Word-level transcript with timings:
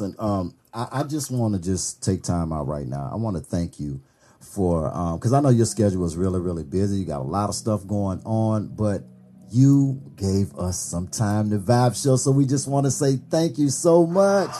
Um, 0.00 0.54
I, 0.72 0.88
I 0.92 1.02
just 1.02 1.32
want 1.32 1.54
to 1.54 1.60
just 1.60 2.04
take 2.04 2.22
time 2.22 2.52
out 2.52 2.68
right 2.68 2.86
now. 2.86 3.10
I 3.12 3.16
want 3.16 3.36
to 3.36 3.42
thank 3.42 3.80
you 3.80 4.00
for 4.38 4.90
because 5.14 5.32
I 5.32 5.40
know 5.40 5.48
your 5.48 5.66
schedule 5.66 6.04
is 6.04 6.16
really 6.16 6.38
really 6.38 6.62
busy. 6.62 6.98
You 6.98 7.04
got 7.04 7.18
a 7.20 7.24
lot 7.24 7.48
of 7.48 7.56
stuff 7.56 7.84
going 7.84 8.22
on, 8.24 8.68
but 8.68 9.02
you 9.50 10.00
gave 10.14 10.54
us 10.56 10.78
some 10.78 11.08
time 11.08 11.50
to 11.50 11.58
vibe 11.58 12.00
show. 12.00 12.14
So 12.14 12.30
we 12.30 12.46
just 12.46 12.68
want 12.68 12.86
to 12.86 12.92
say 12.92 13.16
thank 13.28 13.58
you 13.58 13.70
so 13.70 14.06
much. 14.06 14.50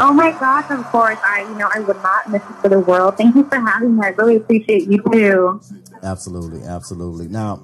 Oh 0.00 0.12
my 0.12 0.32
gosh, 0.40 0.68
of 0.72 0.84
course. 0.86 1.18
I 1.22 1.42
you 1.42 1.54
know 1.54 1.70
I 1.72 1.78
would 1.78 2.02
not 2.02 2.28
miss 2.28 2.42
it 2.42 2.54
for 2.62 2.68
the 2.68 2.80
world. 2.80 3.16
Thank 3.16 3.36
you 3.36 3.48
for 3.48 3.60
having 3.60 3.96
me. 3.96 4.04
I 4.04 4.08
really 4.08 4.36
appreciate 4.36 4.88
you 4.88 5.00
too. 5.12 5.60
Absolutely, 6.02 6.64
absolutely. 6.64 7.28
Now, 7.28 7.62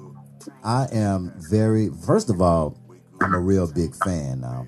I 0.63 0.87
am 0.93 1.33
very 1.35 1.89
first 1.89 2.29
of 2.29 2.41
all, 2.41 2.77
I'm 3.19 3.33
a 3.33 3.39
real 3.39 3.69
big 3.69 3.93
fan 3.95 4.39
now. 4.39 4.65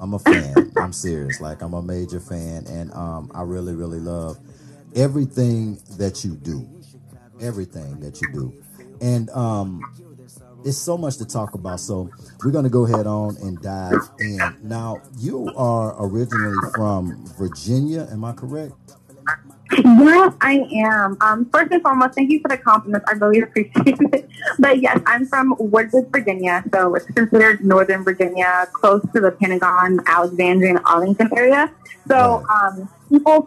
I'm 0.00 0.14
a 0.14 0.18
fan. 0.18 0.72
I'm 0.76 0.92
serious. 0.92 1.40
Like 1.40 1.62
I'm 1.62 1.74
a 1.74 1.82
major 1.82 2.20
fan, 2.20 2.66
and 2.66 2.92
um, 2.92 3.30
I 3.34 3.42
really, 3.42 3.74
really 3.74 4.00
love 4.00 4.38
everything 4.94 5.78
that 5.98 6.24
you 6.24 6.32
do. 6.34 6.68
Everything 7.40 8.00
that 8.00 8.22
you 8.22 8.32
do, 8.32 8.54
and 9.02 9.28
um, 9.30 9.82
it's 10.64 10.78
so 10.78 10.96
much 10.96 11.18
to 11.18 11.26
talk 11.26 11.54
about. 11.54 11.80
So 11.80 12.10
we're 12.42 12.50
going 12.50 12.64
to 12.64 12.70
go 12.70 12.86
ahead 12.86 13.06
on 13.06 13.36
and 13.36 13.60
dive 13.60 14.00
in. 14.18 14.40
Now, 14.62 15.02
you 15.18 15.52
are 15.54 15.94
originally 15.98 16.56
from 16.74 17.26
Virginia. 17.38 18.08
Am 18.10 18.24
I 18.24 18.32
correct? 18.32 18.72
Yes, 19.72 20.34
I 20.40 20.64
am. 20.84 21.16
Um, 21.20 21.50
first 21.50 21.72
and 21.72 21.82
foremost, 21.82 22.14
thank 22.14 22.30
you 22.30 22.40
for 22.40 22.48
the 22.48 22.58
compliments. 22.58 23.06
I 23.08 23.12
really 23.14 23.40
appreciate 23.40 23.98
it. 24.12 24.28
But 24.58 24.80
yes, 24.80 25.00
I'm 25.06 25.26
from 25.26 25.54
Woodbridge, 25.58 26.06
Virginia. 26.10 26.64
So 26.72 26.94
it's 26.94 27.06
considered 27.06 27.64
Northern 27.64 28.04
Virginia, 28.04 28.68
close 28.72 29.02
to 29.12 29.20
the 29.20 29.32
Pentagon, 29.32 30.00
Alexandria, 30.06 30.76
and 30.76 30.80
Arlington 30.84 31.30
area. 31.36 31.72
So 32.06 32.46
um, 32.48 32.88
people 33.08 33.46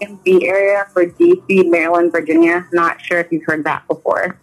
in 0.00 0.18
the 0.24 0.46
area 0.46 0.86
for 0.92 1.06
DC, 1.06 1.70
Maryland, 1.70 2.12
Virginia. 2.12 2.66
Not 2.72 3.00
sure 3.00 3.18
if 3.18 3.32
you've 3.32 3.44
heard 3.44 3.64
that 3.64 3.86
before. 3.88 4.38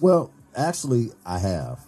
Well, 0.00 0.30
Actually, 0.56 1.10
I 1.24 1.38
have. 1.38 1.80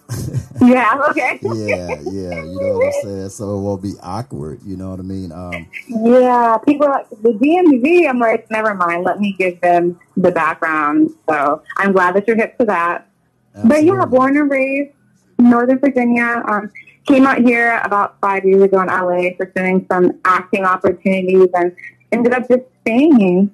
yeah. 0.61 1.01
Okay. 1.09 1.39
yeah, 1.43 1.99
yeah. 2.05 2.43
You 2.43 2.59
know 2.61 2.77
what 2.77 2.85
I'm 2.85 3.01
saying. 3.03 3.29
So 3.29 3.57
it 3.57 3.61
won't 3.61 3.81
be 3.81 3.93
awkward. 4.01 4.61
You 4.63 4.77
know 4.77 4.91
what 4.91 4.99
I 4.99 5.03
mean? 5.03 5.31
Um, 5.31 5.67
yeah. 5.87 6.57
People 6.65 6.87
like 6.87 7.09
the 7.09 7.31
DMV. 7.31 8.09
I'm 8.09 8.19
like, 8.19 8.49
never 8.49 8.73
mind. 8.73 9.03
Let 9.03 9.19
me 9.19 9.35
give 9.37 9.59
them 9.61 9.99
the 10.15 10.31
background. 10.31 11.11
So 11.29 11.61
I'm 11.77 11.91
glad 11.91 12.15
that 12.15 12.27
you're 12.27 12.37
hip 12.37 12.57
to 12.59 12.65
that. 12.65 13.07
Absolutely. 13.55 13.69
But 13.69 13.83
yeah, 13.83 14.05
born 14.05 14.37
and 14.37 14.49
raised 14.49 14.91
Northern 15.37 15.79
Virginia. 15.79 16.43
Um, 16.47 16.71
came 17.05 17.25
out 17.25 17.39
here 17.39 17.81
about 17.83 18.19
five 18.21 18.45
years 18.45 18.61
ago 18.61 18.81
in 18.81 18.87
LA, 18.87 19.31
pursuing 19.37 19.85
some 19.91 20.19
acting 20.23 20.63
opportunities, 20.63 21.49
and 21.53 21.75
ended 22.11 22.33
up 22.33 22.47
just 22.47 22.63
staying 22.81 23.51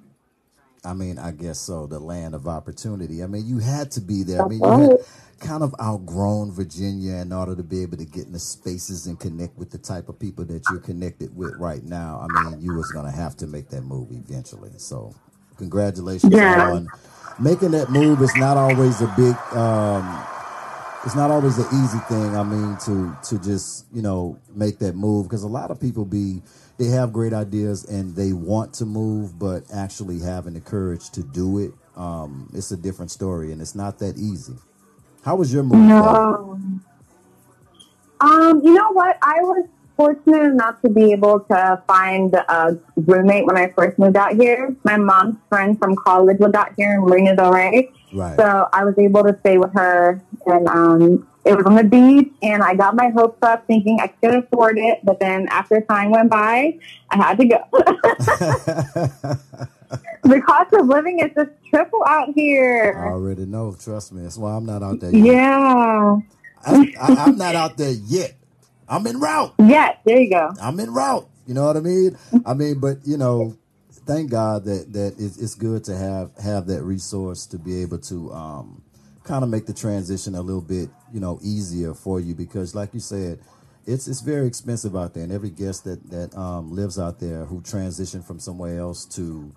I 0.83 0.93
mean, 0.93 1.19
I 1.19 1.31
guess 1.31 1.59
so. 1.59 1.87
The 1.87 1.99
land 1.99 2.35
of 2.35 2.47
opportunity. 2.47 3.23
I 3.23 3.27
mean, 3.27 3.45
you 3.45 3.59
had 3.59 3.91
to 3.91 4.01
be 4.01 4.23
there. 4.23 4.43
I 4.43 4.47
mean, 4.47 4.59
you 4.59 4.89
had 4.89 4.99
kind 5.39 5.63
of 5.63 5.75
outgrown 5.81 6.51
Virginia 6.51 7.15
in 7.15 7.31
order 7.31 7.55
to 7.55 7.63
be 7.63 7.81
able 7.81 7.97
to 7.97 8.05
get 8.05 8.25
in 8.25 8.33
the 8.33 8.39
spaces 8.39 9.07
and 9.07 9.19
connect 9.19 9.57
with 9.57 9.71
the 9.71 9.77
type 9.77 10.09
of 10.09 10.19
people 10.19 10.45
that 10.45 10.63
you're 10.69 10.79
connected 10.79 11.35
with 11.35 11.55
right 11.59 11.83
now. 11.83 12.25
I 12.25 12.43
mean, 12.43 12.61
you 12.61 12.73
was 12.73 12.91
gonna 12.91 13.11
have 13.11 13.35
to 13.37 13.47
make 13.47 13.69
that 13.69 13.81
move 13.81 14.09
eventually. 14.11 14.71
So, 14.77 15.13
congratulations 15.57 16.33
yeah. 16.33 16.71
on 16.71 16.87
making 17.39 17.71
that 17.71 17.89
move. 17.89 18.21
It's 18.21 18.35
not 18.37 18.57
always 18.57 19.01
a 19.01 19.07
big. 19.17 19.35
Um, 19.55 20.25
it's 21.05 21.15
not 21.15 21.31
always 21.31 21.57
an 21.57 21.67
easy 21.83 21.99
thing. 22.09 22.35
I 22.35 22.43
mean, 22.43 22.77
to 22.85 23.17
to 23.29 23.39
just 23.39 23.85
you 23.93 24.01
know 24.01 24.39
make 24.55 24.79
that 24.79 24.95
move 24.95 25.27
because 25.27 25.43
a 25.43 25.47
lot 25.47 25.71
of 25.71 25.79
people 25.79 26.05
be 26.05 26.41
they 26.77 26.87
have 26.87 27.11
great 27.11 27.33
ideas 27.33 27.85
and 27.85 28.15
they 28.15 28.33
want 28.33 28.73
to 28.75 28.85
move, 28.85 29.37
but 29.39 29.63
actually 29.73 30.19
having 30.19 30.53
the 30.53 30.61
courage 30.61 31.09
to 31.11 31.23
do 31.23 31.59
it, 31.59 31.71
um, 31.95 32.49
it's 32.53 32.71
a 32.71 32.77
different 32.77 33.11
story, 33.11 33.51
and 33.51 33.61
it's 33.61 33.75
not 33.75 33.99
that 33.99 34.17
easy. 34.17 34.53
How 35.23 35.35
was 35.35 35.51
your 35.51 35.63
move? 35.63 35.79
No. 35.79 36.59
Um, 38.19 38.61
you 38.63 38.73
know 38.73 38.91
what? 38.91 39.17
I 39.21 39.41
was 39.41 39.67
fortunate 39.95 40.43
enough 40.43 40.79
to 40.83 40.89
be 40.89 41.11
able 41.11 41.39
to 41.39 41.81
find 41.87 42.33
a 42.35 42.77
roommate 42.95 43.45
when 43.45 43.57
I 43.57 43.69
first 43.75 43.97
moved 43.97 44.15
out 44.15 44.35
here. 44.35 44.75
My 44.83 44.97
mom's 44.97 45.37
friend 45.49 45.77
from 45.77 45.95
college 45.95 46.39
lived 46.39 46.55
out 46.55 46.73
here 46.77 46.93
in 46.93 47.01
Marina 47.01 47.35
Del 47.35 47.51
Rey. 47.51 47.91
Right. 48.13 48.37
So 48.37 48.69
I 48.71 48.85
was 48.85 48.97
able 48.99 49.23
to 49.23 49.35
stay 49.39 49.57
with 49.57 49.73
her 49.73 50.21
and 50.45 50.67
um, 50.67 51.27
it 51.47 51.55
was 51.55 51.65
on 51.65 51.75
the 51.75 51.83
beach, 51.83 52.31
and 52.41 52.61
I 52.61 52.75
got 52.75 52.95
my 52.95 53.09
hopes 53.09 53.41
up 53.41 53.65
thinking 53.67 53.99
I 54.01 54.07
could 54.07 54.35
afford 54.35 54.77
it. 54.77 54.99
But 55.03 55.19
then 55.19 55.47
after 55.49 55.81
time 55.81 56.11
went 56.11 56.29
by, 56.29 56.77
I 57.09 57.17
had 57.17 57.37
to 57.39 57.45
go. 57.45 57.57
the 60.23 60.41
cost 60.41 60.73
of 60.73 60.87
living 60.87 61.19
is 61.19 61.31
just 61.35 61.51
triple 61.69 62.03
out 62.05 62.29
here. 62.35 62.95
I 62.97 63.09
already 63.11 63.45
know. 63.45 63.75
Trust 63.79 64.11
me. 64.13 64.23
That's 64.23 64.37
why 64.37 64.53
I'm 64.53 64.65
not 64.65 64.83
out 64.83 64.99
there. 64.99 65.11
Yet. 65.11 65.25
Yeah. 65.25 66.17
I, 66.65 66.93
am 66.99 67.37
not 67.37 67.55
out 67.55 67.77
there 67.77 67.91
yet. 67.91 68.35
I'm 68.89 69.05
in 69.07 69.19
route. 69.19 69.53
Yes, 69.59 69.97
there 70.05 70.19
you 70.19 70.29
go. 70.29 70.51
I'm 70.61 70.79
in 70.79 70.93
route. 70.93 71.27
You 71.45 71.53
know 71.53 71.65
what 71.65 71.77
I 71.77 71.81
mean? 71.81 72.17
I 72.45 72.53
mean, 72.53 72.79
but 72.79 72.97
you 73.05 73.17
know, 73.17 73.57
thank 74.05 74.31
God 74.31 74.65
that 74.65 74.91
that 74.93 75.15
it's, 75.17 75.37
it's 75.37 75.55
good 75.55 75.83
to 75.85 75.95
have 75.95 76.31
have 76.37 76.67
that 76.67 76.83
resource 76.83 77.45
to 77.47 77.57
be 77.57 77.81
able 77.81 77.99
to 77.99 78.31
um, 78.33 78.81
kind 79.27 79.43
of 79.43 79.49
make 79.49 79.65
the 79.65 79.73
transition 79.73 80.35
a 80.35 80.41
little 80.41 80.61
bit, 80.61 80.89
you 81.13 81.19
know, 81.19 81.39
easier 81.43 81.93
for 81.93 82.19
you 82.19 82.33
because, 82.33 82.73
like 82.73 82.93
you 82.93 82.99
said, 82.99 83.39
it's 83.85 84.07
it's 84.07 84.21
very 84.21 84.47
expensive 84.47 84.95
out 84.95 85.13
there, 85.13 85.23
and 85.23 85.31
every 85.31 85.49
guest 85.49 85.83
that 85.83 86.09
that 86.09 86.35
um, 86.37 86.71
lives 86.71 86.97
out 86.97 87.19
there 87.19 87.45
who 87.45 87.61
transitioned 87.61 88.25
from 88.25 88.39
somewhere 88.39 88.79
else 88.79 89.05
to 89.05 89.53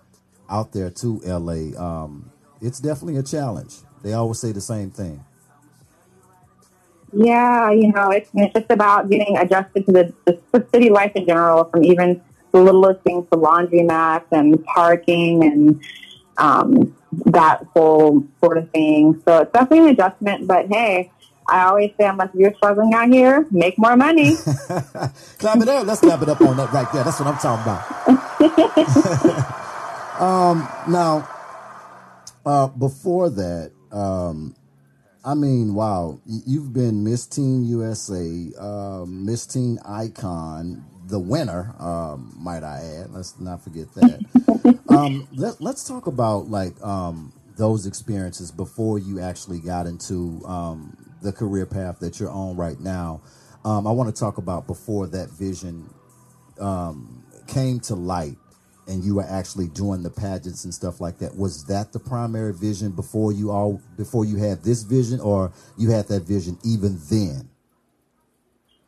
out 0.49 0.73
there 0.73 0.91
to 0.91 1.21
LA, 1.25 1.79
um, 1.81 2.31
it's 2.61 2.81
definitely 2.81 3.17
a 3.17 3.23
challenge. 3.23 3.77
They 4.03 4.13
always 4.13 4.41
say 4.41 4.53
the 4.53 4.61
same 4.61 4.91
thing. 4.91 5.25
Yeah, 7.13 7.71
you 7.71 7.93
know, 7.93 8.11
it's, 8.11 8.31
it's 8.35 8.55
just 8.55 8.71
about 8.71 9.11
getting 9.11 9.37
adjusted 9.37 9.87
to 9.87 9.93
the, 9.93 10.15
the 10.53 10.67
city 10.73 10.91
life 10.91 11.13
in 11.17 11.27
general, 11.27 11.65
from 11.65 11.85
even 11.85 12.21
the 12.53 12.61
littlest 12.61 13.03
things 13.03 13.27
to 13.31 13.39
laundromats 13.39 14.27
and 14.31 14.65
parking 14.65 15.45
and 15.45 15.81
um, 16.39 16.95
that 17.13 17.65
whole 17.75 18.25
sort 18.43 18.59
of 18.59 18.71
thing. 18.71 19.21
So 19.25 19.39
it's 19.39 19.53
definitely 19.53 19.91
an 19.91 19.95
adjustment, 19.95 20.47
but 20.47 20.69
hey, 20.69 21.11
I 21.49 21.65
always 21.65 21.91
say, 21.99 22.07
unless 22.07 22.29
you're 22.35 22.55
struggling 22.55 22.95
out 22.95 23.09
here, 23.09 23.45
make 23.51 23.77
more 23.77 23.97
money. 23.97 24.37
clap 25.39 25.61
it 25.61 25.69
up. 25.69 25.85
Let's 25.87 26.01
clap 26.01 26.23
it 26.23 26.29
up 26.29 26.41
on 26.41 26.57
that 26.57 26.73
right 26.73 26.87
there. 26.93 27.03
That's 27.03 27.19
what 27.19 27.29
I'm 27.29 27.39
talking 27.39 27.73
about. 27.73 27.91
um, 30.23 30.69
now, 30.89 31.29
uh, 32.47 32.69
before 32.69 33.31
that, 33.31 33.73
um, 33.91 34.55
I 35.25 35.35
mean, 35.35 35.75
wow, 35.75 36.21
you've 36.25 36.73
been 36.73 37.03
Miss 37.05 37.27
Teen 37.27 37.65
USA, 37.65 38.51
uh, 38.59 39.05
Miss 39.07 39.47
Teen 39.47 39.79
Icon, 39.85 40.85
the 41.07 41.19
winner, 41.19 41.75
um, 41.79 42.33
might 42.39 42.63
I 42.63 43.03
add. 43.03 43.11
Let's 43.11 43.39
not 43.41 43.63
forget 43.63 43.93
that. 43.95 44.21
um, 44.89 45.29
let, 45.33 45.61
us 45.61 45.87
talk 45.87 46.07
about 46.07 46.49
like 46.49 46.81
um, 46.83 47.33
those 47.57 47.87
experiences 47.87 48.51
before 48.51 48.99
you 48.99 49.21
actually 49.21 49.61
got 49.61 49.87
into 49.87 50.43
um, 50.47 50.97
the 51.23 51.33
career 51.33 51.67
path 51.67 51.99
that 52.01 52.21
you're 52.21 52.31
on 52.31 52.57
right 52.57 52.81
now. 52.81 53.21
Um, 53.65 53.87
I 53.87 53.91
want 53.91 54.15
to 54.15 54.19
talk 54.19 54.39
about 54.39 54.67
before 54.67 55.07
that 55.09 55.31
vision 55.31 55.89
um, 56.59 57.25
came 57.47 57.81
to 57.81 57.95
light 57.95 58.37
and 58.91 59.05
you 59.05 59.15
were 59.15 59.27
actually 59.29 59.69
doing 59.69 60.03
the 60.03 60.11
pageants 60.11 60.65
and 60.65 60.75
stuff 60.75 61.01
like 61.01 61.19
that. 61.19 61.37
Was 61.37 61.65
that 61.67 61.93
the 61.93 62.01
primary 62.01 62.53
vision 62.53 62.91
before 62.91 63.33
you 63.33 63.51
all 63.51 63.81
before 63.97 64.25
you 64.25 64.37
had 64.37 64.65
this 64.65 64.83
vision, 64.83 65.21
or 65.21 65.53
you 65.79 65.91
had 65.91 66.09
that 66.09 66.23
vision 66.23 66.59
even 66.65 66.99
then? 67.09 67.49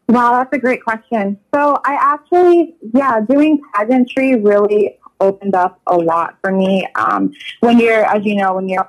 Wow, 0.08 0.32
that's 0.32 0.52
a 0.52 0.58
great 0.58 0.82
question. 0.82 1.38
So 1.54 1.80
I 1.84 1.96
actually, 2.00 2.76
yeah, 2.92 3.20
doing 3.20 3.60
pageantry 3.75 4.34
really 4.34 4.98
opened 5.22 5.54
up 5.54 5.80
a 5.86 5.96
lot 5.96 6.36
for 6.42 6.52
me. 6.52 6.86
Um, 6.94 7.32
when 7.60 7.78
you're, 7.78 8.04
as 8.04 8.24
you 8.24 8.36
know, 8.36 8.54
when 8.54 8.69
you're 8.69 8.88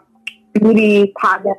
beauty 0.54 1.14
pageant 1.18 1.58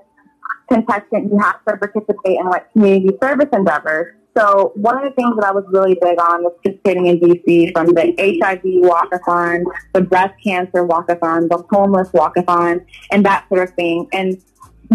contestant, 0.68 1.30
you 1.30 1.38
have 1.38 1.64
to 1.66 1.76
participate 1.76 2.38
in 2.40 2.46
like 2.46 2.70
community 2.72 3.16
service 3.22 3.48
endeavors. 3.52 4.14
So 4.36 4.72
one 4.74 4.98
of 4.98 5.04
the 5.04 5.12
things 5.12 5.36
that 5.36 5.44
I 5.44 5.52
was 5.52 5.64
really 5.68 5.96
big 6.00 6.18
on 6.18 6.42
was 6.42 6.52
participating 6.62 7.06
in 7.06 7.20
DC 7.20 7.72
from 7.72 7.86
the 7.86 8.14
HIV 8.18 8.62
walkathon, 8.82 9.64
the 9.92 10.00
breast 10.00 10.34
cancer 10.42 10.84
walkathon, 10.84 11.48
the 11.48 11.64
homeless 11.70 12.08
walkathon, 12.08 12.84
and 13.12 13.24
that 13.24 13.46
sort 13.48 13.68
of 13.68 13.74
thing. 13.76 14.08
And 14.12 14.42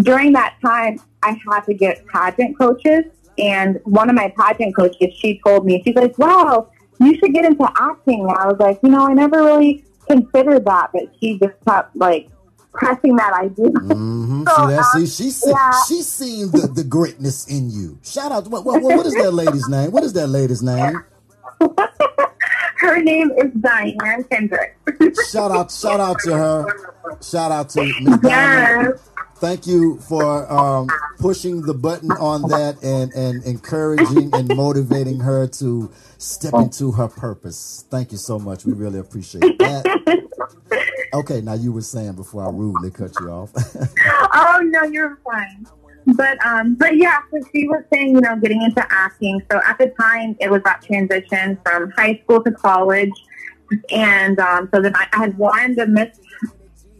during 0.02 0.34
that 0.34 0.56
time, 0.62 1.00
I 1.22 1.38
had 1.48 1.60
to 1.62 1.74
get 1.74 2.06
pageant 2.06 2.58
coaches 2.58 3.04
and 3.40 3.80
one 3.84 4.10
of 4.10 4.16
my 4.16 4.32
pageant 4.36 4.76
coaches, 4.76 5.14
she 5.16 5.40
told 5.44 5.64
me, 5.64 5.82
she's 5.84 5.94
like, 5.94 6.16
wow, 6.18 6.70
you 7.00 7.16
should 7.18 7.32
get 7.32 7.44
into 7.44 7.68
acting. 7.76 8.20
And 8.20 8.30
I 8.30 8.46
was 8.46 8.58
like, 8.58 8.78
you 8.82 8.90
know, 8.90 9.06
I 9.06 9.14
never 9.14 9.42
really 9.42 9.84
considered 10.08 10.64
that, 10.66 10.90
but 10.92 11.02
she 11.18 11.38
just 11.38 11.54
kept 11.66 11.96
like 11.96 12.28
pressing 12.72 13.16
that 13.16 13.32
idea. 13.32 13.70
Mm-hmm. 13.70 14.28
So, 14.50 14.56
see, 14.56 14.74
that, 14.74 14.84
see, 14.84 15.06
she's 15.06 15.36
seen, 15.36 15.52
yeah. 15.52 15.72
she's 15.86 16.08
seen 16.08 16.50
the, 16.50 16.66
the 16.74 16.82
greatness 16.82 17.46
in 17.46 17.70
you. 17.70 17.98
Shout 18.02 18.32
out. 18.32 18.48
What, 18.48 18.64
what, 18.64 18.82
what 18.82 19.04
is 19.04 19.14
that 19.14 19.32
lady's 19.32 19.68
name? 19.68 19.92
What 19.92 20.02
is 20.02 20.14
that 20.14 20.28
lady's 20.28 20.62
name? 20.62 21.04
her 22.78 23.02
name 23.02 23.30
is 23.36 23.52
Diane 23.60 24.24
Kendrick. 24.30 24.76
shout 25.30 25.50
out, 25.50 25.70
shout 25.70 26.00
out 26.00 26.18
to 26.20 26.32
her. 26.32 26.90
Shout 27.22 27.52
out 27.52 27.68
to 27.70 27.82
Ms. 28.00 28.18
Diane. 28.22 28.92
Thank 29.40 29.66
you 29.66 29.96
for 30.00 30.52
um, 30.52 30.88
pushing 31.18 31.62
the 31.62 31.72
button 31.72 32.10
on 32.12 32.42
that 32.42 32.76
and, 32.82 33.10
and 33.14 33.42
encouraging 33.44 34.34
and 34.34 34.54
motivating 34.54 35.18
her 35.20 35.46
to 35.46 35.90
step 36.18 36.52
into 36.54 36.92
her 36.92 37.08
purpose. 37.08 37.86
Thank 37.88 38.12
you 38.12 38.18
so 38.18 38.38
much. 38.38 38.66
We 38.66 38.74
really 38.74 38.98
appreciate 38.98 39.58
that. 39.58 40.28
Okay, 41.12 41.40
now 41.40 41.54
you 41.54 41.72
were 41.72 41.80
saying 41.80 42.12
before 42.12 42.46
I 42.46 42.50
rudely 42.50 42.90
cut 42.90 43.12
you 43.18 43.30
off. 43.30 43.50
oh 44.34 44.60
no, 44.62 44.84
you're 44.84 45.18
fine. 45.24 45.66
But 46.06 46.44
um, 46.44 46.74
but 46.74 46.96
yeah, 46.96 47.18
so 47.30 47.40
she 47.52 47.66
was 47.66 47.82
saying, 47.92 48.14
you 48.14 48.20
know, 48.20 48.36
getting 48.36 48.62
into 48.62 48.86
acting. 48.90 49.42
So 49.50 49.60
at 49.66 49.78
the 49.78 49.92
time, 50.00 50.36
it 50.38 50.50
was 50.50 50.62
that 50.64 50.82
transition 50.82 51.58
from 51.64 51.90
high 51.92 52.20
school 52.22 52.44
to 52.44 52.52
college, 52.52 53.10
and 53.90 54.38
um, 54.38 54.68
so 54.72 54.80
then 54.80 54.94
I, 54.94 55.08
I 55.12 55.18
had 55.18 55.36
won 55.36 55.74
the 55.74 55.86
Miss 55.86 56.20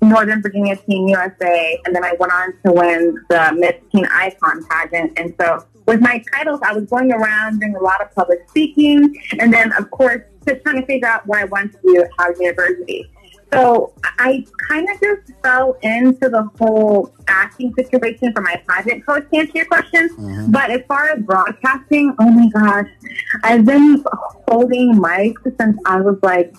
Northern 0.02 0.42
Virginia 0.42 0.76
Teen 0.76 1.08
USA, 1.08 1.80
and 1.84 1.94
then 1.94 2.04
I 2.04 2.14
went 2.18 2.32
on 2.32 2.52
to 2.64 2.72
win 2.72 3.16
the 3.28 3.52
Miss 3.56 3.74
Teen 3.92 4.06
Icon 4.06 4.64
pageant. 4.66 5.18
And 5.18 5.34
so 5.38 5.64
with 5.86 6.00
my 6.00 6.22
titles, 6.32 6.60
I 6.62 6.72
was 6.72 6.84
going 6.84 7.12
around 7.12 7.60
doing 7.60 7.74
a 7.76 7.82
lot 7.82 8.00
of 8.00 8.14
public 8.14 8.48
speaking, 8.48 9.14
and 9.38 9.52
then 9.52 9.72
of 9.72 9.90
course 9.90 10.22
just 10.46 10.62
trying 10.62 10.80
to 10.80 10.86
figure 10.86 11.08
out 11.08 11.26
what 11.26 11.38
I 11.38 11.44
wanted 11.44 11.72
to 11.72 11.78
do 11.82 12.02
at 12.02 12.10
Howard 12.18 12.36
University. 12.40 13.10
So 13.52 13.92
I 14.04 14.44
kind 14.68 14.88
of 14.88 15.00
just 15.00 15.32
fell 15.42 15.76
into 15.82 16.28
the 16.28 16.48
whole 16.58 17.12
acting 17.26 17.74
situation 17.74 18.32
for 18.32 18.42
my 18.42 18.62
pageant 18.68 19.04
coach 19.04 19.28
to 19.30 19.38
answer 19.38 19.52
your 19.54 19.66
question. 19.66 20.08
Mm-hmm. 20.10 20.52
But 20.52 20.70
as 20.70 20.82
far 20.86 21.08
as 21.08 21.22
broadcasting, 21.22 22.14
oh 22.20 22.30
my 22.30 22.48
gosh, 22.50 22.88
I've 23.42 23.64
been 23.64 24.04
holding 24.48 24.94
mics 24.94 25.42
since 25.60 25.76
I 25.84 26.00
was 26.00 26.16
like 26.22 26.54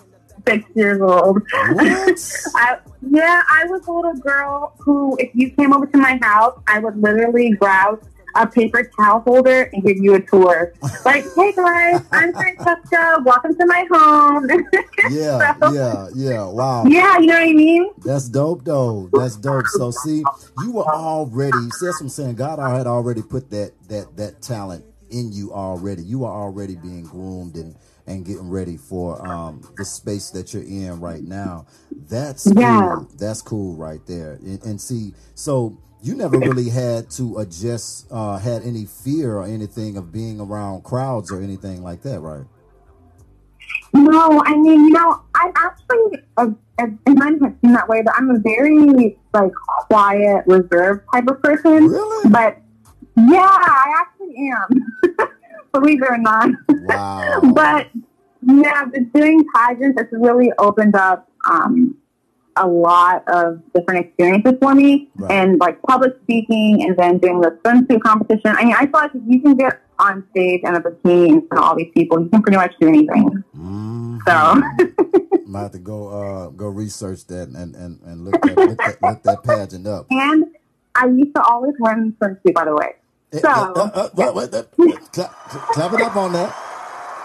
six 0.48 0.66
years 0.76 1.02
old. 1.02 1.42
I, 1.54 2.78
yeah, 3.02 3.44
I 3.50 3.66
was 3.66 3.86
a 3.88 3.92
little 3.92 4.14
girl 4.16 4.74
who, 4.80 5.18
if 5.20 5.30
you 5.34 5.52
came 5.52 5.74
over 5.74 5.86
to 5.86 5.98
my 5.98 6.20
house, 6.22 6.60
I 6.68 6.80
would 6.80 6.98
literally 6.98 7.52
grab 7.52 8.02
a 8.36 8.48
paper 8.48 8.90
towel 8.98 9.20
holder 9.22 9.70
and 9.74 9.84
give 9.84 9.98
you 9.98 10.16
a 10.16 10.22
tour. 10.22 10.74
Like, 11.04 11.26
hey 11.36 11.52
guys, 11.54 12.02
I'm 12.12 12.32
Francesca. 12.32 13.18
Welcome 13.26 13.56
to 13.58 13.66
my 13.66 13.88
home. 13.92 14.48
yeah, 15.10 15.56
so, 15.60 15.74
yeah, 15.74 16.08
yeah. 16.14 16.46
Wow. 16.46 16.86
Yeah, 16.86 17.18
you 17.18 17.26
know 17.26 17.34
what 17.34 17.50
I 17.50 17.54
mean? 17.54 17.90
That's 17.98 18.30
dope, 18.30 18.64
though. 18.64 19.10
That's 19.12 19.36
dope. 19.36 19.66
So, 19.68 19.90
see, 19.90 20.24
you 20.62 20.74
were 20.74 20.86
already. 20.86 21.72
See, 21.72 21.86
that's 21.88 22.00
what 22.00 22.06
I'm 22.06 22.10
saying. 22.10 22.36
God 22.36 22.60
I 22.60 22.78
had 22.78 22.86
already 22.86 23.24
put 23.24 23.50
that 23.50 23.72
that 23.90 24.16
that 24.18 24.42
talent 24.44 24.86
in 25.10 25.32
you 25.32 25.52
already. 25.54 26.04
You 26.04 26.24
are 26.24 26.44
already 26.44 26.76
being 26.76 27.04
groomed 27.04 27.56
and 27.56 27.76
and 28.12 28.26
getting 28.26 28.50
ready 28.50 28.78
for 28.78 29.26
um, 29.26 29.62
the 29.78 29.86
space 29.86 30.30
that 30.32 30.54
you're 30.54 30.64
in 30.64 31.00
right 31.00 31.24
now. 31.24 31.66
That's 32.10 32.52
yeah. 32.56 32.96
cool. 32.96 33.08
That's 33.18 33.42
cool 33.42 33.76
right 33.76 34.06
there. 34.06 34.34
And, 34.34 34.64
and, 34.64 34.82
see, 34.82 35.14
so 35.36 35.78
you 36.02 36.16
never 36.16 36.38
really 36.38 36.70
had 36.70 37.10
to 37.12 37.40
adjust, 37.40 38.08
uh, 38.12 38.38
had 38.38 38.64
any 38.64 38.86
fear 38.86 39.38
or 39.38 39.46
anything 39.46 39.98
of 39.98 40.12
being 40.12 40.40
around 40.40 40.84
crowds 40.84 41.32
or 41.32 41.42
anything 41.42 41.84
like 41.84 42.02
that, 42.04 42.20
right? 42.20 42.46
No, 43.94 44.42
I 44.46 44.56
mean, 44.56 44.86
you 44.86 44.92
know, 44.92 45.22
I'm 45.36 45.52
actually, 45.56 46.24
a, 46.38 46.48
a, 46.80 46.84
and 47.06 47.20
mine 47.20 47.40
has 47.40 47.54
seemed 47.62 47.76
that 47.76 47.88
way, 47.90 48.02
but 48.04 48.14
I'm 48.18 48.30
a 48.30 48.40
very, 48.40 49.18
like, 49.34 49.52
quiet, 49.90 50.44
reserved 50.48 51.06
type 51.14 51.28
of 51.28 51.42
person. 51.42 51.88
Really? 51.88 52.30
But, 52.30 52.58
yeah, 53.18 53.40
I 53.40 54.02
actually 54.02 54.52
am. 54.52 55.28
believe 55.74 56.02
it 56.02 56.10
or 56.10 56.18
not. 56.18 56.50
Wow. 56.70 57.42
but 57.54 57.90
yeah, 58.42 58.86
but 58.86 59.14
doing 59.14 59.46
pageants 59.56 60.00
has 60.00 60.08
really 60.12 60.52
opened 60.58 60.96
up 60.96 61.30
um, 61.50 61.96
a 62.56 62.68
lot 62.68 63.24
of 63.28 63.62
different 63.74 64.06
experiences 64.06 64.54
for 64.62 64.76
me, 64.76 65.10
right. 65.16 65.32
and 65.32 65.60
like 65.60 65.82
public 65.84 66.14
speaking, 66.24 66.84
and 66.84 66.98
then 66.98 67.18
doing 67.18 67.42
the 67.42 67.58
swimsuit 67.64 68.02
competition. 68.02 68.56
I 68.58 68.66
mean, 68.66 68.74
I 68.74 68.82
feel 68.82 68.92
like 68.94 69.16
if 69.16 69.22
you 69.28 69.42
can 69.42 69.56
get 69.56 69.82
on 70.00 70.26
stage 70.32 70.62
and 70.64 70.76
a 70.76 70.80
bikini 70.80 71.30
in 71.30 71.48
front 71.48 71.64
of 71.64 71.70
all 71.70 71.76
these 71.76 71.92
people, 71.94 72.22
you 72.22 72.30
can 72.30 72.42
pretty 72.42 72.58
much 72.58 72.74
do 72.80 72.88
anything. 72.88 73.44
Mm-hmm. 73.56 74.18
So. 74.28 74.62
I 75.54 75.64
have 75.64 75.72
to 75.72 75.80
go 75.80 76.08
uh, 76.08 76.48
go 76.50 76.68
research 76.68 77.26
that 77.28 77.50
and, 77.50 77.76
and, 77.76 78.00
and 78.04 78.24
look, 78.24 78.42
that, 78.42 78.58
look, 78.58 78.78
that, 78.78 79.02
look 79.02 79.24
that 79.24 79.44
pageant 79.44 79.86
up. 79.86 80.08
And 80.12 80.46
I 80.96 81.08
used 81.08 81.36
to 81.36 81.44
always 81.44 81.74
wear 81.80 81.96
swimsuit, 81.96 82.54
by 82.54 82.66
the 82.66 82.76
way. 82.76 82.96
So, 83.34 83.50
uh, 83.50 83.90
uh, 83.94 84.10
uh, 84.18 84.64
clap, 85.14 85.32
clap 85.72 85.94
it 85.94 86.02
up 86.02 86.16
on 86.18 86.34
that. 86.34 86.54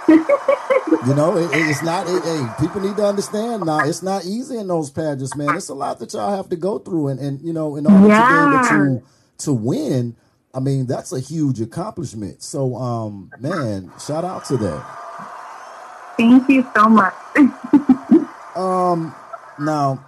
you 0.09 1.15
know, 1.15 1.37
it, 1.37 1.51
it's 1.53 1.83
not. 1.83 2.07
It, 2.09 2.23
hey, 2.23 2.47
people 2.61 2.81
need 2.81 2.97
to 2.97 3.05
understand 3.05 3.65
now. 3.65 3.81
It's 3.81 4.05
not 4.05 4.25
easy 4.25 4.57
in 4.57 4.69
those 4.69 4.89
pageants, 4.89 5.35
man. 5.35 5.57
It's 5.57 5.69
a 5.69 5.75
lot 5.75 5.99
that 5.99 6.13
y'all 6.13 6.37
have 6.37 6.49
to 6.51 6.57
go 6.57 6.79
through, 6.79 7.09
and 7.09 7.19
and 7.19 7.41
you 7.41 7.53
know, 7.53 7.75
in 7.75 7.87
order 7.87 8.07
yeah. 8.07 8.29
to 8.29 8.79
be 8.79 8.85
able 8.85 9.01
to 9.01 9.07
to 9.39 9.53
win, 9.53 10.15
I 10.55 10.61
mean, 10.61 10.87
that's 10.87 11.13
a 11.13 11.19
huge 11.19 11.61
accomplishment. 11.61 12.41
So, 12.41 12.77
um, 12.77 13.33
man, 13.41 13.91
shout 13.99 14.25
out 14.25 14.45
to 14.47 14.57
that. 14.59 16.17
Thank 16.17 16.49
you 16.49 16.67
so 16.75 16.89
much. 16.89 17.15
um, 18.57 19.13
now 19.59 20.05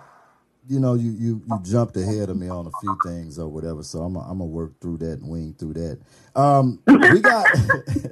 you 0.69 0.81
know, 0.81 0.95
you, 0.95 1.13
you 1.13 1.43
you 1.47 1.59
jumped 1.63 1.97
ahead 1.97 2.29
of 2.29 2.37
me 2.37 2.49
on 2.49 2.67
a 2.67 2.71
few 2.81 2.97
things 3.05 3.39
or 3.39 3.49
whatever. 3.49 3.83
So 3.83 4.01
I'm 4.01 4.17
I'm 4.17 4.39
gonna 4.39 4.45
work 4.45 4.79
through 4.81 4.99
that 4.99 5.21
and 5.21 5.29
wing 5.29 5.55
through 5.59 5.75
that. 5.75 5.99
Um, 6.37 6.81
we 6.87 7.21
got 7.21 7.47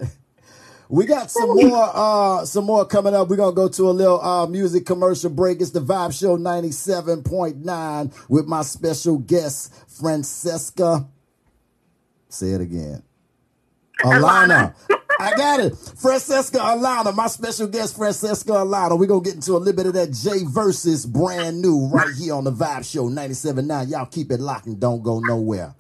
we 0.89 1.05
got 1.05 1.31
some 1.31 1.55
more 1.55 1.91
uh 1.93 2.45
some 2.47 2.65
more 2.65 2.87
coming 2.87 3.15
up. 3.15 3.29
We're 3.29 3.37
gonna 3.37 3.55
go 3.55 3.69
to 3.69 3.91
a 3.91 3.93
little 3.93 4.21
uh 4.21 4.47
music 4.47 4.87
commercial 4.87 5.31
break. 5.31 5.61
It's 5.61 5.71
the 5.71 5.81
Vibe 5.81 6.19
Show 6.19 6.39
97.9 6.39 8.29
with 8.29 8.47
my 8.47 8.63
special 8.63 9.19
guest 9.19 9.73
Francesca. 9.89 11.07
Say 12.29 12.49
it 12.51 12.61
again. 12.61 13.03
Alana. 14.03 14.75
I 15.19 15.35
got 15.37 15.61
it. 15.61 15.77
Francesca 15.99 16.59
Alana, 16.59 17.15
my 17.15 17.27
special 17.27 17.67
guest, 17.67 17.97
Francesca 17.97 18.53
Alana. 18.53 18.99
We're 18.99 19.07
going 19.07 19.23
to 19.23 19.29
get 19.29 19.35
into 19.37 19.53
a 19.53 19.59
little 19.59 19.75
bit 19.75 19.87
of 19.87 19.95
that 19.95 20.13
Jay 20.13 20.45
Versus 20.45 21.07
brand 21.07 21.63
new 21.63 21.87
right 21.89 22.15
here 22.15 22.35
on 22.35 22.45
the 22.45 22.53
Vibe 22.53 22.85
Show 22.91 23.09
97.9. 23.09 23.91
Y'all 23.91 24.07
keep 24.07 24.31
it 24.31 24.41
locked 24.41 24.67
and 24.67 24.79
don't 24.79 25.03
go 25.03 25.21
nowhere. 25.21 25.75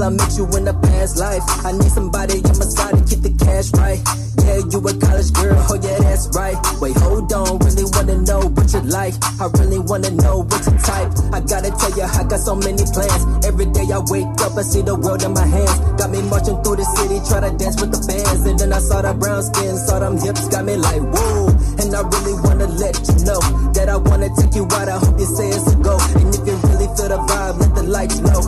Feel 0.00 0.06
I 0.06 0.10
met 0.10 0.36
you 0.36 0.46
in 0.56 0.68
a 0.68 0.74
past 0.74 1.18
life. 1.18 1.42
I 1.64 1.72
need 1.72 1.90
somebody 1.90 2.38
on 2.44 2.56
my 2.58 2.64
side 2.64 2.96
to 2.96 3.02
keep 3.04 3.20
the 3.20 3.32
cash 3.36 3.72
right. 3.76 4.00
Yeah, 4.40 4.64
you 4.72 4.78
a 4.80 4.92
college 4.96 5.32
girl, 5.32 5.58
oh 5.68 5.76
yeah, 5.76 5.98
that's 6.00 6.28
right. 6.32 6.56
Wait, 6.80 6.96
hold 6.96 7.32
on, 7.32 7.58
really 7.60 7.84
wanna 7.92 8.16
know 8.24 8.40
what 8.56 8.72
you 8.72 8.80
like. 8.80 9.14
I 9.40 9.46
really 9.60 9.78
wanna 9.78 10.10
know 10.10 10.48
what 10.48 10.62
you 10.64 10.76
type. 10.80 11.12
I 11.32 11.40
gotta 11.40 11.70
tell 11.76 11.92
you, 11.92 12.08
I 12.08 12.24
got 12.24 12.40
so 12.40 12.56
many 12.56 12.84
plans. 12.88 13.44
Every 13.44 13.66
day 13.66 13.86
I 13.92 14.00
wake 14.08 14.30
up, 14.40 14.56
I 14.56 14.62
see 14.62 14.82
the 14.82 14.96
world 14.96 15.22
in 15.22 15.32
my 15.34 15.44
hands. 15.44 15.76
Got 16.00 16.10
me 16.10 16.22
marching 16.22 16.56
through 16.64 16.80
the 16.80 16.86
city, 16.96 17.20
try 17.28 17.44
to 17.44 17.52
dance 17.56 17.76
with 17.80 17.92
the 17.92 18.00
bands. 18.08 18.42
And 18.48 18.58
then 18.58 18.72
I 18.72 18.80
saw 18.80 19.02
the 19.02 19.12
brown 19.14 19.42
skin, 19.42 19.76
saw 19.76 19.98
them 20.00 20.16
hips, 20.16 20.48
got 20.48 20.64
me 20.64 20.76
like, 20.76 21.02
whoa. 21.02 21.52
And 21.78 21.92
I 21.92 22.00
really 22.00 22.36
wanna 22.40 22.66
let 22.80 22.96
you 23.04 23.16
know 23.28 23.40
that 23.76 23.88
I 23.90 23.96
wanna 23.96 24.30
take 24.38 24.54
you 24.56 24.64
out. 24.64 24.88
I 24.88 24.96
hope 24.96 25.18
you 25.20 25.28
say 25.28 25.52
it's 25.52 25.68
a 25.68 25.76
go. 25.76 25.98
And 26.16 26.32
if 26.32 26.42
you 26.46 26.56
really 26.72 26.88
feel 26.96 27.12
the 27.12 27.20
vibe, 27.28 27.60
let 27.60 27.74
the 27.74 27.84
lights 27.84 28.18
know. 28.24 28.40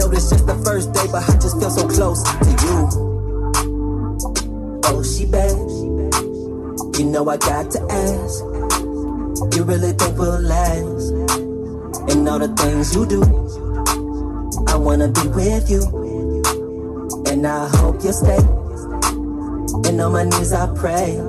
Know 0.00 0.08
this 0.08 0.30
just 0.30 0.46
the 0.46 0.54
first 0.64 0.94
day, 0.94 1.04
but 1.12 1.28
I 1.28 1.36
just 1.36 1.60
feel 1.60 1.68
so 1.68 1.86
close 1.86 2.22
to 2.22 2.50
you. 2.64 2.88
Oh, 4.86 5.02
she 5.02 5.26
bad. 5.26 5.52
You 6.98 7.04
know 7.04 7.28
I 7.28 7.36
got 7.36 7.70
to 7.72 7.80
ask. 7.82 8.40
You 9.54 9.62
really 9.64 9.92
think 9.92 10.16
we'll 10.16 10.40
last? 10.40 11.10
And 12.10 12.26
all 12.26 12.38
the 12.38 12.48
things 12.56 12.94
you 12.94 13.04
do, 13.04 13.20
I 14.68 14.76
wanna 14.76 15.08
be 15.08 15.28
with 15.28 15.68
you. 15.68 15.82
And 17.26 17.46
I 17.46 17.68
hope 17.68 18.02
you 18.02 18.14
stay. 18.14 18.38
And 19.86 20.00
on 20.00 20.12
my 20.12 20.24
knees 20.24 20.54
I 20.54 20.66
pray. 20.76 21.20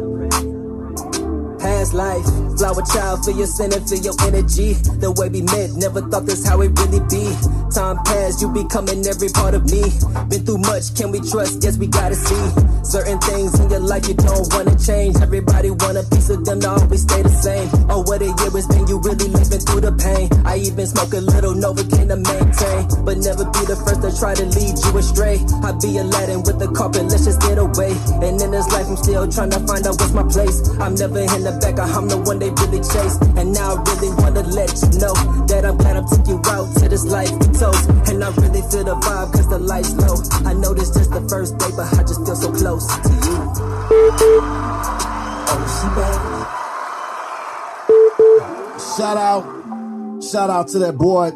Past 1.60 1.94
life 1.94 2.51
Flower 2.62 2.86
child, 2.94 3.26
feel 3.26 3.42
your 3.42 3.50
and 3.58 3.90
feel 3.90 4.06
your 4.06 4.14
energy. 4.22 4.78
The 5.02 5.10
way 5.18 5.34
we 5.34 5.42
met, 5.42 5.74
never 5.82 5.98
thought 6.14 6.30
this 6.30 6.46
how 6.46 6.62
it 6.62 6.70
really 6.78 7.02
be. 7.10 7.26
Time 7.74 7.98
passed, 8.06 8.38
you 8.38 8.54
becoming 8.54 9.02
every 9.02 9.34
part 9.34 9.58
of 9.58 9.66
me. 9.66 9.82
Been 10.30 10.46
through 10.46 10.62
much, 10.70 10.94
can 10.94 11.10
we 11.10 11.26
trust? 11.26 11.66
Yes, 11.66 11.82
we 11.82 11.90
gotta 11.90 12.14
see. 12.14 12.46
Certain 12.86 13.18
things 13.26 13.58
in 13.58 13.66
your 13.74 13.82
life 13.82 14.06
you 14.06 14.14
don't 14.14 14.46
wanna 14.54 14.78
change. 14.78 15.18
Everybody 15.26 15.74
want 15.74 15.98
a 15.98 16.06
piece 16.14 16.30
of 16.30 16.46
them 16.46 16.62
to 16.62 16.70
always 16.78 17.02
stay 17.02 17.26
the 17.26 17.34
same. 17.34 17.66
Oh, 17.90 18.06
what 18.06 18.22
a 18.22 18.30
year 18.30 18.54
it's 18.54 18.70
been, 18.70 18.86
you 18.86 19.02
really 19.02 19.34
living 19.34 19.64
through 19.66 19.82
the 19.82 19.98
pain. 19.98 20.30
I 20.46 20.62
even 20.62 20.86
smoke 20.86 21.18
a 21.18 21.22
little 21.34 21.58
Novocaine 21.58 22.14
to 22.14 22.20
maintain. 22.22 22.82
But 23.02 23.26
never 23.26 23.42
be 23.42 23.66
the 23.66 23.74
first 23.82 24.06
to 24.06 24.14
try 24.14 24.38
to 24.38 24.46
lead 24.46 24.78
you 24.78 24.92
astray. 25.02 25.42
I 25.66 25.74
be 25.82 25.98
Aladdin 25.98 26.46
with 26.46 26.62
the 26.62 26.70
carpet, 26.70 27.10
let's 27.10 27.26
just 27.26 27.42
get 27.42 27.58
away. 27.58 27.98
And 28.22 28.38
in 28.38 28.54
this 28.54 28.70
life, 28.70 28.86
I'm 28.86 29.02
still 29.02 29.26
trying 29.26 29.50
to 29.50 29.66
find 29.66 29.82
out 29.90 29.98
what's 29.98 30.14
my 30.14 30.30
place. 30.30 30.62
I'm 30.78 30.94
never 30.94 31.26
in 31.26 31.42
the 31.42 31.58
back, 31.58 31.82
I'm 31.82 32.06
the 32.06 32.22
one 32.22 32.38
they 32.38 32.51
really 32.52 32.80
chase. 32.80 33.18
And 33.38 33.54
now 33.54 33.76
I 33.76 33.84
really 33.94 34.10
wanna 34.22 34.44
let 34.44 34.72
you 34.82 35.00
know 35.00 35.14
that 35.48 35.66
I'm 35.66 35.78
glad 35.78 35.98
I 35.98 36.04
took 36.08 36.28
you 36.28 36.42
out 36.46 36.74
to 36.78 36.90
this 36.90 37.06
life 37.06 37.32
we 37.32 37.48
toast. 37.58 37.90
And 38.10 38.24
I 38.24 38.30
really 38.42 38.62
feel 38.70 38.84
the 38.84 38.96
vibe 38.96 39.34
cause 39.34 39.48
the 39.50 39.60
light's 39.60 39.94
low. 39.96 40.18
I 40.48 40.54
know 40.54 40.74
this 40.74 40.90
just 40.92 41.12
the 41.12 41.22
first 41.30 41.58
day, 41.58 41.72
but 41.76 41.94
I 41.94 42.04
just 42.04 42.26
feel 42.26 42.36
so 42.36 42.52
close 42.52 42.88
to 42.88 43.10
you. 43.10 43.38
Oh, 45.54 45.66
she 45.68 45.88
bad. 45.96 46.62
Shout 48.98 49.18
out, 49.18 49.44
shout 50.24 50.50
out 50.50 50.68
to 50.70 50.80
that 50.80 50.98
boy, 50.98 51.32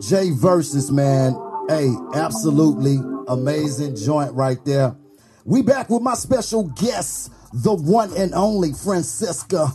Jay 0.00 0.30
Versus, 0.30 0.90
man. 0.90 1.34
Hey, 1.68 1.90
absolutely 2.14 2.98
amazing 3.28 3.96
joint 3.96 4.32
right 4.34 4.64
there. 4.64 4.96
We 5.44 5.62
back 5.62 5.90
with 5.90 6.02
my 6.02 6.14
special 6.14 6.64
guest, 6.64 7.32
the 7.52 7.74
one 7.74 8.16
and 8.16 8.34
only 8.34 8.72
Francesca 8.72 9.72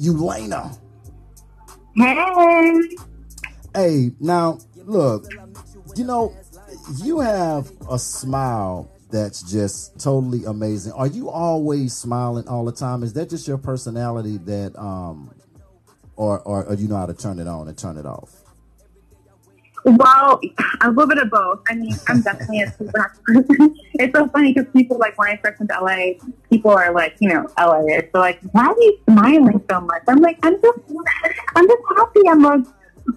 Ulana. 0.00 0.78
Hey. 1.96 2.96
Hey, 3.74 4.10
now 4.20 4.58
look, 4.76 5.26
you 5.96 6.04
know, 6.04 6.34
you 7.02 7.20
have 7.20 7.70
a 7.90 7.98
smile 7.98 8.90
that's 9.10 9.42
just 9.42 9.98
totally 10.00 10.44
amazing. 10.44 10.92
Are 10.92 11.06
you 11.06 11.30
always 11.30 11.96
smiling 11.96 12.48
all 12.48 12.64
the 12.64 12.72
time? 12.72 13.02
Is 13.02 13.12
that 13.14 13.30
just 13.30 13.46
your 13.46 13.58
personality 13.58 14.38
that 14.38 14.78
um 14.78 15.34
or 16.16 16.40
or, 16.40 16.64
or 16.64 16.74
you 16.74 16.88
know 16.88 16.96
how 16.96 17.06
to 17.06 17.14
turn 17.14 17.38
it 17.38 17.46
on 17.48 17.68
and 17.68 17.76
turn 17.78 17.96
it 17.96 18.06
off? 18.06 18.39
Well, 19.84 20.40
a 20.82 20.88
little 20.88 21.06
bit 21.06 21.18
of 21.18 21.30
both. 21.30 21.60
I 21.68 21.74
mean, 21.74 21.94
I'm 22.08 22.20
definitely 22.22 22.62
a 22.62 22.72
super 22.72 23.00
happy 23.00 23.18
person. 23.24 23.76
it's 23.94 24.16
so 24.16 24.28
funny 24.28 24.52
because 24.52 24.70
people 24.72 24.98
like 24.98 25.16
when 25.18 25.28
I 25.28 25.36
first 25.36 25.60
went 25.60 25.70
to 25.70 25.80
LA, 25.80 26.32
people 26.50 26.70
are 26.70 26.92
like, 26.92 27.16
you 27.20 27.28
know, 27.28 27.46
LA. 27.58 27.80
Is 27.86 28.04
so 28.12 28.20
like, 28.20 28.40
why 28.52 28.66
are 28.66 28.76
you 28.78 28.98
smiling 29.08 29.62
so 29.70 29.80
much? 29.80 30.02
I'm 30.08 30.18
like, 30.18 30.38
I'm 30.42 30.60
just, 30.60 30.78
I'm 31.54 31.66
just 31.66 31.82
happy. 31.96 32.20
I'm 32.28 32.44
a 32.44 32.64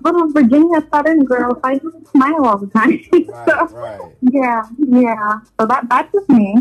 little 0.01 0.31
Virginia 0.31 0.87
Southern 0.91 1.25
girl. 1.25 1.53
So 1.55 1.61
I 1.63 1.77
just 1.79 2.07
smile 2.11 2.45
all 2.45 2.57
the 2.57 2.67
time. 2.67 2.99
Right, 3.33 3.49
so, 3.49 3.65
right. 3.77 4.15
Yeah, 4.21 4.63
yeah. 4.77 5.39
So 5.59 5.65
that 5.65 5.87
that's 5.89 6.11
just 6.13 6.29
me. 6.29 6.55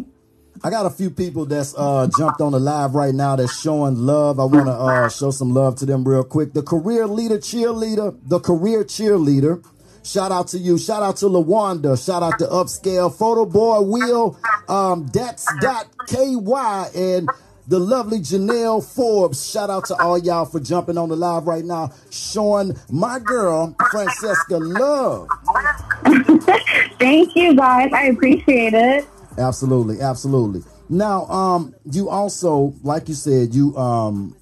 I 0.64 0.70
got 0.70 0.86
a 0.86 0.90
few 0.90 1.10
people 1.10 1.44
that's 1.44 1.74
uh, 1.76 2.08
jumped 2.16 2.40
on 2.40 2.52
the 2.52 2.60
live 2.60 2.94
right 2.94 3.14
now 3.14 3.34
that's 3.34 3.60
showing 3.60 3.96
love. 3.96 4.38
I 4.38 4.44
want 4.44 4.66
to 4.66 4.72
uh, 4.72 5.08
show 5.08 5.32
some 5.32 5.52
love 5.52 5.74
to 5.76 5.86
them 5.86 6.04
real 6.06 6.22
quick. 6.22 6.52
The 6.52 6.62
career 6.62 7.08
leader 7.08 7.38
cheerleader, 7.38 8.16
the 8.24 8.38
career 8.38 8.84
cheerleader 8.84 9.64
Shout 10.02 10.32
out 10.32 10.48
to 10.48 10.58
you. 10.58 10.78
Shout 10.78 11.02
out 11.02 11.16
to 11.18 11.26
Lawanda. 11.26 12.02
Shout 12.04 12.22
out 12.22 12.38
to 12.40 12.46
Upscale 12.46 13.14
Photo 13.14 13.46
Boy 13.46 13.80
Will. 13.82 14.38
Um, 14.68 15.06
that's 15.08 15.46
dot 15.60 15.86
KY 16.08 16.90
and 16.94 17.28
the 17.68 17.78
lovely 17.78 18.18
Janelle 18.18 18.84
Forbes. 18.84 19.48
Shout 19.48 19.70
out 19.70 19.84
to 19.86 19.96
all 19.96 20.18
y'all 20.18 20.44
for 20.44 20.58
jumping 20.58 20.98
on 20.98 21.08
the 21.08 21.16
live 21.16 21.46
right 21.46 21.64
now, 21.64 21.92
showing 22.10 22.76
my 22.90 23.18
girl 23.20 23.76
Francesca 23.90 24.58
love. 24.58 25.28
Thank 26.98 27.36
you 27.36 27.54
guys. 27.54 27.92
I 27.92 28.06
appreciate 28.06 28.74
it. 28.74 29.06
Absolutely, 29.38 30.00
absolutely. 30.00 30.62
Now, 30.88 31.26
um, 31.26 31.74
you 31.90 32.10
also, 32.10 32.74
like 32.82 33.08
you 33.08 33.14
said, 33.14 33.54
you 33.54 33.76
um 33.76 34.36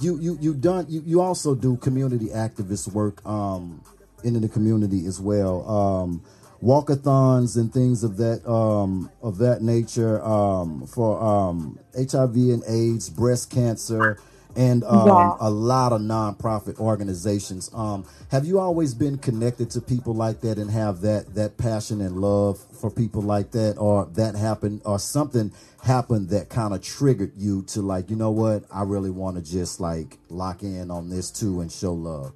you 0.00 0.18
you 0.18 0.38
you 0.40 0.54
done 0.54 0.86
you, 0.88 1.02
you 1.06 1.20
also 1.20 1.54
do 1.54 1.76
community 1.76 2.26
activist 2.28 2.92
work 2.92 3.24
um 3.26 3.82
into 4.26 4.40
the 4.40 4.48
community 4.48 5.06
as 5.06 5.20
well. 5.20 5.68
Um, 5.68 6.22
walkathons 6.62 7.56
and 7.56 7.72
things 7.72 8.02
of 8.02 8.16
that 8.16 8.46
um, 8.48 9.10
of 9.22 9.38
that 9.38 9.62
nature 9.62 10.22
um, 10.24 10.86
for 10.86 11.22
um, 11.22 11.78
HIV 11.96 12.34
and 12.34 12.62
AIDS, 12.66 13.08
breast 13.10 13.50
cancer, 13.50 14.18
and 14.56 14.82
um, 14.84 15.06
yeah. 15.06 15.36
a 15.40 15.50
lot 15.50 15.92
of 15.92 16.00
nonprofit 16.00 16.78
organizations. 16.78 17.70
Um, 17.72 18.04
have 18.30 18.44
you 18.44 18.58
always 18.58 18.94
been 18.94 19.18
connected 19.18 19.70
to 19.72 19.80
people 19.80 20.14
like 20.14 20.40
that 20.40 20.58
and 20.58 20.70
have 20.70 21.02
that 21.02 21.34
that 21.34 21.56
passion 21.58 22.00
and 22.00 22.18
love 22.18 22.58
for 22.80 22.90
people 22.90 23.22
like 23.22 23.52
that, 23.52 23.76
or 23.78 24.06
that 24.14 24.34
happened, 24.34 24.82
or 24.84 24.98
something 24.98 25.52
happened 25.82 26.30
that 26.30 26.48
kind 26.48 26.74
of 26.74 26.82
triggered 26.82 27.32
you 27.36 27.62
to 27.62 27.80
like, 27.80 28.10
you 28.10 28.16
know 28.16 28.30
what, 28.30 28.64
I 28.72 28.82
really 28.82 29.10
want 29.10 29.36
to 29.36 29.42
just 29.42 29.80
like 29.80 30.18
lock 30.28 30.62
in 30.62 30.90
on 30.90 31.10
this 31.10 31.30
too 31.30 31.60
and 31.60 31.70
show 31.70 31.92
love. 31.92 32.32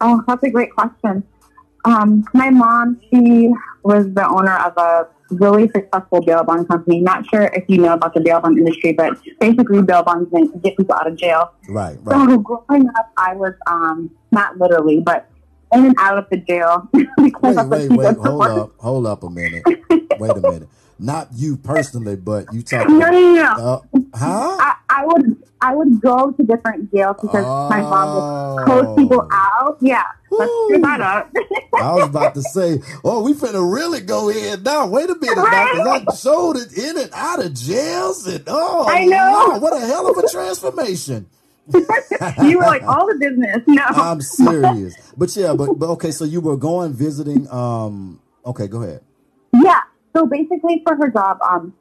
Oh, 0.00 0.22
that's 0.26 0.42
a 0.42 0.50
great 0.50 0.74
question. 0.74 1.24
Um, 1.84 2.24
my 2.34 2.50
mom, 2.50 3.00
she 3.10 3.52
was 3.82 4.12
the 4.12 4.28
owner 4.28 4.56
of 4.56 4.76
a 4.76 5.08
really 5.30 5.68
successful 5.68 6.20
bail 6.20 6.44
bond 6.44 6.68
company. 6.68 7.00
Not 7.00 7.26
sure 7.26 7.44
if 7.54 7.64
you 7.68 7.78
know 7.78 7.94
about 7.94 8.14
the 8.14 8.20
bail 8.20 8.40
bond 8.40 8.58
industry, 8.58 8.92
but 8.92 9.16
basically 9.40 9.82
bail 9.82 10.02
bonds 10.02 10.30
get 10.62 10.76
people 10.76 10.94
out 10.94 11.06
of 11.06 11.16
jail. 11.16 11.52
Right, 11.68 11.96
right. 12.02 12.28
So 12.28 12.38
growing 12.38 12.88
up, 12.88 13.12
I 13.16 13.34
was 13.34 13.54
um, 13.66 14.10
not 14.32 14.58
literally, 14.58 15.00
but 15.00 15.28
in 15.72 15.86
and 15.86 15.94
out 15.98 16.18
of 16.18 16.28
the 16.30 16.38
jail. 16.38 16.88
wait, 16.92 17.34
wait, 17.40 17.90
wait. 17.90 18.16
Hold 18.16 18.42
up, 18.42 18.72
hold 18.78 19.06
up 19.06 19.22
a 19.22 19.30
minute. 19.30 19.64
wait 20.18 20.36
a 20.36 20.40
minute. 20.40 20.68
Not 20.98 21.28
you 21.34 21.58
personally, 21.58 22.16
but 22.16 22.52
you 22.54 22.62
talk. 22.62 22.88
No, 22.88 23.10
no, 23.10 23.34
no. 23.34 23.44
Uh, 23.52 23.98
huh? 24.14 24.56
I, 24.58 24.76
I 24.88 25.04
would 25.04 25.42
I 25.60 25.74
would 25.74 26.00
go 26.00 26.30
to 26.30 26.42
different 26.42 26.90
jails 26.90 27.16
because 27.20 27.44
oh. 27.46 27.68
my 27.68 27.80
mom 27.80 28.56
would 28.56 28.66
coach 28.66 28.96
people 28.96 29.28
out. 29.30 29.76
Yeah, 29.82 30.04
let's 30.30 30.52
that 30.82 31.00
up. 31.00 31.30
I 31.78 31.92
was 31.92 32.08
about 32.08 32.34
to 32.34 32.42
say, 32.42 32.80
oh, 33.04 33.22
we 33.22 33.34
finna 33.34 33.60
really 33.70 34.00
go 34.00 34.30
in 34.30 34.62
now. 34.62 34.86
Wait 34.86 35.10
a 35.10 35.16
minute, 35.16 35.36
right? 35.36 35.74
now, 35.76 36.12
I 36.12 36.14
showed 36.14 36.56
it 36.56 36.76
in 36.76 36.98
and 36.98 37.10
out 37.12 37.44
of 37.44 37.52
jails, 37.52 38.26
and 38.26 38.44
oh, 38.46 38.86
I 38.88 39.04
know 39.04 39.16
wow, 39.50 39.58
what 39.58 39.76
a 39.76 39.84
hell 39.84 40.10
of 40.10 40.16
a 40.16 40.28
transformation. 40.28 41.26
you 41.74 42.58
were 42.58 42.64
like 42.64 42.84
all 42.84 43.06
the 43.06 43.16
business. 43.18 43.58
No, 43.66 43.82
I'm 43.88 44.22
serious, 44.22 44.94
but 45.16 45.34
yeah, 45.36 45.52
but 45.52 45.74
but 45.74 45.90
okay. 45.90 46.10
So 46.10 46.24
you 46.24 46.40
were 46.40 46.56
going 46.56 46.94
visiting. 46.94 47.50
Um, 47.50 48.20
okay, 48.46 48.66
go 48.66 48.82
ahead. 48.82 49.02
Yeah. 49.52 49.80
So 50.16 50.24
basically, 50.24 50.82
for 50.86 50.96
her 50.96 51.10
job, 51.10 51.38
um, 51.42 51.74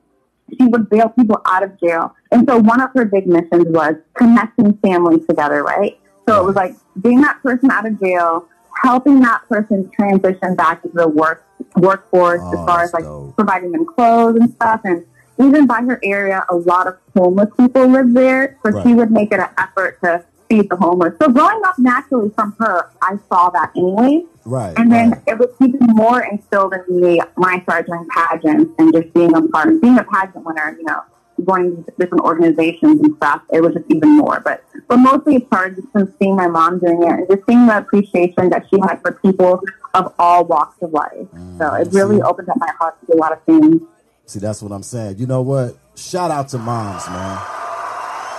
she 0.49 0.67
would 0.67 0.89
bail 0.89 1.09
people 1.09 1.41
out 1.45 1.63
of 1.63 1.79
jail. 1.79 2.13
And 2.31 2.45
so 2.47 2.57
one 2.57 2.81
of 2.81 2.89
her 2.93 3.05
big 3.05 3.27
missions 3.27 3.67
was 3.69 3.95
connecting 4.13 4.77
families 4.79 5.25
together, 5.25 5.63
right? 5.63 5.97
So 6.27 6.41
it 6.41 6.45
was 6.45 6.55
like 6.55 6.75
being 7.01 7.21
that 7.21 7.41
person 7.41 7.71
out 7.71 7.85
of 7.87 7.97
jail, 7.99 8.49
helping 8.83 9.21
that 9.21 9.47
person 9.47 9.89
transition 9.95 10.55
back 10.55 10.83
into 10.83 10.97
the 10.97 11.07
work 11.07 11.45
workforce 11.77 12.41
oh, 12.43 12.59
as 12.59 12.65
far 12.65 12.83
as 12.83 12.93
like 12.93 13.05
dope. 13.05 13.35
providing 13.37 13.71
them 13.71 13.85
clothes 13.85 14.35
and 14.35 14.51
stuff. 14.51 14.81
And 14.83 15.05
even 15.39 15.65
by 15.65 15.81
her 15.83 15.99
area, 16.03 16.45
a 16.49 16.55
lot 16.55 16.87
of 16.87 16.97
homeless 17.15 17.49
people 17.57 17.87
live 17.87 18.13
there. 18.13 18.57
So 18.63 18.71
right. 18.71 18.85
she 18.85 18.93
would 18.93 19.11
make 19.11 19.31
it 19.31 19.39
an 19.39 19.49
effort 19.57 19.99
to 20.03 20.25
feed 20.49 20.69
the 20.69 20.75
homeless. 20.75 21.13
So 21.21 21.29
growing 21.29 21.61
up 21.65 21.77
naturally 21.79 22.29
from 22.31 22.55
her, 22.59 22.89
I 23.01 23.17
saw 23.29 23.49
that 23.51 23.71
anyway. 23.75 24.23
Right. 24.45 24.77
And 24.77 24.91
then 24.91 25.11
right. 25.11 25.21
it 25.27 25.39
was 25.39 25.49
even 25.61 25.79
more 25.87 26.21
instilled 26.21 26.73
in 26.73 27.01
me 27.01 27.21
when 27.35 27.49
I 27.49 27.61
started 27.63 27.87
doing 27.87 28.07
pageants 28.15 28.73
and 28.77 28.93
just 28.93 29.13
being 29.13 29.35
a 29.35 29.41
part 29.47 29.69
of 29.69 29.81
being 29.81 29.97
a 29.97 30.03
pageant 30.03 30.45
winner, 30.45 30.75
you 30.77 30.85
know, 30.85 31.01
going 31.43 31.83
to 31.83 31.91
different 31.99 32.23
organizations 32.23 33.01
and 33.01 33.15
stuff. 33.17 33.41
It 33.51 33.61
was 33.61 33.73
just 33.73 33.85
even 33.89 34.17
more. 34.17 34.39
But 34.39 34.63
but 34.87 34.97
mostly 34.97 35.35
it 35.35 35.47
started 35.47 35.77
just 35.77 35.89
from 35.91 36.13
seeing 36.19 36.35
my 36.35 36.47
mom 36.47 36.79
doing 36.79 37.03
it 37.03 37.09
and 37.09 37.27
just 37.27 37.45
seeing 37.47 37.65
the 37.65 37.77
appreciation 37.77 38.49
that 38.49 38.67
she 38.69 38.79
had 38.81 39.01
for 39.01 39.13
people 39.13 39.61
of 39.93 40.13
all 40.19 40.45
walks 40.45 40.81
of 40.81 40.91
life. 40.91 41.11
Mm, 41.33 41.57
so 41.57 41.73
it 41.73 41.87
really 41.91 42.17
see, 42.17 42.21
opened 42.21 42.49
up 42.49 42.57
my 42.57 42.71
heart 42.79 42.97
to 43.07 43.13
a 43.13 43.17
lot 43.17 43.31
of 43.31 43.43
things. 43.43 43.81
See, 44.25 44.39
that's 44.39 44.61
what 44.61 44.71
I'm 44.71 44.83
saying. 44.83 45.17
You 45.17 45.27
know 45.27 45.41
what? 45.41 45.77
Shout 45.95 46.31
out 46.31 46.49
to 46.49 46.57
moms, 46.57 47.07
man. 47.07 47.39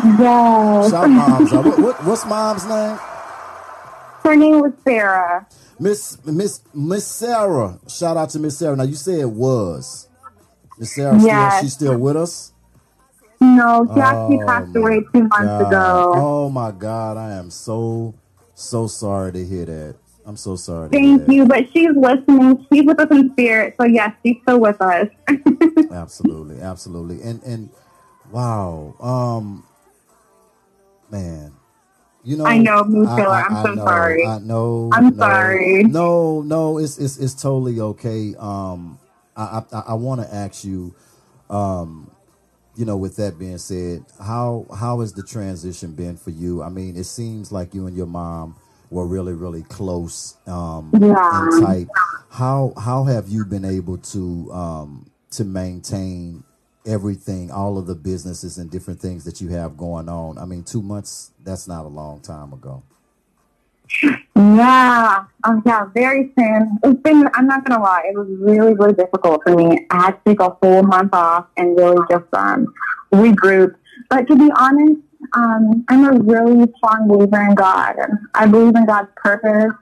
Yeah. 0.05 0.91
Shout 0.91 1.11
moms. 1.11 1.53
what, 1.53 1.79
what, 1.79 2.05
what's 2.05 2.27
mom's 2.27 2.67
name? 2.67 2.99
Her 4.23 4.37
name 4.37 4.61
was 4.61 4.73
Sarah. 4.85 5.47
Miss 5.79 6.19
Miss 6.25 6.61
Miss 6.75 7.07
Sarah. 7.07 7.79
Shout 7.89 8.17
out 8.17 8.31
to 8.31 8.39
Miss 8.39 8.59
Sarah. 8.59 8.77
Now 8.77 8.85
you 8.85 8.95
say 8.95 9.21
it 9.21 9.31
was. 9.31 10.09
Miss 10.79 10.95
Sarah, 10.95 11.19
yes. 11.21 11.53
still, 11.53 11.63
she's 11.63 11.73
still 11.73 11.99
with 11.99 12.17
us? 12.17 12.53
No, 13.41 13.87
she 13.95 14.01
oh, 14.01 14.03
actually 14.03 14.45
passed 14.47 14.77
away 14.77 15.01
two 15.13 15.23
months 15.23 15.33
God. 15.33 15.67
ago. 15.69 16.13
Oh 16.17 16.51
my 16.51 16.71
God, 16.71 17.17
I 17.17 17.35
am 17.35 17.51
so 17.51 18.15
so 18.55 18.87
sorry 18.87 19.33
to 19.33 19.45
hear 19.45 19.65
that. 19.67 19.97
I'm 20.25 20.37
so 20.37 20.57
sorry. 20.57 20.89
Thank 20.89 21.29
you, 21.29 21.47
but 21.47 21.71
she's 21.73 21.95
listening. 21.95 22.67
She's 22.73 22.85
with 22.85 22.99
us 22.99 23.11
in 23.11 23.31
spirit, 23.33 23.77
so 23.79 23.87
yes, 23.87 24.13
she's 24.25 24.37
still 24.43 24.59
with 24.59 24.81
us. 24.81 25.09
absolutely, 25.93 26.61
absolutely, 26.61 27.23
and 27.23 27.43
and 27.45 27.71
wow. 28.33 28.95
Um, 29.01 29.65
man. 31.11 31.53
You 32.25 32.37
know, 32.37 32.45
I 32.45 32.59
know, 32.59 32.83
Moose 32.83 33.09
Killer. 33.15 33.29
I, 33.29 33.47
am 33.47 33.65
so 33.65 33.75
know, 33.75 33.85
sorry. 33.85 34.27
I 34.27 34.39
know. 34.39 34.91
I'm 34.93 35.11
no, 35.11 35.17
sorry. 35.17 35.85
No, 35.85 36.43
no, 36.43 36.79
it's 36.79 36.99
it's 36.99 37.19
it's 37.19 37.41
totally 37.41 37.79
okay. 37.81 38.35
Um, 38.37 38.99
I 39.37 39.63
I, 39.73 39.83
I 39.89 39.95
want 39.95 40.23
to 40.23 40.35
ask 40.35 40.65
you, 40.65 40.93
um, 41.49 42.11
you 42.75 42.85
know, 42.85 42.97
with 42.97 43.15
that 43.17 43.39
being 43.39 43.59
said, 43.59 44.05
how 44.21 44.67
how 44.77 45.01
has 45.01 45.13
the 45.13 45.23
transition 45.23 45.93
been 45.93 46.17
for 46.17 46.31
you? 46.31 46.65
I 46.65 46.69
mean, 46.69 46.97
it 46.97 47.05
seems 47.05 47.53
like 47.53 47.75
you 47.75 47.87
and 47.87 47.97
your 47.97 48.07
mom 48.07 48.57
were 48.91 49.07
really 49.07 49.33
really 49.33 49.63
close 49.63 50.37
um, 50.49 50.91
yeah. 51.01 51.43
and 51.43 51.65
tight. 51.65 51.87
How 52.31 52.73
how 52.77 53.05
have 53.05 53.29
you 53.29 53.45
been 53.45 53.65
able 53.65 53.99
to 53.99 54.53
um, 54.53 55.11
to 55.31 55.45
maintain 55.45 56.43
everything, 56.87 57.51
all 57.51 57.79
of 57.79 57.87
the 57.87 57.95
businesses 57.95 58.59
and 58.59 58.71
different 58.71 59.01
things 59.01 59.25
that 59.25 59.41
you 59.41 59.49
have 59.49 59.77
going 59.77 60.09
on? 60.09 60.39
I 60.39 60.45
mean, 60.45 60.63
two 60.63 60.83
months 60.83 61.33
that's 61.45 61.69
not 61.69 61.85
a 61.85 61.89
long 61.89 62.21
time 62.21 62.53
ago. 62.53 62.83
Yeah, 64.35 65.25
um, 65.45 65.63
yeah, 65.65 65.87
very 65.95 66.33
soon. 66.39 66.79
It's 66.85 67.01
been, 67.03 67.29
I'm 67.35 67.47
not 67.47 67.65
going 67.65 67.79
to 67.79 67.83
lie, 67.83 68.03
it 68.07 68.17
was 68.17 68.29
really, 68.41 68.75
really 68.75 68.93
difficult 68.93 69.43
for 69.45 69.55
me. 69.55 69.87
I 69.91 70.07
had 70.07 70.11
to 70.13 70.21
take 70.27 70.41
a 70.41 70.57
full 70.63 70.83
month 70.83 71.15
off 71.15 71.47
and 71.57 71.77
really 71.77 72.05
just 72.11 72.25
um, 72.35 72.73
regroup. 73.13 73.75
But 74.11 74.27
to 74.29 74.37
be 74.37 74.51
honest, 74.57 75.01
um, 75.33 75.85
I'm 75.89 76.05
a 76.05 76.19
really 76.19 76.71
strong 76.77 77.09
believer 77.09 77.41
in 77.43 77.55
God, 77.55 77.97
I 78.35 78.47
believe 78.47 78.75
in 78.77 78.87
God's 78.87 79.09
purpose. 79.17 79.73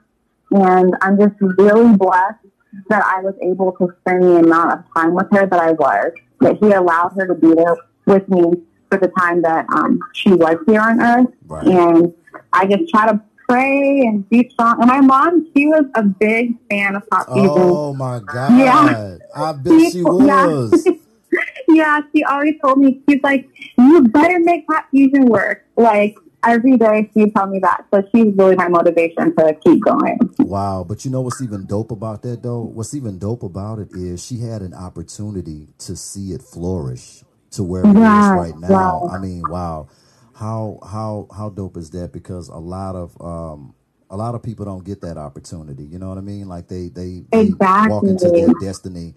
And 0.51 0.95
I'm 1.01 1.17
just 1.17 1.33
really 1.39 1.95
blessed 1.97 2.45
that 2.89 3.03
I 3.03 3.21
was 3.21 3.35
able 3.41 3.71
to 3.73 3.93
spend 4.01 4.23
the 4.23 4.37
amount 4.37 4.73
of 4.73 4.85
time 4.95 5.13
with 5.13 5.27
her 5.31 5.45
that 5.45 5.59
I 5.59 5.71
was, 5.71 6.11
that 6.41 6.57
He 6.61 6.71
allowed 6.71 7.13
her 7.17 7.27
to 7.27 7.35
be 7.35 7.53
there 7.53 7.77
with 8.05 8.27
me 8.29 8.53
for 8.89 8.97
the 8.97 9.07
time 9.19 9.41
that 9.41 9.65
um, 9.69 9.99
she 10.13 10.31
was 10.31 10.57
here 10.67 10.81
on 10.81 11.01
earth. 11.01 11.33
Right. 11.47 11.67
And 11.67 12.13
I 12.53 12.65
just 12.67 12.89
try 12.89 13.11
to 13.11 13.21
pray 13.47 14.01
and 14.01 14.27
be 14.29 14.49
strong. 14.49 14.79
And 14.79 14.87
my 14.87 15.01
mom, 15.01 15.47
she 15.55 15.67
was 15.67 15.85
a 15.95 16.03
big 16.03 16.55
fan 16.69 16.95
of 16.95 17.07
pop 17.09 17.27
fusion. 17.27 17.51
Oh 17.51 17.93
my 17.93 18.19
God. 18.19 18.57
Yeah. 18.57 19.17
I 19.35 19.53
bet 19.53 19.91
she 19.91 20.01
was. 20.01 20.85
Yeah. 20.85 20.91
yeah, 21.67 22.01
she 22.13 22.23
always 22.23 22.55
told 22.61 22.79
me, 22.79 23.01
she's 23.07 23.21
like, 23.23 23.49
you 23.77 24.03
better 24.03 24.39
make 24.39 24.67
pop 24.67 24.89
fusion 24.91 25.25
work. 25.25 25.65
Like, 25.75 26.15
every 26.45 26.77
day 26.77 27.09
she 27.13 27.29
tell 27.31 27.47
me 27.47 27.59
that. 27.59 27.85
So 27.93 28.03
she's 28.13 28.33
really 28.35 28.55
my 28.55 28.67
motivation 28.67 29.35
to 29.35 29.55
keep 29.63 29.83
going. 29.83 30.19
Wow. 30.41 30.85
But 30.87 31.05
you 31.05 31.11
know 31.11 31.21
what's 31.21 31.41
even 31.41 31.65
dope 31.65 31.91
about 31.91 32.21
that 32.23 32.43
though? 32.43 32.61
What's 32.63 32.93
even 32.93 33.19
dope 33.19 33.43
about 33.43 33.79
it 33.79 33.89
is 33.93 34.25
she 34.25 34.39
had 34.39 34.61
an 34.61 34.73
opportunity 34.73 35.69
to 35.79 35.95
see 35.95 36.33
it 36.33 36.41
flourish 36.43 37.23
to 37.51 37.63
where 37.63 37.91
it 37.91 37.97
Yeah, 37.97 37.99
is 37.99 38.31
right 38.31 38.55
now. 38.55 39.03
wow. 39.03 39.09
I 39.09 39.17
mean, 39.17 39.47
wow. 39.47 39.89
How 40.35 40.79
how 40.89 41.27
how 41.35 41.49
dope 41.49 41.77
is 41.77 41.91
that? 41.91 42.13
Because 42.13 42.49
a 42.49 42.57
lot 42.57 42.95
of 42.95 43.19
um 43.21 43.75
a 44.11 44.17
lot 44.17 44.35
of 44.35 44.43
people 44.43 44.65
don't 44.65 44.85
get 44.85 45.01
that 45.01 45.17
opportunity. 45.17 45.83
You 45.85 45.99
know 45.99 46.09
what 46.09 46.17
I 46.19 46.21
mean? 46.21 46.47
Like 46.47 46.67
they 46.67 46.89
they, 46.89 47.23
they 47.33 47.53
walk 47.83 48.07
into 48.07 48.31
their 48.31 48.53
destiny 48.53 49.15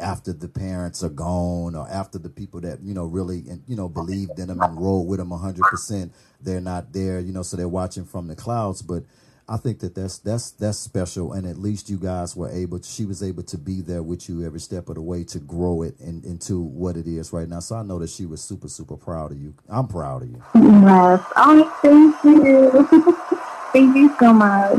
after 0.00 0.32
the 0.32 0.48
parents 0.48 1.04
are 1.04 1.10
gone 1.10 1.76
or 1.76 1.88
after 1.90 2.18
the 2.18 2.30
people 2.30 2.60
that 2.60 2.80
you 2.82 2.94
know 2.94 3.04
really 3.06 3.40
and 3.50 3.62
you 3.68 3.76
know 3.76 3.88
believed 3.88 4.38
in 4.38 4.48
them 4.48 4.62
and 4.62 4.80
rolled 4.80 5.08
with 5.08 5.20
them 5.20 5.30
100% 5.30 6.10
they're 6.42 6.60
not 6.60 6.92
there 6.92 7.20
you 7.20 7.32
know 7.32 7.42
so 7.42 7.56
they're 7.56 7.68
watching 7.68 8.04
from 8.06 8.28
the 8.28 8.36
clouds 8.36 8.82
but 8.82 9.04
i 9.48 9.56
think 9.56 9.80
that 9.80 9.94
that's 9.94 10.18
that's 10.18 10.52
that's 10.52 10.78
special 10.78 11.32
and 11.34 11.46
at 11.46 11.58
least 11.58 11.90
you 11.90 11.98
guys 11.98 12.36
were 12.36 12.50
able 12.50 12.78
to, 12.80 12.88
she 12.88 13.06
was 13.06 13.22
able 13.22 13.44
to 13.44 13.58
be 13.58 13.82
there 13.82 14.02
with 14.02 14.28
you 14.28 14.44
every 14.46 14.60
step 14.60 14.88
of 14.88 14.96
the 14.96 15.02
way 15.02 15.24
to 15.24 15.38
grow 15.40 15.82
it 15.82 15.98
in, 16.00 16.22
into 16.24 16.60
what 16.60 16.96
it 16.96 17.06
is 17.06 17.32
right 17.32 17.48
now 17.48 17.60
so 17.60 17.76
i 17.76 17.82
know 17.82 17.98
that 17.98 18.10
she 18.10 18.26
was 18.26 18.42
super 18.42 18.68
super 18.68 18.96
proud 18.96 19.32
of 19.32 19.38
you 19.38 19.54
i'm 19.68 19.88
proud 19.88 20.22
of 20.22 20.28
you 20.30 20.42
Yes. 20.54 21.22
Oh, 21.36 21.78
thank 21.82 22.16
you. 22.24 22.88
thank 23.72 23.96
you 23.96 24.16
so 24.20 24.32
much. 24.32 24.78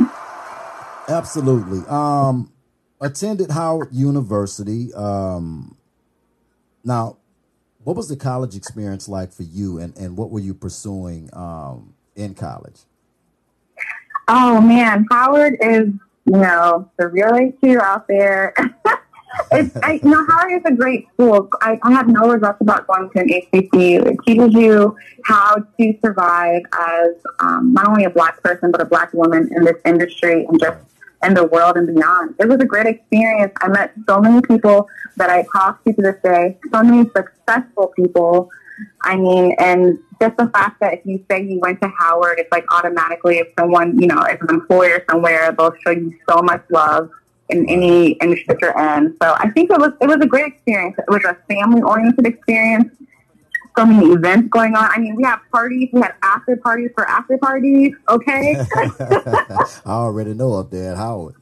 Absolutely. 1.09 1.81
Um, 1.89 2.51
attended 3.01 3.51
Howard 3.51 3.89
University. 3.91 4.93
Um, 4.93 5.75
now, 6.83 7.17
what 7.83 7.95
was 7.95 8.07
the 8.07 8.15
college 8.15 8.55
experience 8.55 9.09
like 9.09 9.33
for 9.33 9.43
you, 9.43 9.79
and, 9.79 9.97
and 9.97 10.15
what 10.15 10.29
were 10.29 10.39
you 10.39 10.53
pursuing 10.53 11.29
um, 11.33 11.93
in 12.15 12.35
college? 12.35 12.81
Oh 14.27 14.61
man, 14.61 15.05
Howard 15.11 15.57
is, 15.61 15.87
you 16.25 16.37
know, 16.37 16.89
the 16.97 17.07
real 17.07 17.33
HQ 17.33 17.81
out 17.81 18.07
there. 18.07 18.53
it's, 19.51 19.75
I, 19.83 19.93
you 20.03 20.09
know, 20.09 20.25
Howard 20.27 20.53
is 20.53 20.61
a 20.65 20.73
great 20.73 21.07
school. 21.13 21.49
I, 21.61 21.79
I 21.81 21.91
have 21.91 22.07
no 22.07 22.29
regrets 22.29 22.61
about 22.61 22.85
going 22.85 23.09
to 23.09 23.19
an 23.19 23.29
HBCU. 23.29 24.05
It 24.05 24.17
teaches 24.25 24.53
you 24.53 24.95
how 25.25 25.55
to 25.55 25.97
survive 26.05 26.61
as 26.71 27.15
um, 27.39 27.73
not 27.73 27.89
only 27.89 28.03
a 28.03 28.11
black 28.11 28.41
person, 28.43 28.71
but 28.71 28.79
a 28.79 28.85
black 28.85 29.11
woman 29.13 29.49
in 29.55 29.63
this 29.65 29.77
industry 29.85 30.45
and 30.45 30.59
just 30.59 30.77
in 31.23 31.33
the 31.33 31.45
world 31.45 31.77
and 31.77 31.93
beyond. 31.93 32.35
It 32.39 32.47
was 32.47 32.59
a 32.59 32.65
great 32.65 32.87
experience. 32.87 33.53
I 33.61 33.67
met 33.67 33.93
so 34.07 34.19
many 34.19 34.41
people 34.41 34.87
that 35.17 35.29
I 35.29 35.45
talk 35.53 35.83
to 35.83 35.93
to 35.93 36.01
this 36.01 36.15
day, 36.23 36.57
so 36.71 36.83
many 36.83 37.09
successful 37.15 37.93
people. 37.95 38.49
I 39.03 39.15
mean, 39.15 39.55
and 39.59 39.99
just 40.21 40.37
the 40.37 40.47
fact 40.47 40.79
that 40.79 40.93
if 40.93 41.05
you 41.05 41.23
say 41.29 41.43
you 41.43 41.59
went 41.59 41.81
to 41.81 41.91
Howard, 41.99 42.39
it's 42.39 42.51
like 42.51 42.65
automatically 42.73 43.37
if 43.37 43.47
someone, 43.57 43.99
you 43.99 44.07
know, 44.07 44.21
if 44.23 44.41
an 44.41 44.49
employer 44.49 45.03
somewhere, 45.09 45.51
they'll 45.57 45.75
show 45.83 45.91
you 45.91 46.13
so 46.29 46.41
much 46.41 46.63
love 46.71 47.09
in 47.49 47.67
any 47.69 48.11
industry 48.13 48.45
that 48.47 48.57
you're 48.61 48.97
in. 48.97 49.15
So 49.21 49.35
I 49.37 49.49
think 49.51 49.69
it 49.69 49.79
was 49.79 49.91
it 50.01 50.07
was 50.07 50.17
a 50.21 50.25
great 50.25 50.47
experience. 50.53 50.95
It 50.97 51.09
was 51.09 51.23
a 51.25 51.37
family 51.47 51.81
oriented 51.81 52.25
experience. 52.25 52.91
So 53.77 53.85
many 53.85 54.07
events 54.11 54.49
going 54.49 54.75
on. 54.75 54.89
I 54.91 54.99
mean, 54.99 55.15
we 55.15 55.23
have 55.23 55.39
parties. 55.51 55.89
We 55.93 56.01
had 56.01 56.13
after 56.23 56.57
parties 56.57 56.91
for 56.93 57.07
after 57.07 57.37
parties. 57.37 57.93
Okay. 58.09 58.55
I 58.75 59.65
already 59.85 60.33
know 60.33 60.53
up 60.55 60.71
there 60.71 60.91
at 60.91 60.97
Howard. 60.97 61.35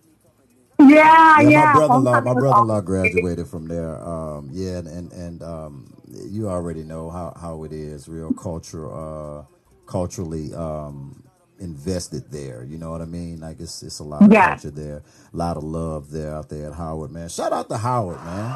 yeah, 0.79 1.41
yeah. 1.41 1.73
my 1.73 1.73
brother-in-law, 1.73 2.21
my 2.21 2.33
brother-in-law 2.33 2.81
graduated 2.81 3.47
from 3.47 3.67
there. 3.67 3.95
Um, 4.01 4.49
yeah, 4.53 4.77
and 4.77 4.87
and, 4.87 5.11
and 5.11 5.43
um, 5.43 5.93
you 6.07 6.47
already 6.49 6.83
know 6.83 7.09
how, 7.09 7.33
how 7.39 7.63
it 7.63 7.73
is, 7.73 8.07
real 8.07 8.31
culture, 8.33 8.87
uh, 8.93 9.43
culturally 9.87 10.53
um, 10.55 11.21
invested 11.59 12.31
there. 12.31 12.63
You 12.63 12.77
know 12.77 12.91
what 12.91 13.01
I 13.01 13.05
mean? 13.05 13.39
Like 13.41 13.59
it's 13.59 13.83
it's 13.83 13.99
a 13.99 14.03
lot 14.03 14.21
of 14.21 14.31
Yeah. 14.31 14.49
culture 14.49 14.71
there, 14.71 15.01
a 15.33 15.37
lot 15.37 15.57
of 15.57 15.63
love 15.63 16.11
there 16.11 16.33
out 16.35 16.47
there 16.49 16.67
at 16.67 16.73
Howard, 16.75 17.11
man. 17.11 17.27
Shout 17.27 17.51
out 17.51 17.67
to 17.69 17.77
Howard, 17.77 18.23
man. 18.23 18.55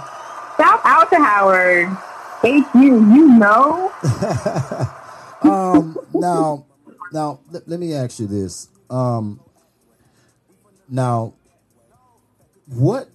Shout 0.57 0.79
out 0.85 1.09
to 1.09 1.17
Howard. 1.17 1.97
Thank 2.43 2.67
you. 2.75 2.97
You 3.15 3.29
know. 3.39 3.93
Um, 5.43 5.97
now, 6.13 6.65
now 7.13 7.41
let, 7.51 7.67
let 7.67 7.79
me 7.79 7.93
ask 7.95 8.19
you 8.19 8.27
this. 8.27 8.69
Um, 8.89 9.41
now, 10.89 11.35
what? 12.67 13.09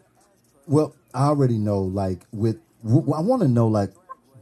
Well, 0.66 0.94
I 1.14 1.26
already 1.26 1.58
know. 1.58 1.80
Like 1.82 2.20
with, 2.32 2.58
w- 2.84 3.12
I 3.14 3.20
want 3.20 3.42
to 3.42 3.48
know 3.48 3.68
like 3.68 3.92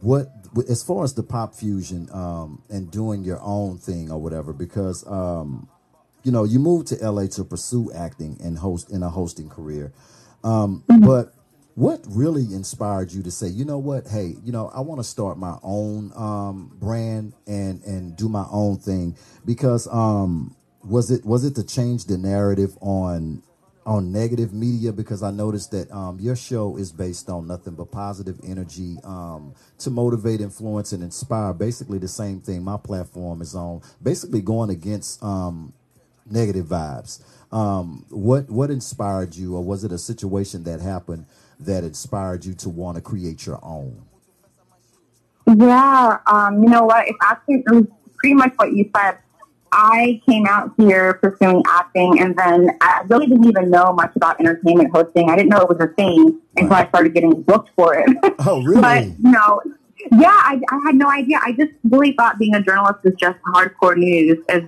what 0.01 0.29
as 0.69 0.83
far 0.83 1.03
as 1.05 1.15
the 1.15 1.23
pop 1.23 1.55
fusion 1.55 2.09
um, 2.13 2.63
and 2.69 2.91
doing 2.91 3.23
your 3.23 3.41
own 3.41 3.79
thing 3.79 4.11
or 4.11 4.19
whatever, 4.21 4.53
because 4.53 5.05
um, 5.07 5.69
you 6.23 6.31
know 6.31 6.45
you 6.45 6.59
moved 6.59 6.87
to 6.89 6.95
LA 7.11 7.27
to 7.27 7.45
pursue 7.45 7.91
acting 7.93 8.37
and 8.43 8.59
host 8.59 8.91
in 8.91 9.03
a 9.03 9.09
hosting 9.09 9.49
career, 9.49 9.93
um, 10.43 10.83
but. 11.01 11.33
What 11.77 12.03
really 12.09 12.55
inspired 12.55 13.11
you 13.11 13.21
to 13.21 13.29
say, 13.29 13.49
you 13.49 13.63
know 13.63 13.77
what, 13.77 14.07
hey, 14.07 14.33
you 14.43 14.51
know, 14.51 14.71
I 14.73 14.81
want 14.81 14.99
to 14.99 15.03
start 15.03 15.37
my 15.37 15.59
own 15.61 16.11
um, 16.15 16.75
brand 16.79 17.33
and 17.45 17.83
and 17.83 18.17
do 18.17 18.27
my 18.27 18.47
own 18.49 18.79
thing 18.79 19.15
because 19.45 19.87
um, 19.91 20.55
was 20.83 21.11
it 21.11 21.23
was 21.23 21.45
it 21.45 21.53
to 21.53 21.63
change 21.63 22.05
the 22.05 22.17
narrative 22.17 22.75
on 22.81 23.43
on 23.85 24.11
negative 24.11 24.53
media 24.55 24.91
because 24.91 25.21
I 25.21 25.29
noticed 25.29 25.69
that 25.69 25.91
um, 25.91 26.19
your 26.19 26.35
show 26.35 26.77
is 26.77 26.91
based 26.91 27.29
on 27.29 27.45
nothing 27.45 27.75
but 27.75 27.91
positive 27.91 28.39
energy 28.43 28.97
um, 29.03 29.53
to 29.77 29.91
motivate, 29.91 30.41
influence, 30.41 30.93
and 30.93 31.03
inspire. 31.03 31.53
Basically, 31.53 31.99
the 31.99 32.07
same 32.07 32.41
thing 32.41 32.63
my 32.63 32.77
platform 32.77 33.39
is 33.43 33.53
on. 33.53 33.81
Basically, 34.01 34.41
going 34.41 34.71
against 34.71 35.21
um, 35.21 35.73
negative 36.25 36.65
vibes. 36.65 37.21
Um, 37.51 38.07
what 38.09 38.49
what 38.49 38.71
inspired 38.71 39.35
you, 39.35 39.55
or 39.55 39.63
was 39.63 39.83
it 39.83 39.91
a 39.91 39.99
situation 39.99 40.63
that 40.63 40.81
happened 40.81 41.27
that 41.59 41.83
inspired 41.83 42.45
you 42.45 42.53
to 42.55 42.69
want 42.69 42.95
to 42.95 43.01
create 43.01 43.45
your 43.45 43.59
own? 43.63 44.03
Yeah, 45.47 46.17
um, 46.27 46.61
you 46.61 46.69
know 46.69 46.83
what? 46.83 47.07
It's 47.07 47.17
actually 47.23 47.63
it 47.65 47.71
was 47.71 47.85
pretty 48.17 48.35
much 48.35 48.53
what 48.57 48.73
you 48.73 48.89
said. 48.95 49.17
I 49.71 50.21
came 50.27 50.45
out 50.47 50.71
here 50.77 51.15
pursuing 51.15 51.61
acting, 51.67 52.19
and 52.19 52.35
then 52.37 52.69
I 52.81 53.03
really 53.07 53.27
didn't 53.27 53.45
even 53.45 53.69
know 53.69 53.93
much 53.93 54.15
about 54.15 54.39
entertainment 54.39 54.91
hosting. 54.93 55.29
I 55.29 55.35
didn't 55.35 55.49
know 55.49 55.59
it 55.59 55.69
was 55.69 55.79
a 55.79 55.87
thing 55.93 56.39
until 56.55 56.73
I 56.73 56.87
started 56.87 57.13
getting 57.13 57.41
booked 57.41 57.71
for 57.75 57.95
it. 57.95 58.09
Oh, 58.39 58.63
really? 58.63 58.81
but 58.81 59.03
you 59.05 59.31
know, 59.31 59.61
yeah, 60.11 60.27
I, 60.29 60.61
I 60.69 60.79
had 60.85 60.95
no 60.95 61.09
idea. 61.09 61.39
I 61.43 61.51
just 61.53 61.71
really 61.83 62.13
thought 62.13 62.37
being 62.39 62.55
a 62.55 62.61
journalist 62.61 63.03
was 63.03 63.13
just 63.15 63.37
hardcore 63.53 63.97
news. 63.97 64.37
As 64.47 64.63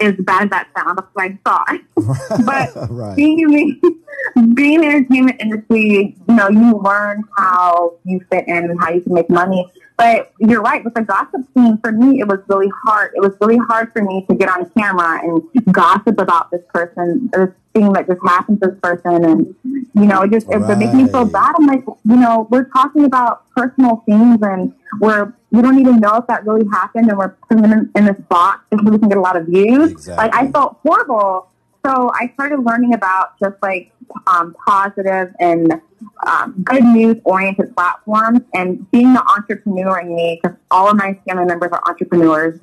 as 0.00 0.14
bad 0.18 0.44
as 0.44 0.50
that 0.50 0.68
sounds, 0.76 0.96
that's 0.96 1.08
what 1.12 1.24
I 1.24 1.38
thought. 1.44 1.80
but 2.44 2.90
right. 2.90 3.16
being 3.16 3.40
in 3.40 3.50
the 3.50 4.54
being 4.54 4.74
in 4.74 4.80
the 4.80 4.86
entertainment 4.86 5.40
industry, 5.40 6.16
you 6.28 6.34
know, 6.34 6.48
you 6.48 6.78
learn 6.78 7.24
how 7.36 7.94
you 8.04 8.20
fit 8.30 8.46
in 8.48 8.70
and 8.70 8.80
how 8.80 8.90
you 8.90 9.00
can 9.00 9.14
make 9.14 9.30
money. 9.30 9.70
But 9.96 10.32
you're 10.40 10.60
right 10.60 10.84
with 10.84 10.94
the 10.94 11.02
gossip 11.02 11.42
scene. 11.54 11.78
For 11.78 11.92
me, 11.92 12.18
it 12.20 12.26
was 12.26 12.40
really 12.48 12.70
hard. 12.84 13.12
It 13.14 13.20
was 13.20 13.32
really 13.40 13.58
hard 13.68 13.92
for 13.92 14.02
me 14.02 14.26
to 14.28 14.34
get 14.34 14.48
on 14.48 14.68
camera 14.70 15.20
and 15.22 15.42
gossip 15.72 16.18
about 16.18 16.50
this 16.50 16.62
person, 16.72 17.30
this 17.32 17.50
thing 17.74 17.92
that 17.92 18.08
just 18.08 18.20
happened 18.26 18.60
to 18.62 18.70
this 18.70 18.78
person, 18.82 19.24
and 19.24 19.54
you 19.94 20.06
know, 20.06 20.22
it 20.22 20.32
just 20.32 20.50
it 20.50 20.58
would 20.58 20.78
make 20.78 20.92
me 20.94 21.06
feel 21.06 21.24
bad. 21.24 21.54
I'm 21.58 21.66
like, 21.66 21.84
you 21.86 22.16
know, 22.16 22.48
we're 22.50 22.64
talking 22.64 23.04
about 23.04 23.48
personal 23.54 24.02
things, 24.06 24.38
and 24.42 24.74
we're 25.00 25.32
we 25.52 25.62
don't 25.62 25.78
even 25.78 26.00
know 26.00 26.16
if 26.16 26.26
that 26.26 26.44
really 26.44 26.66
happened, 26.72 27.08
and 27.08 27.16
we're 27.16 27.36
putting 27.48 27.62
them 27.62 27.72
in, 27.72 27.90
in 27.94 28.04
this 28.06 28.20
box 28.28 28.64
so 28.72 28.90
we 28.90 28.98
can 28.98 29.08
get 29.08 29.18
a 29.18 29.20
lot 29.20 29.36
of 29.36 29.46
views. 29.46 29.92
Exactly. 29.92 30.24
Like 30.24 30.34
I 30.34 30.50
felt 30.50 30.78
horrible. 30.82 31.50
So 31.84 32.10
I 32.14 32.30
started 32.34 32.60
learning 32.60 32.94
about 32.94 33.38
just 33.38 33.56
like 33.62 33.92
um, 34.26 34.56
positive 34.66 35.34
and 35.38 35.80
um, 36.26 36.54
good 36.64 36.84
news 36.84 37.16
oriented 37.24 37.74
platforms. 37.76 38.40
And 38.54 38.90
being 38.90 39.12
the 39.12 39.22
entrepreneur 39.28 40.00
in 40.00 40.14
me, 40.14 40.40
because 40.42 40.56
all 40.70 40.88
of 40.88 40.96
my 40.96 41.18
family 41.28 41.44
members 41.44 41.70
are 41.72 41.82
entrepreneurs, 41.86 42.60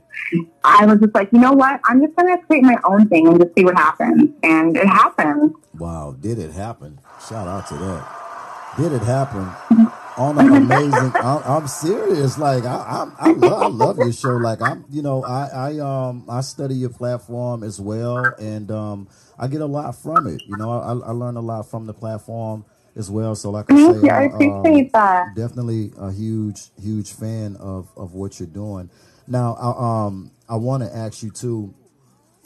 I 0.63 0.85
was 0.85 0.99
just 0.99 1.13
like, 1.13 1.29
you 1.31 1.39
know 1.39 1.53
what? 1.53 1.79
I'm 1.85 2.01
just 2.01 2.15
going 2.15 2.35
to 2.35 2.43
create 2.45 2.63
my 2.63 2.77
own 2.83 3.07
thing 3.09 3.27
and 3.27 3.39
just 3.39 3.53
see 3.55 3.63
what 3.63 3.75
happens. 3.75 4.31
And 4.43 4.75
it 4.75 4.87
happened. 4.87 5.53
Wow. 5.77 6.15
Did 6.19 6.39
it 6.39 6.51
happen? 6.51 6.99
Shout 7.27 7.47
out 7.47 7.67
to 7.67 7.75
that. 7.75 8.75
Did 8.77 8.93
it 8.93 9.03
happen? 9.03 9.91
On 10.21 10.39
an 10.39 10.53
amazing. 10.53 11.11
I'm, 11.15 11.43
I'm, 11.43 11.67
serious. 11.67 12.37
Like 12.37 12.63
I, 12.63 12.75
I, 13.19 13.27
I, 13.27 13.31
love, 13.31 13.61
I 13.63 13.67
love 13.67 13.97
your 13.97 14.13
show. 14.13 14.35
Like 14.37 14.61
I'm, 14.61 14.85
you 14.89 15.01
know, 15.01 15.23
I, 15.23 15.47
I, 15.47 15.79
um, 15.79 16.25
I 16.29 16.41
study 16.41 16.75
your 16.75 16.91
platform 16.91 17.63
as 17.63 17.79
well, 17.81 18.23
and 18.37 18.69
um, 18.71 19.07
I 19.39 19.47
get 19.47 19.61
a 19.61 19.65
lot 19.65 19.95
from 19.95 20.27
it. 20.27 20.41
You 20.47 20.57
know, 20.57 20.71
I, 20.71 20.91
I 21.09 21.11
learn 21.11 21.37
a 21.37 21.41
lot 21.41 21.69
from 21.69 21.87
the 21.87 21.93
platform 21.93 22.65
as 22.95 23.09
well. 23.09 23.35
So, 23.35 23.49
like 23.49 23.71
I 23.71 23.75
say, 23.75 24.09
I 24.09 24.23
appreciate 24.23 24.85
um, 24.85 24.89
that. 24.93 25.35
Definitely 25.35 25.91
a 25.97 26.11
huge, 26.11 26.69
huge 26.79 27.13
fan 27.13 27.55
of 27.57 27.89
of 27.97 28.13
what 28.13 28.39
you're 28.39 28.47
doing. 28.47 28.89
Now, 29.27 29.55
I, 29.55 30.05
um, 30.05 30.31
I 30.47 30.55
want 30.55 30.83
to 30.83 30.95
ask 30.95 31.23
you 31.23 31.31
too. 31.31 31.73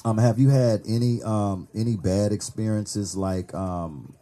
Um, 0.05 0.19
have 0.19 0.37
you 0.37 0.49
had 0.49 0.83
any 0.87 1.21
um 1.23 1.67
any 1.73 1.97
bad 1.97 2.31
experiences 2.31 3.17
like 3.17 3.53
um 3.55 4.13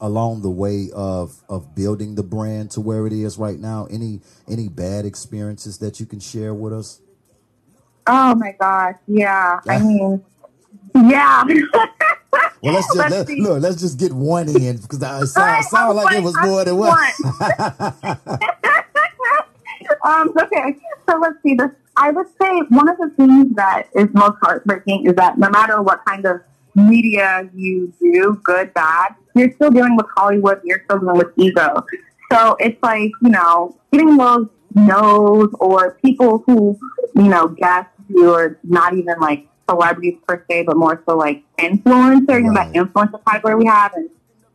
along 0.00 0.42
the 0.42 0.50
way 0.50 0.90
of 0.94 1.42
of 1.48 1.74
building 1.74 2.14
the 2.14 2.22
brand 2.22 2.70
to 2.72 2.80
where 2.80 3.06
it 3.06 3.12
is 3.12 3.38
right 3.38 3.58
now? 3.58 3.86
Any 3.90 4.20
any 4.48 4.68
bad 4.68 5.04
experiences 5.04 5.78
that 5.78 6.00
you 6.00 6.06
can 6.06 6.20
share 6.20 6.54
with 6.54 6.72
us? 6.72 7.00
Oh 8.06 8.34
my 8.34 8.54
gosh, 8.58 8.96
yeah. 9.06 9.60
I 9.68 9.78
mean, 9.80 10.24
yeah. 10.94 11.44
well, 12.62 12.74
let's 12.74 12.86
just 12.94 12.96
let's 12.96 13.28
let, 13.28 13.38
look. 13.38 13.62
Let's 13.62 13.80
just 13.80 13.98
get 13.98 14.12
one 14.12 14.48
in 14.48 14.76
because 14.76 15.02
it 15.02 15.26
sound, 15.28 15.64
sound 15.70 15.96
like 15.96 16.14
it 16.16 16.22
was 16.22 16.36
more 16.42 16.64
than 16.64 16.76
one. 16.76 17.12
um, 20.04 20.32
okay, 20.40 20.76
so 21.08 21.18
let's 21.18 21.42
see. 21.42 21.54
This 21.54 21.70
I 21.96 22.10
would 22.10 22.26
say 22.40 22.60
one 22.68 22.88
of 22.88 22.98
the 22.98 23.10
things 23.16 23.54
that 23.56 23.88
is 23.94 24.08
most 24.12 24.36
heartbreaking 24.42 25.06
is 25.06 25.14
that 25.14 25.38
no 25.38 25.48
matter 25.48 25.80
what 25.80 26.04
kind 26.04 26.26
of 26.26 26.42
media 26.74 27.48
you 27.54 27.92
do, 27.98 28.38
good, 28.44 28.74
bad, 28.74 29.14
you're 29.36 29.52
still 29.52 29.70
dealing 29.70 29.96
with 29.96 30.06
Hollywood. 30.16 30.60
You're 30.64 30.82
still 30.84 30.98
dealing 30.98 31.18
with 31.18 31.32
ego. 31.36 31.84
So 32.32 32.56
it's 32.58 32.82
like 32.82 33.10
you 33.22 33.30
know, 33.30 33.78
getting 33.92 34.16
those 34.16 34.48
no's 34.74 35.50
or 35.60 35.98
people 36.04 36.42
who 36.46 36.78
you 37.14 37.28
know 37.28 37.48
guess 37.48 37.86
you 38.08 38.32
are 38.32 38.58
not 38.64 38.94
even 38.94 39.18
like 39.20 39.48
celebrities 39.68 40.18
per 40.26 40.44
se, 40.48 40.64
but 40.64 40.76
more 40.76 41.02
so 41.08 41.16
like 41.16 41.44
influencer, 41.58 42.28
right. 42.28 42.36
you 42.38 42.52
know, 42.52 42.54
that 42.54 42.72
influencer 42.72 43.24
category 43.26 43.56
we 43.56 43.66
have, 43.66 43.92
and 43.94 44.08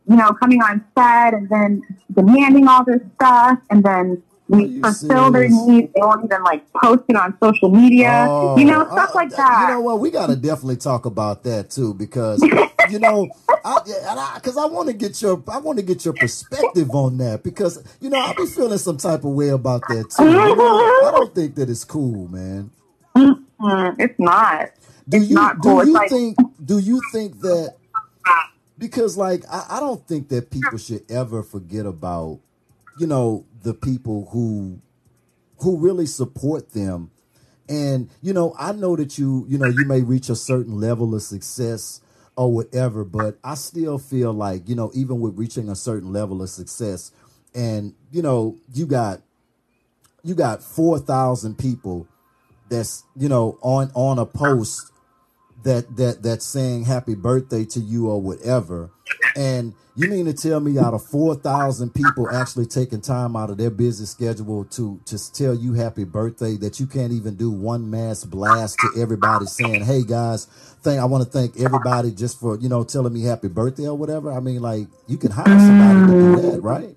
you 0.08 0.16
know, 0.16 0.32
coming 0.32 0.60
on 0.62 0.84
set 0.96 1.34
and 1.34 1.48
then 1.48 1.82
demanding 2.12 2.68
all 2.68 2.84
this 2.84 3.00
stuff, 3.16 3.58
and 3.70 3.84
then 3.84 4.22
we 4.52 4.80
fulfill 4.80 5.30
their 5.30 5.48
needs. 5.48 5.92
They 5.94 6.00
won't 6.00 6.24
even 6.24 6.42
like 6.42 6.70
post 6.74 7.04
it 7.08 7.16
on 7.16 7.36
social 7.42 7.70
media, 7.70 8.26
oh, 8.28 8.58
you 8.58 8.64
know, 8.64 8.84
stuff 8.84 9.10
uh, 9.10 9.14
like 9.14 9.30
that. 9.30 9.68
You 9.68 9.74
know 9.74 9.80
what? 9.80 10.00
We 10.00 10.10
got 10.10 10.28
to 10.28 10.36
definitely 10.36 10.76
talk 10.76 11.06
about 11.06 11.42
that 11.44 11.70
too, 11.70 11.94
because 11.94 12.42
you 12.90 12.98
know, 12.98 13.28
because 13.46 14.56
I, 14.56 14.60
I, 14.60 14.64
I 14.64 14.66
want 14.66 14.88
to 14.88 14.94
get 14.94 15.22
your 15.22 15.42
I 15.48 15.58
want 15.58 15.78
to 15.78 15.84
get 15.84 16.04
your 16.04 16.14
perspective 16.14 16.90
on 16.90 17.18
that 17.18 17.42
because 17.42 17.82
you 18.00 18.10
know 18.10 18.18
I'll 18.18 18.34
be 18.34 18.46
feeling 18.46 18.78
some 18.78 18.98
type 18.98 19.24
of 19.24 19.32
way 19.32 19.48
about 19.48 19.82
that 19.88 20.10
too. 20.10 20.24
You 20.24 20.32
know, 20.32 20.52
I 20.52 21.10
don't 21.14 21.34
think 21.34 21.54
that 21.54 21.70
it's 21.70 21.84
cool, 21.84 22.28
man. 22.28 22.70
Mm-mm, 23.16 23.96
it's 23.98 24.18
not. 24.18 24.70
Do 25.08 25.18
you 25.18 25.50
do 25.62 25.68
you 25.86 25.92
like, 25.92 26.10
think 26.10 26.36
do 26.64 26.78
you 26.78 27.00
think 27.10 27.40
that 27.40 27.74
because 28.76 29.16
like 29.16 29.44
I, 29.50 29.66
I 29.70 29.80
don't 29.80 30.06
think 30.06 30.28
that 30.28 30.50
people 30.50 30.78
should 30.78 31.10
ever 31.10 31.42
forget 31.42 31.86
about 31.86 32.40
you 32.98 33.06
know 33.06 33.44
the 33.62 33.74
people 33.74 34.28
who 34.32 34.80
who 35.58 35.78
really 35.78 36.06
support 36.06 36.72
them. 36.72 37.10
And 37.68 38.10
you 38.20 38.32
know 38.32 38.54
i 38.58 38.72
know 38.72 38.96
that 38.96 39.16
you 39.16 39.46
you 39.48 39.56
know 39.56 39.68
you 39.68 39.84
may 39.84 40.02
reach 40.02 40.28
a 40.28 40.36
certain 40.36 40.80
level 40.80 41.14
of 41.14 41.22
success 41.22 42.00
or 42.36 42.52
whatever 42.52 43.04
but 43.04 43.38
i 43.44 43.54
still 43.54 43.98
feel 43.98 44.32
like 44.32 44.68
you 44.68 44.74
know 44.74 44.90
even 44.94 45.20
with 45.20 45.38
reaching 45.38 45.68
a 45.68 45.76
certain 45.76 46.12
level 46.12 46.42
of 46.42 46.50
success 46.50 47.12
and 47.54 47.94
you 48.10 48.20
know 48.20 48.56
you 48.74 48.84
got 48.84 49.22
you 50.24 50.34
got 50.34 50.62
4000 50.62 51.56
people 51.56 52.06
that's 52.68 53.04
you 53.16 53.28
know 53.28 53.58
on 53.62 53.90
on 53.94 54.18
a 54.18 54.26
post 54.26 54.92
that 55.64 55.96
that 55.96 56.22
that's 56.22 56.46
saying 56.46 56.84
happy 56.84 57.14
birthday 57.14 57.64
to 57.66 57.80
you 57.80 58.08
or 58.08 58.20
whatever. 58.20 58.90
And 59.34 59.74
you 59.94 60.06
mean 60.06 60.24
to 60.26 60.32
tell 60.32 60.60
me 60.60 60.78
out 60.78 60.94
of 60.94 61.04
four 61.04 61.34
thousand 61.34 61.94
people 61.94 62.30
actually 62.32 62.66
taking 62.66 63.00
time 63.00 63.36
out 63.36 63.50
of 63.50 63.58
their 63.58 63.70
busy 63.70 64.06
schedule 64.06 64.64
to 64.66 65.00
to 65.06 65.32
tell 65.32 65.54
you 65.54 65.74
happy 65.74 66.04
birthday 66.04 66.56
that 66.56 66.80
you 66.80 66.86
can't 66.86 67.12
even 67.12 67.36
do 67.36 67.50
one 67.50 67.90
mass 67.90 68.24
blast 68.24 68.80
to 68.80 68.90
everybody 68.96 69.46
saying, 69.46 69.82
"Hey 69.82 70.02
guys, 70.04 70.46
thank 70.82 71.00
I 71.00 71.04
want 71.04 71.24
to 71.24 71.30
thank 71.30 71.58
everybody 71.60 72.10
just 72.10 72.40
for 72.40 72.58
you 72.58 72.68
know 72.68 72.84
telling 72.84 73.12
me 73.12 73.22
happy 73.22 73.48
birthday 73.48 73.86
or 73.86 73.96
whatever." 73.96 74.32
I 74.32 74.40
mean, 74.40 74.62
like 74.62 74.86
you 75.06 75.18
can 75.18 75.30
hire 75.30 75.58
somebody 75.58 76.00
to 76.00 76.20
do 76.20 76.50
that, 76.50 76.62
right? 76.62 76.96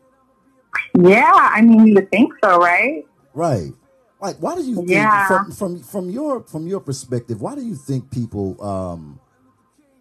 Yeah, 0.97 1.31
I 1.33 1.61
mean, 1.61 1.87
you 1.87 1.95
would 1.95 2.09
think 2.09 2.33
so, 2.41 2.57
right? 2.57 3.03
Right. 3.33 3.73
Like, 4.21 4.37
why 4.37 4.55
do 4.55 4.63
you 4.63 4.75
think 4.77 4.89
yeah. 4.89 5.27
from, 5.27 5.51
from 5.51 5.83
from 5.83 6.09
your 6.09 6.43
from 6.43 6.67
your 6.67 6.79
perspective, 6.79 7.41
why 7.41 7.55
do 7.55 7.61
you 7.61 7.75
think 7.75 8.11
people 8.11 8.61
um, 8.63 9.19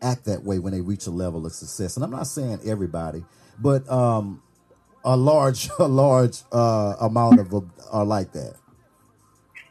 act 0.00 0.24
that 0.26 0.44
way 0.44 0.58
when 0.58 0.72
they 0.72 0.80
reach 0.80 1.06
a 1.06 1.10
level 1.10 1.44
of 1.46 1.52
success? 1.52 1.96
And 1.96 2.04
I'm 2.04 2.10
not 2.10 2.26
saying 2.26 2.60
everybody, 2.64 3.24
but 3.58 3.88
um, 3.90 4.40
a 5.04 5.16
large 5.16 5.68
a 5.78 5.88
large 5.88 6.42
uh, 6.52 6.94
amount 7.00 7.40
of 7.40 7.50
them 7.50 7.72
are 7.90 8.04
like 8.04 8.32
that. 8.32 8.54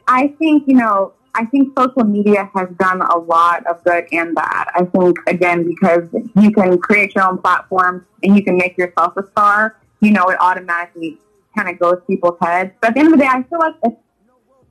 I 0.06 0.28
think 0.38 0.64
you 0.66 0.76
know. 0.76 1.12
I 1.36 1.46
think 1.46 1.76
social 1.76 2.04
media 2.04 2.48
has 2.54 2.68
done 2.78 3.02
a 3.02 3.18
lot 3.18 3.66
of 3.66 3.82
good 3.82 4.06
and 4.12 4.36
bad. 4.36 4.68
I 4.72 4.84
think 4.84 5.18
again 5.26 5.66
because 5.66 6.08
you 6.36 6.52
can 6.52 6.78
create 6.78 7.12
your 7.16 7.28
own 7.28 7.38
platform 7.38 8.06
and 8.22 8.36
you 8.36 8.44
can 8.44 8.56
make 8.56 8.78
yourself 8.78 9.16
a 9.16 9.26
star. 9.32 9.76
You 9.98 10.12
know, 10.12 10.28
it 10.28 10.36
automatically 10.40 11.18
kind 11.56 11.68
of 11.68 11.78
goes 11.80 12.00
people's 12.06 12.38
heads. 12.40 12.70
But 12.80 12.90
at 12.90 12.94
the 12.94 13.00
end 13.00 13.08
of 13.08 13.18
the 13.18 13.24
day, 13.24 13.28
I 13.28 13.42
feel 13.42 13.58
like 13.58 13.74
it's 13.82 13.96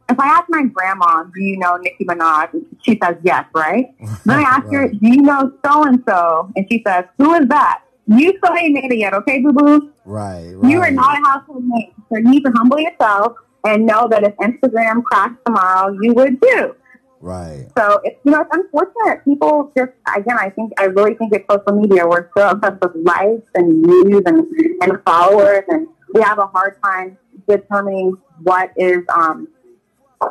if 0.09 0.19
I 0.19 0.27
ask 0.27 0.45
my 0.49 0.63
grandma, 0.65 1.23
do 1.23 1.41
you 1.41 1.57
know 1.57 1.77
Nicki 1.77 2.05
Minaj? 2.05 2.65
She 2.81 2.99
says 3.01 3.15
yes, 3.23 3.45
right? 3.55 3.93
then 4.25 4.39
I 4.39 4.41
ask 4.41 4.65
right. 4.65 4.73
her, 4.73 4.87
do 4.89 4.97
you 5.07 5.21
know 5.21 5.51
so 5.65 5.83
and 5.83 6.03
so? 6.07 6.51
And 6.55 6.65
she 6.69 6.83
says, 6.85 7.05
who 7.17 7.33
is 7.35 7.47
that? 7.47 7.83
You 8.07 8.33
still 8.37 8.55
ain't 8.55 8.73
made 8.73 8.91
it 8.91 8.97
yet, 8.97 9.13
okay, 9.13 9.39
boo 9.41 9.53
boo? 9.53 9.91
Right, 10.05 10.51
right. 10.55 10.71
You 10.71 10.81
are 10.81 10.91
not 10.91 11.17
a 11.17 11.25
household 11.25 11.63
name. 11.65 11.93
So 12.09 12.17
you 12.17 12.29
need 12.29 12.43
to 12.43 12.51
humble 12.51 12.79
yourself 12.79 13.37
and 13.63 13.85
know 13.85 14.07
that 14.09 14.23
if 14.23 14.35
Instagram 14.37 15.03
crashed 15.03 15.39
tomorrow, 15.45 15.97
you 16.01 16.13
would 16.13 16.41
too. 16.41 16.75
Right. 17.21 17.67
So 17.77 18.01
it's 18.03 18.19
you 18.25 18.31
know 18.31 18.41
it's 18.41 18.49
unfortunate. 18.51 19.23
People 19.23 19.71
just 19.77 19.93
again, 20.13 20.37
I 20.37 20.49
think 20.49 20.73
I 20.77 20.85
really 20.85 21.13
think 21.13 21.33
it's 21.33 21.45
social 21.49 21.79
media. 21.79 22.05
We're 22.05 22.27
so 22.37 22.49
obsessed 22.49 22.81
with 22.81 22.95
likes 22.95 23.47
and 23.55 23.85
views 23.85 24.23
and 24.25 24.45
and 24.81 25.01
followers, 25.05 25.63
and 25.69 25.87
we 26.13 26.21
have 26.21 26.39
a 26.39 26.47
hard 26.47 26.75
time 26.83 27.17
determining 27.47 28.17
what 28.41 28.71
is 28.75 29.03
um 29.15 29.47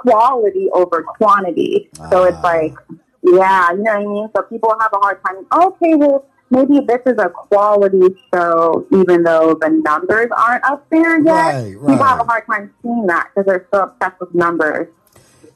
quality 0.01 0.69
over 0.73 1.03
quantity. 1.03 1.91
So 2.11 2.25
it's 2.25 2.37
ah. 2.39 2.43
like, 2.43 2.75
yeah, 3.23 3.73
you 3.73 3.83
know 3.83 3.99
what 3.99 4.01
I 4.01 4.05
mean? 4.05 4.29
So 4.37 4.43
people 4.43 4.75
have 4.81 4.93
a 4.93 4.99
hard 4.99 5.21
time. 5.25 5.47
Okay, 5.53 5.95
well, 5.95 6.27
maybe 6.51 6.81
this 6.81 7.01
is 7.07 7.19
a 7.19 7.29
quality 7.29 8.15
show, 8.33 8.87
even 8.93 9.23
though 9.23 9.55
the 9.55 9.69
numbers 9.69 10.29
aren't 10.37 10.65
up 10.65 10.89
there 10.91 11.19
yet. 11.21 11.27
Right, 11.27 11.75
right. 11.77 11.93
People 11.93 12.05
have 12.05 12.21
a 12.21 12.25
hard 12.25 12.45
time 12.47 12.73
seeing 12.83 13.07
that 13.07 13.29
because 13.35 13.47
they're 13.47 13.67
so 13.73 13.85
obsessed 13.85 14.21
with 14.21 14.35
numbers. 14.35 14.89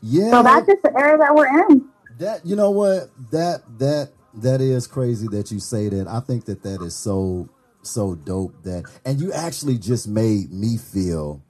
Yeah. 0.02 0.30
So 0.30 0.42
that's 0.42 0.66
just 0.66 0.82
the 0.82 0.96
area 0.96 1.18
that 1.18 1.34
we're 1.34 1.68
in. 1.68 1.88
That 2.18 2.46
you 2.46 2.56
know 2.56 2.70
what 2.70 3.10
that 3.30 3.62
that 3.78 4.10
that 4.34 4.60
is 4.60 4.86
crazy 4.86 5.28
that 5.28 5.50
you 5.50 5.60
say 5.60 5.88
that. 5.88 6.08
I 6.08 6.20
think 6.20 6.46
that 6.46 6.62
that 6.62 6.80
is 6.82 6.94
so 6.94 7.48
so 7.82 8.14
dope 8.14 8.62
that 8.64 8.84
and 9.04 9.20
you 9.20 9.32
actually 9.32 9.78
just 9.78 10.08
made 10.08 10.52
me 10.52 10.76
feel 10.76 11.40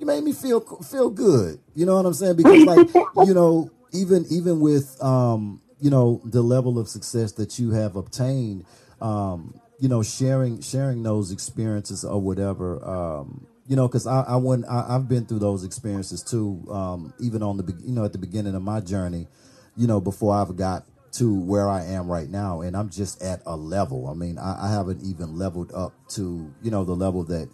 you 0.00 0.06
made 0.06 0.24
me 0.24 0.32
feel 0.32 0.60
feel 0.60 1.10
good. 1.10 1.60
You 1.74 1.84
know 1.84 1.96
what 1.96 2.06
I'm 2.06 2.14
saying? 2.14 2.36
Because 2.36 2.64
like 2.64 2.88
you 3.28 3.34
know, 3.34 3.70
even 3.92 4.24
even 4.30 4.58
with 4.60 4.96
um, 5.04 5.60
you 5.78 5.90
know 5.90 6.22
the 6.24 6.42
level 6.42 6.78
of 6.78 6.88
success 6.88 7.32
that 7.32 7.58
you 7.58 7.72
have 7.72 7.96
obtained, 7.96 8.64
um, 9.02 9.60
you 9.78 9.88
know, 9.88 10.02
sharing 10.02 10.62
sharing 10.62 11.02
those 11.02 11.30
experiences 11.30 12.02
or 12.02 12.18
whatever, 12.18 12.82
um, 12.82 13.46
you 13.66 13.76
know, 13.76 13.86
because 13.86 14.06
I, 14.06 14.22
I 14.22 14.36
went, 14.36 14.64
I, 14.68 14.86
I've 14.88 15.06
been 15.06 15.26
through 15.26 15.40
those 15.40 15.64
experiences 15.64 16.22
too. 16.22 16.66
Um, 16.70 17.12
even 17.20 17.42
on 17.42 17.58
the, 17.58 17.76
you 17.84 17.92
know, 17.92 18.04
at 18.04 18.12
the 18.12 18.18
beginning 18.18 18.54
of 18.54 18.62
my 18.62 18.80
journey, 18.80 19.28
you 19.76 19.86
know, 19.86 20.00
before 20.00 20.34
I've 20.34 20.56
got 20.56 20.86
to 21.12 21.38
where 21.40 21.68
I 21.68 21.84
am 21.84 22.10
right 22.10 22.28
now, 22.28 22.62
and 22.62 22.74
I'm 22.74 22.88
just 22.88 23.22
at 23.22 23.42
a 23.44 23.54
level. 23.54 24.08
I 24.08 24.14
mean, 24.14 24.38
I, 24.38 24.66
I 24.66 24.70
haven't 24.70 25.02
even 25.02 25.36
leveled 25.36 25.72
up 25.74 25.92
to, 26.10 26.52
you 26.62 26.70
know, 26.70 26.84
the 26.84 26.94
level 26.94 27.22
that 27.24 27.50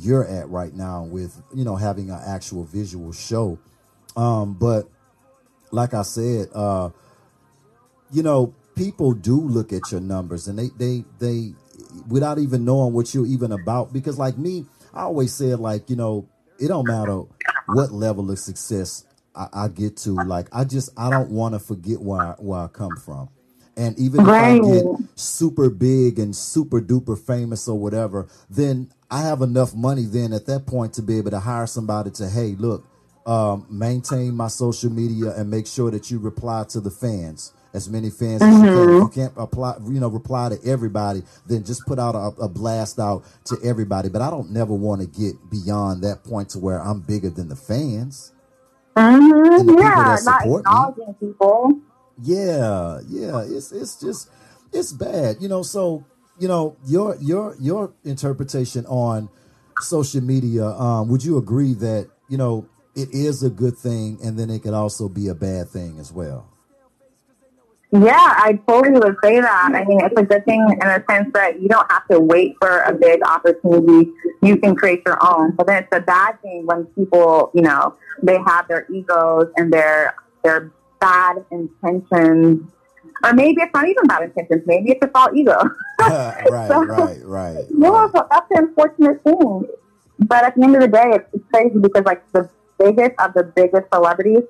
you're 0.00 0.26
at 0.26 0.48
right 0.48 0.74
now 0.74 1.04
with, 1.04 1.40
you 1.54 1.64
know, 1.64 1.76
having 1.76 2.10
an 2.10 2.20
actual 2.26 2.64
visual 2.64 3.12
show. 3.12 3.58
Um, 4.16 4.54
but 4.54 4.88
like 5.70 5.94
I 5.94 6.02
said, 6.02 6.48
uh, 6.54 6.90
you 8.10 8.22
know, 8.22 8.54
people 8.74 9.12
do 9.12 9.40
look 9.40 9.72
at 9.72 9.92
your 9.92 10.00
numbers 10.00 10.48
and 10.48 10.58
they, 10.58 10.68
they, 10.76 11.04
they, 11.18 11.52
without 12.08 12.38
even 12.38 12.64
knowing 12.64 12.92
what 12.92 13.14
you're 13.14 13.26
even 13.26 13.52
about. 13.52 13.92
Because 13.92 14.18
like 14.18 14.38
me, 14.38 14.66
I 14.94 15.02
always 15.02 15.32
said 15.32 15.60
like, 15.60 15.90
you 15.90 15.96
know, 15.96 16.28
it 16.58 16.68
don't 16.68 16.86
matter 16.86 17.22
what 17.66 17.92
level 17.92 18.30
of 18.30 18.38
success 18.38 19.04
I, 19.34 19.48
I 19.52 19.68
get 19.68 19.96
to. 19.98 20.10
Like, 20.10 20.48
I 20.52 20.64
just, 20.64 20.90
I 20.96 21.10
don't 21.10 21.30
want 21.30 21.54
to 21.54 21.58
forget 21.58 22.00
where 22.00 22.20
I, 22.20 22.34
where 22.38 22.60
I 22.60 22.68
come 22.68 22.96
from. 22.96 23.28
And 23.76 23.98
even 23.98 24.24
Right. 24.24 24.26
if 24.26 24.40
I 24.40 24.54
get 24.54 24.90
super 25.14 25.70
big 25.70 26.18
and 26.18 26.34
super 26.34 26.80
duper 26.80 27.18
famous 27.18 27.68
or 27.68 27.78
whatever, 27.78 28.26
then 28.50 28.90
I 29.10 29.22
have 29.22 29.42
enough 29.42 29.74
money 29.74 30.04
then 30.04 30.34
at 30.34 30.46
that 30.46 30.66
point 30.66 30.94
to 30.94 31.02
be 31.02 31.18
able 31.18 31.32
to 31.32 31.40
hire 31.40 31.66
somebody 31.66 32.12
to, 32.12 32.28
hey, 32.28 32.56
look, 32.58 32.84
um, 33.26 33.66
maintain 33.70 34.34
my 34.34 34.48
social 34.48 34.90
media 34.90 35.34
and 35.36 35.50
make 35.50 35.66
sure 35.66 35.90
that 35.92 36.10
you 36.10 36.18
reply 36.20 36.64
to 36.70 36.80
the 36.80 36.90
fans 36.92 37.54
as 37.74 37.88
many 37.90 38.10
fans 38.10 38.46
as 38.48 38.62
you 38.62 38.68
can. 38.68 38.90
If 38.90 39.00
you 39.00 39.08
can't 39.08 39.32
apply, 39.36 39.76
you 39.86 40.00
know, 40.00 40.08
reply 40.08 40.50
to 40.50 40.58
everybody, 40.66 41.22
then 41.46 41.64
just 41.64 41.86
put 41.86 41.98
out 42.00 42.16
a, 42.16 42.42
a 42.42 42.48
blast 42.48 42.98
out 43.00 43.24
to 43.46 43.58
everybody. 43.64 44.10
But 44.10 44.22
I 44.22 44.30
don't 44.30 44.50
never 44.52 44.74
want 44.74 45.02
to 45.02 45.08
get 45.08 45.34
beyond 45.50 46.02
that 46.04 46.24
point 46.24 46.50
to 46.50 46.60
where 46.60 46.80
I'm 46.82 47.00
bigger 47.02 47.30
than 47.30 47.48
the 47.50 47.56
fans. 47.56 48.32
hmm 48.96 49.44
And 49.56 49.68
the 49.68 49.74
people 49.74 50.04
Yeah, 50.04 50.06
that 50.06 50.20
not 50.22 50.42
support 50.42 50.68
me. 50.68 50.88
acknowledging 50.88 51.14
people. 51.20 51.80
Yeah, 52.22 53.00
yeah, 53.08 53.42
it's 53.46 53.72
it's 53.72 54.00
just 54.00 54.30
it's 54.72 54.92
bad, 54.92 55.38
you 55.40 55.48
know. 55.48 55.62
So 55.62 56.04
you 56.38 56.48
know 56.48 56.76
your 56.86 57.16
your 57.20 57.56
your 57.60 57.92
interpretation 58.04 58.86
on 58.86 59.28
social 59.80 60.20
media. 60.20 60.66
Um, 60.66 61.08
would 61.08 61.24
you 61.24 61.38
agree 61.38 61.74
that 61.74 62.08
you 62.28 62.38
know 62.38 62.68
it 62.94 63.08
is 63.12 63.42
a 63.42 63.50
good 63.50 63.76
thing, 63.76 64.18
and 64.22 64.38
then 64.38 64.50
it 64.50 64.62
could 64.62 64.74
also 64.74 65.08
be 65.08 65.28
a 65.28 65.34
bad 65.34 65.68
thing 65.68 65.98
as 65.98 66.12
well? 66.12 66.48
Yeah, 67.90 68.12
I 68.12 68.60
totally 68.68 68.98
would 68.98 69.16
say 69.22 69.40
that. 69.40 69.70
I 69.74 69.84
mean, 69.84 70.00
it's 70.04 70.20
a 70.20 70.22
good 70.22 70.44
thing 70.44 70.60
in 70.70 70.86
a 70.86 71.02
sense 71.08 71.30
that 71.32 71.62
you 71.62 71.68
don't 71.68 71.90
have 71.90 72.06
to 72.08 72.20
wait 72.20 72.54
for 72.60 72.80
a 72.80 72.92
big 72.92 73.22
opportunity. 73.22 74.10
You 74.42 74.58
can 74.58 74.76
create 74.76 75.02
your 75.06 75.16
own. 75.26 75.52
But 75.52 75.68
then 75.68 75.84
it's 75.84 75.96
a 75.96 76.00
bad 76.00 76.40
thing 76.42 76.66
when 76.66 76.84
people, 76.86 77.50
you 77.54 77.62
know, 77.62 77.96
they 78.22 78.38
have 78.46 78.68
their 78.68 78.86
egos 78.92 79.46
and 79.56 79.72
their 79.72 80.14
their 80.44 80.70
bad 81.00 81.44
intentions. 81.50 82.70
Or 83.24 83.32
maybe 83.34 83.60
it's 83.62 83.72
not 83.74 83.88
even 83.88 84.06
bad 84.06 84.22
intentions. 84.22 84.62
Maybe 84.66 84.90
it's 84.92 85.00
just 85.00 85.14
all 85.14 85.34
ego. 85.34 85.58
right, 86.00 86.68
So- 86.68 86.84
right, 86.84 87.18
right. 87.24 87.64
Yeah, 87.70 87.88
right. 87.88 88.10
so 88.14 88.26
that's 88.30 88.50
an 88.52 88.58
unfortunate 88.64 89.22
thing. 89.24 89.66
But 90.20 90.44
at 90.44 90.56
the 90.56 90.62
end 90.64 90.74
of 90.74 90.80
the 90.82 90.88
day, 90.88 91.10
it's, 91.14 91.28
it's 91.32 91.44
crazy 91.52 91.78
because 91.78 92.04
like 92.04 92.22
the 92.32 92.48
biggest 92.78 93.12
of 93.20 93.34
the 93.34 93.44
biggest 93.44 93.84
celebrities 93.92 94.42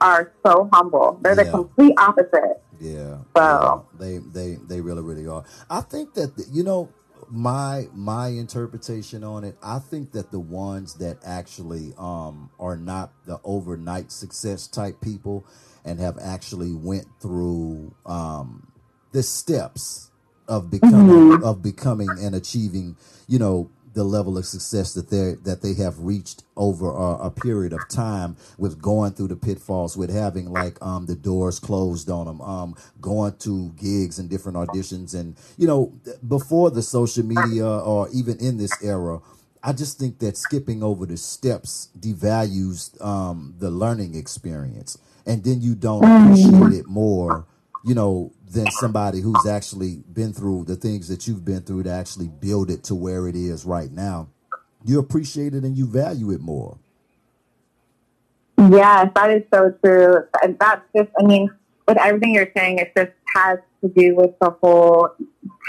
are 0.00 0.32
so 0.46 0.68
humble. 0.72 1.18
They're 1.22 1.34
the 1.34 1.44
complete 1.46 1.94
opposite. 1.98 2.62
Yeah, 2.80 3.18
So- 3.36 3.84
yeah. 3.98 3.98
they 3.98 4.18
they 4.18 4.54
they 4.66 4.80
really 4.80 5.02
really 5.02 5.26
are. 5.26 5.44
I 5.68 5.80
think 5.80 6.14
that 6.14 6.36
the, 6.36 6.44
you 6.52 6.62
know 6.62 6.88
my 7.30 7.88
my 7.92 8.28
interpretation 8.28 9.24
on 9.24 9.44
it. 9.44 9.56
I 9.62 9.78
think 9.80 10.12
that 10.12 10.30
the 10.30 10.40
ones 10.40 10.94
that 10.94 11.18
actually 11.26 11.92
um 11.98 12.50
are 12.60 12.76
not 12.76 13.10
the 13.26 13.40
overnight 13.44 14.12
success 14.12 14.66
type 14.68 15.00
people 15.00 15.44
and 15.88 16.00
have 16.00 16.18
actually 16.20 16.72
went 16.72 17.06
through 17.20 17.94
um 18.06 18.70
the 19.12 19.22
steps 19.22 20.10
of 20.48 20.70
becoming 20.70 21.42
of 21.42 21.62
becoming 21.62 22.18
and 22.18 22.34
achieving, 22.34 22.96
you 23.26 23.38
know, 23.38 23.70
the 23.94 24.04
level 24.04 24.38
of 24.38 24.46
success 24.46 24.94
that 24.94 25.10
they 25.10 25.34
that 25.42 25.62
they 25.62 25.74
have 25.74 25.98
reached 25.98 26.44
over 26.56 26.90
a, 26.90 27.26
a 27.26 27.30
period 27.30 27.72
of 27.72 27.88
time 27.88 28.36
with 28.56 28.80
going 28.80 29.12
through 29.12 29.28
the 29.28 29.36
pitfalls 29.36 29.96
with 29.96 30.10
having 30.10 30.50
like 30.50 30.80
um 30.82 31.06
the 31.06 31.16
doors 31.16 31.58
closed 31.58 32.08
on 32.10 32.26
them 32.26 32.40
um 32.40 32.76
going 33.00 33.34
to 33.38 33.70
gigs 33.70 34.18
and 34.18 34.30
different 34.30 34.56
auditions. 34.56 35.18
And 35.18 35.36
you 35.56 35.66
know 35.66 35.92
before 36.26 36.70
the 36.70 36.82
social 36.82 37.24
media 37.24 37.66
or 37.66 38.08
even 38.12 38.38
in 38.38 38.56
this 38.56 38.82
era 38.82 39.20
I 39.62 39.72
just 39.72 39.98
think 39.98 40.20
that 40.20 40.36
skipping 40.36 40.82
over 40.82 41.04
the 41.04 41.16
steps 41.16 41.88
devalues 41.98 43.02
um 43.04 43.54
the 43.58 43.70
learning 43.70 44.14
experience 44.14 44.96
and 45.28 45.44
then 45.44 45.60
you 45.60 45.76
don't 45.76 46.02
mm-hmm. 46.02 46.32
appreciate 46.32 46.80
it 46.80 46.86
more 46.88 47.46
you 47.84 47.94
know, 47.94 48.32
than 48.50 48.66
somebody 48.72 49.20
who's 49.20 49.46
actually 49.46 50.02
been 50.12 50.32
through 50.32 50.64
the 50.64 50.76
things 50.76 51.08
that 51.08 51.26
you've 51.26 51.44
been 51.44 51.62
through 51.62 51.82
to 51.82 51.90
actually 51.90 52.28
build 52.28 52.70
it 52.70 52.82
to 52.84 52.94
where 52.94 53.28
it 53.28 53.36
is 53.36 53.64
right 53.64 53.90
now. 53.90 54.28
You 54.84 54.98
appreciate 54.98 55.54
it 55.54 55.64
and 55.64 55.76
you 55.76 55.86
value 55.86 56.30
it 56.30 56.40
more. 56.40 56.78
Yes, 58.58 59.10
that 59.14 59.30
is 59.30 59.42
so 59.52 59.74
true. 59.82 60.24
And 60.42 60.58
that's 60.58 60.82
just, 60.96 61.10
I 61.18 61.22
mean, 61.24 61.50
with 61.88 61.98
everything 61.98 62.34
you're 62.34 62.52
saying, 62.54 62.78
it 62.78 62.92
just 62.94 63.12
has 63.34 63.58
to 63.80 63.88
do 63.88 64.14
with 64.14 64.38
the 64.40 64.50
whole 64.62 65.08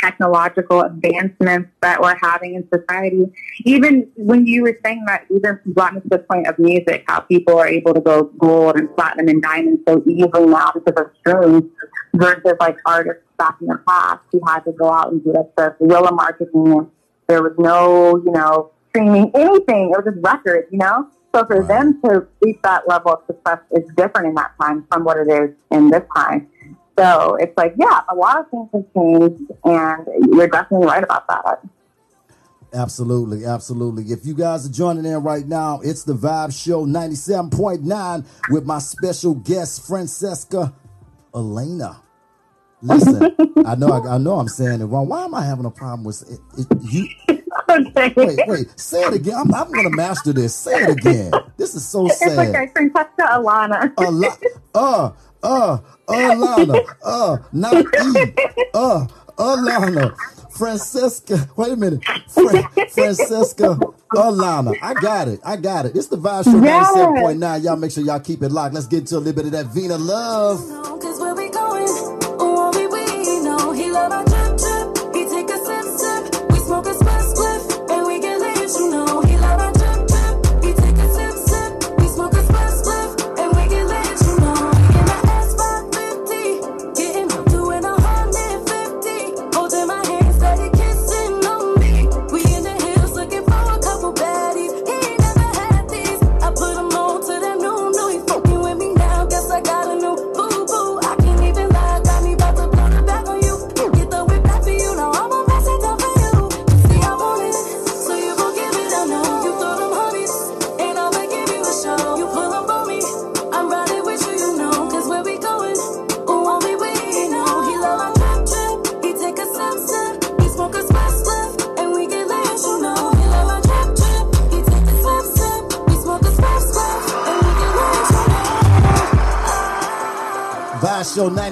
technological 0.02 0.82
advancements 0.82 1.70
that 1.82 2.02
we're 2.02 2.18
having 2.22 2.56
in 2.56 2.68
society. 2.74 3.26
Even 3.66 4.10
when 4.18 4.46
you 4.46 4.64
were 4.64 4.78
saying 4.84 5.06
that, 5.08 5.26
even 5.34 5.60
brought 5.68 5.94
me 5.96 6.02
to 6.02 6.10
the 6.10 6.20
point 6.20 6.46
of 6.48 6.60
music, 6.60 7.06
how 7.08 7.22
people 7.22 7.58
are 7.58 7.68
able 7.68 7.94
to 7.94 8.02
go 8.02 8.26
gold 8.38 8.76
and 8.76 8.94
platinum 8.96 9.30
and 9.30 9.42
diamond 9.42 9.80
so 9.88 10.04
easily 10.08 10.46
now 10.46 10.72
because 10.74 11.02
of 11.02 11.12
streams 11.20 11.64
versus 12.16 12.54
like 12.60 12.78
artists 12.86 13.24
back 13.38 13.56
in 13.62 13.68
the 13.68 13.80
past 13.88 14.20
who 14.32 14.42
had 14.46 14.60
to 14.60 14.74
go 14.74 14.92
out 14.92 15.12
and 15.12 15.24
do 15.24 15.32
that 15.32 15.50
stuff, 15.54 15.74
guerrilla 15.80 16.14
marketing. 16.14 16.90
There 17.28 17.44
was 17.44 17.54
no, 17.58 18.22
you 18.26 18.32
know, 18.32 18.72
streaming 18.90 19.32
anything. 19.36 19.86
It 19.86 19.90
was 19.90 20.04
just 20.06 20.18
records, 20.22 20.68
you 20.72 20.80
know? 20.80 21.08
So 21.34 21.46
for 21.46 21.64
them 21.64 22.02
to 22.04 22.28
reach 22.42 22.58
that 22.64 22.88
level 22.88 23.14
of 23.14 23.24
success 23.28 23.60
is 23.72 23.88
different 23.96 24.30
in 24.30 24.36
that 24.36 24.54
time 24.60 24.86
from 24.92 25.04
what 25.04 25.18
it 25.18 25.30
is 25.30 25.56
in 25.72 25.90
this 25.90 26.04
time. 26.16 26.48
So 26.98 27.36
it's 27.36 27.56
like, 27.56 27.76
yeah, 27.78 28.02
a 28.10 28.16
lot 28.16 28.40
of 28.40 28.50
things 28.50 28.70
have 28.74 28.94
changed, 28.94 29.52
and 29.64 30.34
you're 30.34 30.48
definitely 30.48 30.88
right 30.88 31.04
about 31.04 31.28
that. 31.28 31.62
Absolutely, 32.74 33.46
absolutely. 33.46 34.12
If 34.12 34.26
you 34.26 34.34
guys 34.34 34.66
are 34.66 34.72
joining 34.72 35.06
in 35.06 35.24
right 35.24 35.46
now, 35.46 35.80
it's 35.82 36.04
the 36.04 36.14
Vibe 36.14 36.52
Show 36.54 36.86
97.9 36.86 38.26
with 38.52 38.66
my 38.66 38.80
special 38.80 39.36
guest, 39.36 39.88
Francesca 39.88 40.74
Elena. 41.34 42.02
Listen, 42.82 43.36
I 43.66 43.76
know 43.76 43.88
I, 43.88 44.16
I 44.16 44.18
know 44.18 44.38
I'm 44.38 44.48
saying 44.48 44.82
it 44.82 44.86
wrong. 44.86 45.08
Why 45.08 45.24
am 45.24 45.34
I 45.34 45.46
having 45.46 45.66
a 45.66 45.72
problem 45.72 46.04
with 46.04 46.22
it, 46.30 46.40
it, 46.58 46.68
you? 46.82 47.08
Okay. 47.88 48.14
Wait, 48.18 48.40
wait, 48.48 48.80
say 48.80 49.02
it 49.04 49.14
again. 49.14 49.36
I'm, 49.38 49.54
I'm 49.54 49.72
gonna 49.72 49.90
master 49.90 50.34
this. 50.34 50.56
Say 50.56 50.84
it 50.84 50.90
again. 50.90 51.32
This 51.58 51.76
is 51.76 51.88
so 51.88 52.06
It's 52.08 52.20
sad. 52.20 52.38
like 52.38 52.56
I 52.56 52.68
Francesca 52.68 53.22
Alana. 53.22 53.94
Ala- 54.00 54.38
uh, 54.76 55.12
uh, 55.44 55.78
Alana, 56.08 56.86
uh, 57.04 57.38
not 57.54 57.76
E, 57.76 58.34
uh, 58.74 59.08
Alana, 59.38 60.16
Francesca, 60.52 61.50
wait 61.56 61.72
a 61.72 61.76
minute, 61.78 62.04
Fra- 62.30 62.70
Francesca, 62.90 63.80
Alana, 64.14 64.76
I 64.82 64.94
got 64.96 65.28
it, 65.30 65.40
I 65.46 65.56
got 65.56 65.86
it. 65.86 65.96
It's 65.96 66.08
the 66.08 66.18
Vibe 66.18 66.44
Show 66.46 66.62
Yes. 66.64 66.88
97.9. 66.96 67.64
Y'all 67.64 67.76
make 67.78 67.92
sure 67.92 68.04
y'all 68.04 68.20
keep 68.20 68.42
it 68.44 68.50
locked. 68.52 68.74
Let's 68.74 68.88
get 68.88 69.00
into 69.02 69.16
a 69.18 69.20
little 69.20 69.34
bit 69.34 69.46
of 69.46 69.52
that 69.54 69.68
Vina 69.68 69.98
love. 69.98 70.58
Cause 71.02 71.20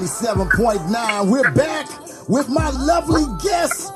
97.9. 0.07 1.29
We're 1.29 1.51
back 1.51 1.89
with 2.29 2.47
my 2.47 2.69
lovely 2.69 3.25
guest, 3.43 3.91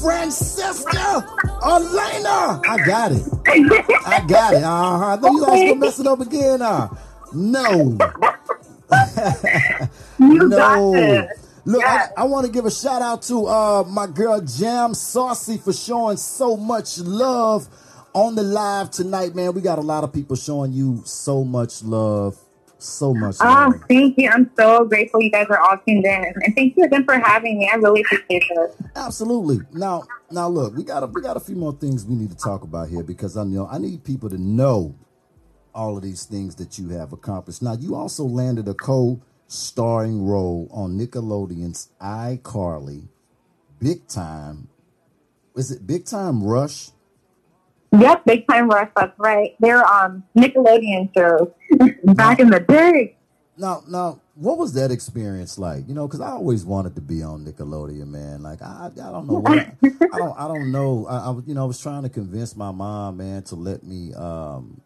Francesca 0.00 1.26
Elena. 1.64 2.60
I 2.68 2.78
got 2.86 3.10
it. 3.10 3.26
I 4.06 4.24
got 4.28 4.54
it. 4.54 4.62
Uh-huh. 4.62 5.04
I 5.04 5.16
know 5.16 5.32
you 5.32 5.40
guys 5.44 5.68
gonna 5.68 5.74
mess 5.74 5.98
it 5.98 6.06
up 6.06 6.20
again. 6.20 6.62
Uh. 6.62 6.88
No. 7.32 7.98
No. 10.18 11.28
Look. 11.64 11.84
I, 11.84 12.06
I 12.16 12.24
want 12.24 12.46
to 12.46 12.52
give 12.52 12.64
a 12.64 12.70
shout 12.70 13.02
out 13.02 13.22
to 13.22 13.46
uh, 13.46 13.84
my 13.88 14.06
girl 14.06 14.40
Jam 14.40 14.94
Saucy 14.94 15.58
for 15.58 15.72
showing 15.72 16.16
so 16.16 16.56
much 16.56 16.98
love 17.00 17.68
on 18.14 18.36
the 18.36 18.42
live 18.44 18.92
tonight, 18.92 19.34
man. 19.34 19.52
We 19.52 19.60
got 19.62 19.78
a 19.80 19.82
lot 19.82 20.04
of 20.04 20.12
people 20.12 20.36
showing 20.36 20.72
you 20.72 21.02
so 21.04 21.42
much 21.42 21.82
love. 21.82 22.38
So 22.78 23.14
much 23.14 23.36
ah, 23.40 23.66
Oh, 23.66 23.70
love. 23.70 23.80
thank 23.88 24.18
you. 24.18 24.28
I'm 24.28 24.50
so 24.56 24.84
grateful 24.84 25.22
you 25.22 25.30
guys 25.30 25.46
are 25.48 25.58
all 25.58 25.78
tuned 25.86 26.04
in. 26.04 26.24
And 26.44 26.54
thank 26.54 26.76
you 26.76 26.84
again 26.84 27.04
for 27.04 27.18
having 27.18 27.58
me. 27.58 27.68
I 27.72 27.76
really 27.76 28.02
appreciate 28.02 28.44
it. 28.50 28.76
Absolutely. 28.94 29.60
Now, 29.72 30.04
now 30.30 30.48
look, 30.48 30.76
we 30.76 30.84
got 30.84 31.02
a, 31.02 31.06
we 31.06 31.22
got 31.22 31.36
a 31.36 31.40
few 31.40 31.56
more 31.56 31.72
things 31.72 32.04
we 32.04 32.14
need 32.14 32.30
to 32.30 32.36
talk 32.36 32.62
about 32.62 32.88
here 32.88 33.02
because 33.02 33.36
I 33.36 33.44
know 33.44 33.66
I 33.70 33.78
need 33.78 34.04
people 34.04 34.28
to 34.28 34.38
know 34.38 34.94
all 35.74 35.96
of 35.96 36.02
these 36.02 36.24
things 36.24 36.54
that 36.56 36.78
you 36.78 36.90
have 36.90 37.12
accomplished. 37.12 37.62
Now, 37.62 37.74
you 37.74 37.94
also 37.94 38.24
landed 38.24 38.68
a 38.68 38.74
co-starring 38.74 40.26
role 40.26 40.68
on 40.70 40.98
Nickelodeon's 40.98 41.90
iCarly, 42.00 43.08
Big 43.78 44.06
Time. 44.08 44.68
Is 45.54 45.70
it 45.70 45.86
Big 45.86 46.04
Time 46.04 46.42
Rush? 46.42 46.90
Yep, 47.92 48.24
Big 48.26 48.46
Time 48.48 48.68
Rush, 48.68 48.90
that's 48.96 49.18
right. 49.18 49.54
They're 49.60 49.84
um 49.86 50.24
Nickelodeon 50.36 51.10
shows 51.16 51.48
back 52.04 52.40
in 52.40 52.50
the 52.50 52.60
day. 52.60 53.16
Now, 53.58 53.82
now, 53.88 54.20
what 54.34 54.58
was 54.58 54.74
that 54.74 54.90
experience 54.90 55.58
like? 55.58 55.88
You 55.88 55.94
know, 55.94 56.06
because 56.06 56.20
I 56.20 56.30
always 56.30 56.64
wanted 56.64 56.94
to 56.96 57.00
be 57.00 57.22
on 57.22 57.44
Nickelodeon, 57.44 58.08
man. 58.08 58.42
Like, 58.42 58.62
I, 58.62 58.90
I 58.94 59.10
don't 59.10 59.26
know 59.26 59.38
what 59.38 59.58
I, 59.58 59.66
I 60.12 60.18
don't, 60.18 60.38
I 60.38 60.48
don't 60.48 60.70
know. 60.72 61.06
I, 61.06 61.30
I, 61.30 61.34
you 61.46 61.54
know, 61.54 61.62
I 61.62 61.66
was 61.66 61.80
trying 61.80 62.02
to 62.02 62.10
convince 62.10 62.56
my 62.56 62.70
mom, 62.70 63.16
man, 63.18 63.42
to 63.44 63.54
let 63.56 63.82
me 63.82 64.12
um, 64.14 64.80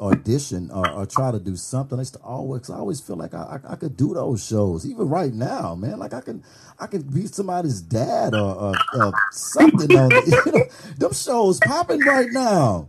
audition 0.00 0.70
or, 0.70 0.88
or 0.90 1.06
try 1.06 1.30
to 1.30 1.38
do 1.38 1.56
something. 1.56 1.98
I 1.98 2.02
used 2.02 2.14
to 2.14 2.20
always, 2.20 2.68
I 2.70 2.76
always 2.76 3.00
feel 3.00 3.16
like 3.16 3.34
I, 3.34 3.60
I, 3.64 3.72
I 3.72 3.76
could 3.76 3.96
do 3.96 4.14
those 4.14 4.46
shows, 4.46 4.86
even 4.86 5.08
right 5.08 5.32
now, 5.32 5.74
man. 5.74 5.98
Like, 5.98 6.14
I 6.14 6.20
can, 6.20 6.42
I 6.78 6.86
can 6.86 7.02
be 7.02 7.26
somebody's 7.26 7.80
dad 7.82 8.34
or, 8.34 8.54
or, 8.54 8.74
or 8.94 9.12
something 9.30 9.96
on. 9.96 10.10
You 10.26 10.52
know, 10.52 10.64
them 10.98 11.12
shows 11.14 11.58
popping 11.60 12.00
right 12.04 12.28
now. 12.30 12.88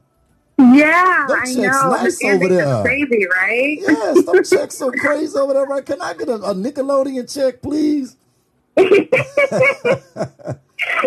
Yeah, 0.60 1.26
Them 1.28 1.40
I 1.44 1.54
know. 1.54 1.90
nice 1.92 2.18
The 2.20 2.32
over 2.32 2.50
there. 2.50 2.82
crazy, 2.84 3.26
right? 3.30 3.78
Yes, 3.80 4.26
them 4.26 4.44
checks 4.50 4.76
so 4.76 4.90
crazy 4.92 5.38
over 5.38 5.54
there, 5.54 5.66
right? 5.66 5.86
Can 5.86 6.02
I 6.02 6.14
get 6.16 6.30
a, 6.30 6.36
a 6.36 6.54
Nickelodeon 6.56 7.32
check, 7.34 7.62
please? 7.62 8.16
yes, 8.78 9.08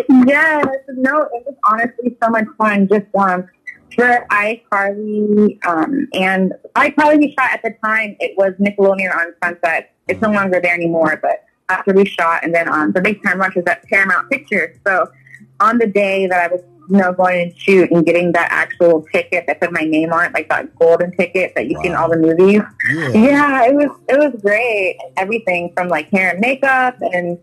no, 0.09 1.23
it 1.23 1.45
was 1.45 1.55
honestly 1.65 2.15
so 2.23 2.29
much 2.29 2.45
fun. 2.57 2.87
Just 2.87 3.05
um, 3.15 3.47
for 3.95 4.25
iCarly, 4.31 5.63
um, 5.65 6.07
and 6.13 6.53
iCarly 6.75 7.17
we 7.17 7.35
shot 7.37 7.51
at 7.51 7.61
the 7.63 7.75
time. 7.83 8.15
It 8.19 8.37
was 8.37 8.53
Nickelodeon 8.53 9.15
on 9.15 9.33
Sunset. 9.43 9.93
It's 10.07 10.21
no 10.21 10.31
longer 10.31 10.59
there 10.61 10.73
anymore. 10.73 11.19
But 11.21 11.45
after 11.69 11.93
we 11.93 12.05
shot, 12.05 12.43
and 12.43 12.53
then 12.53 12.67
um, 12.67 12.91
the 12.91 13.01
Big 13.01 13.23
Time 13.23 13.39
Rush 13.39 13.55
was 13.55 13.65
at 13.65 13.83
Paramount 13.83 14.29
Pictures. 14.29 14.77
So 14.85 15.11
on 15.59 15.77
the 15.77 15.87
day 15.87 16.27
that 16.27 16.51
I 16.51 16.53
was, 16.53 16.61
you 16.89 16.97
know, 16.97 17.13
going 17.13 17.51
to 17.51 17.57
shoot 17.57 17.91
and 17.91 18.05
getting 18.05 18.31
that 18.33 18.49
actual 18.51 19.05
ticket 19.13 19.45
that 19.47 19.61
put 19.61 19.71
my 19.71 19.83
name 19.83 20.11
on 20.11 20.25
it, 20.25 20.33
like 20.33 20.49
that 20.49 20.75
golden 20.75 21.15
ticket 21.15 21.53
that 21.55 21.67
you 21.67 21.79
see 21.81 21.87
in 21.89 21.95
all 21.95 22.09
the 22.09 22.17
movies. 22.17 22.61
Yeah. 22.93 23.09
Yeah, 23.09 23.65
it 23.65 23.75
was 23.75 23.97
it 24.09 24.17
was 24.17 24.41
great. 24.41 24.97
Everything 25.17 25.71
from 25.75 25.87
like 25.87 26.09
hair 26.09 26.31
and 26.31 26.39
makeup 26.39 26.97
and 27.01 27.37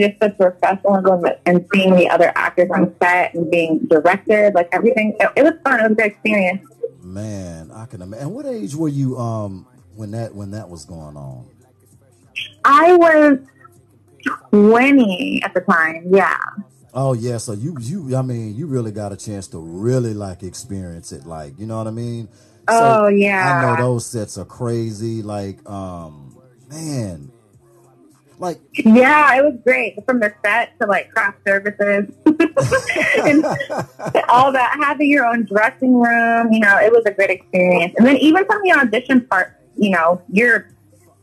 to 0.00 0.08
just 0.08 0.20
the 0.20 0.30
professionalism 0.30 1.24
and 1.46 1.66
seeing 1.72 1.94
the 1.94 2.08
other 2.08 2.32
actors 2.34 2.70
on 2.70 2.94
set 3.00 3.34
and 3.34 3.50
being 3.50 3.78
directed, 3.88 4.54
like 4.54 4.68
everything. 4.72 5.16
It, 5.20 5.30
it 5.36 5.42
was 5.42 5.54
fun. 5.64 5.80
It 5.80 5.82
was 5.84 5.92
a 5.92 5.94
good 5.94 6.06
experience. 6.06 6.68
Man, 7.02 7.70
I 7.70 7.86
can 7.86 8.02
imagine. 8.02 8.26
And 8.26 8.34
what 8.34 8.46
age 8.46 8.74
were 8.74 8.88
you 8.88 9.16
um 9.18 9.66
when 9.94 10.10
that 10.12 10.34
when 10.34 10.50
that 10.52 10.68
was 10.68 10.84
going 10.84 11.16
on? 11.16 11.46
I 12.64 12.94
was 12.94 13.38
twenty 14.50 15.40
at 15.42 15.54
the 15.54 15.60
time. 15.60 16.06
Yeah. 16.10 16.36
Oh 16.94 17.12
yeah, 17.12 17.38
so 17.38 17.52
you 17.52 17.76
you 17.80 18.16
I 18.16 18.22
mean 18.22 18.56
you 18.56 18.66
really 18.66 18.92
got 18.92 19.12
a 19.12 19.16
chance 19.16 19.48
to 19.48 19.58
really 19.58 20.14
like 20.14 20.42
experience 20.42 21.12
it, 21.12 21.26
like 21.26 21.58
you 21.58 21.66
know 21.66 21.78
what 21.78 21.86
I 21.86 21.90
mean? 21.92 22.28
So, 22.68 23.04
Oh 23.04 23.08
yeah. 23.08 23.60
I 23.60 23.62
know 23.62 23.76
those 23.82 24.06
sets 24.06 24.36
are 24.36 24.44
crazy. 24.44 25.22
Like 25.22 25.66
um 25.68 26.36
man, 26.68 27.30
like 28.38 28.58
Yeah, 28.72 29.36
it 29.36 29.44
was 29.44 29.58
great. 29.64 30.04
From 30.06 30.20
the 30.20 30.32
set 30.44 30.78
to 30.80 30.86
like 30.86 31.10
craft 31.12 31.38
services 31.46 32.12
and 32.26 33.44
all 34.28 34.52
that, 34.52 34.76
having 34.80 35.10
your 35.10 35.26
own 35.26 35.44
dressing 35.44 35.98
room, 35.98 36.52
you 36.52 36.60
know, 36.60 36.78
it 36.78 36.92
was 36.92 37.04
a 37.06 37.10
great 37.10 37.30
experience. 37.30 37.94
And 37.98 38.06
then 38.06 38.16
even 38.18 38.44
from 38.46 38.62
the 38.62 38.72
audition 38.72 39.26
part, 39.26 39.54
you 39.76 39.90
know, 39.90 40.22
you're 40.32 40.68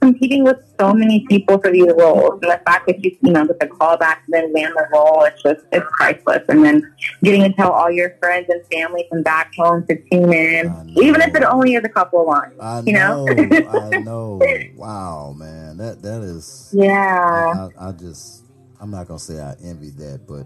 competing 0.05 0.43
with 0.43 0.57
so 0.79 0.93
many 0.93 1.25
people 1.27 1.57
for 1.59 1.71
these 1.71 1.91
roles. 1.97 2.39
And 2.43 2.51
the 2.51 2.61
fact 2.65 2.87
that 2.87 3.03
you, 3.03 3.15
you 3.21 3.31
know, 3.31 3.45
get 3.45 3.59
the 3.59 3.67
call 3.67 3.97
back 3.97 4.23
and 4.25 4.33
then 4.33 4.53
land 4.53 4.73
the 4.75 4.87
role, 4.93 5.23
it's 5.23 5.41
just, 5.41 5.65
it's 5.71 5.85
priceless. 5.91 6.43
And 6.47 6.63
then 6.63 6.93
getting 7.23 7.41
to 7.41 7.53
tell 7.53 7.71
all 7.71 7.91
your 7.91 8.11
friends 8.19 8.47
and 8.49 8.63
family 8.67 9.05
from 9.09 9.23
back 9.23 9.53
home 9.55 9.85
to 9.87 9.95
tune 10.09 10.31
in, 10.33 10.93
even 10.97 11.21
if 11.21 11.35
it 11.35 11.43
only 11.43 11.73
is 11.75 11.83
a 11.83 11.89
couple 11.89 12.21
of 12.21 12.27
lines, 12.27 12.53
I 12.59 12.81
you 12.85 12.93
know? 12.93 13.25
know, 13.25 13.67
I 13.67 13.89
know. 14.03 14.41
Wow, 14.75 15.33
man, 15.37 15.77
that 15.77 16.01
that 16.03 16.21
is. 16.21 16.71
yeah. 16.77 17.69
I, 17.79 17.89
I 17.89 17.91
just, 17.93 18.43
I'm 18.79 18.91
not 18.91 19.07
gonna 19.07 19.19
say 19.19 19.39
I 19.39 19.55
envy 19.63 19.89
that, 19.91 20.27
but 20.27 20.45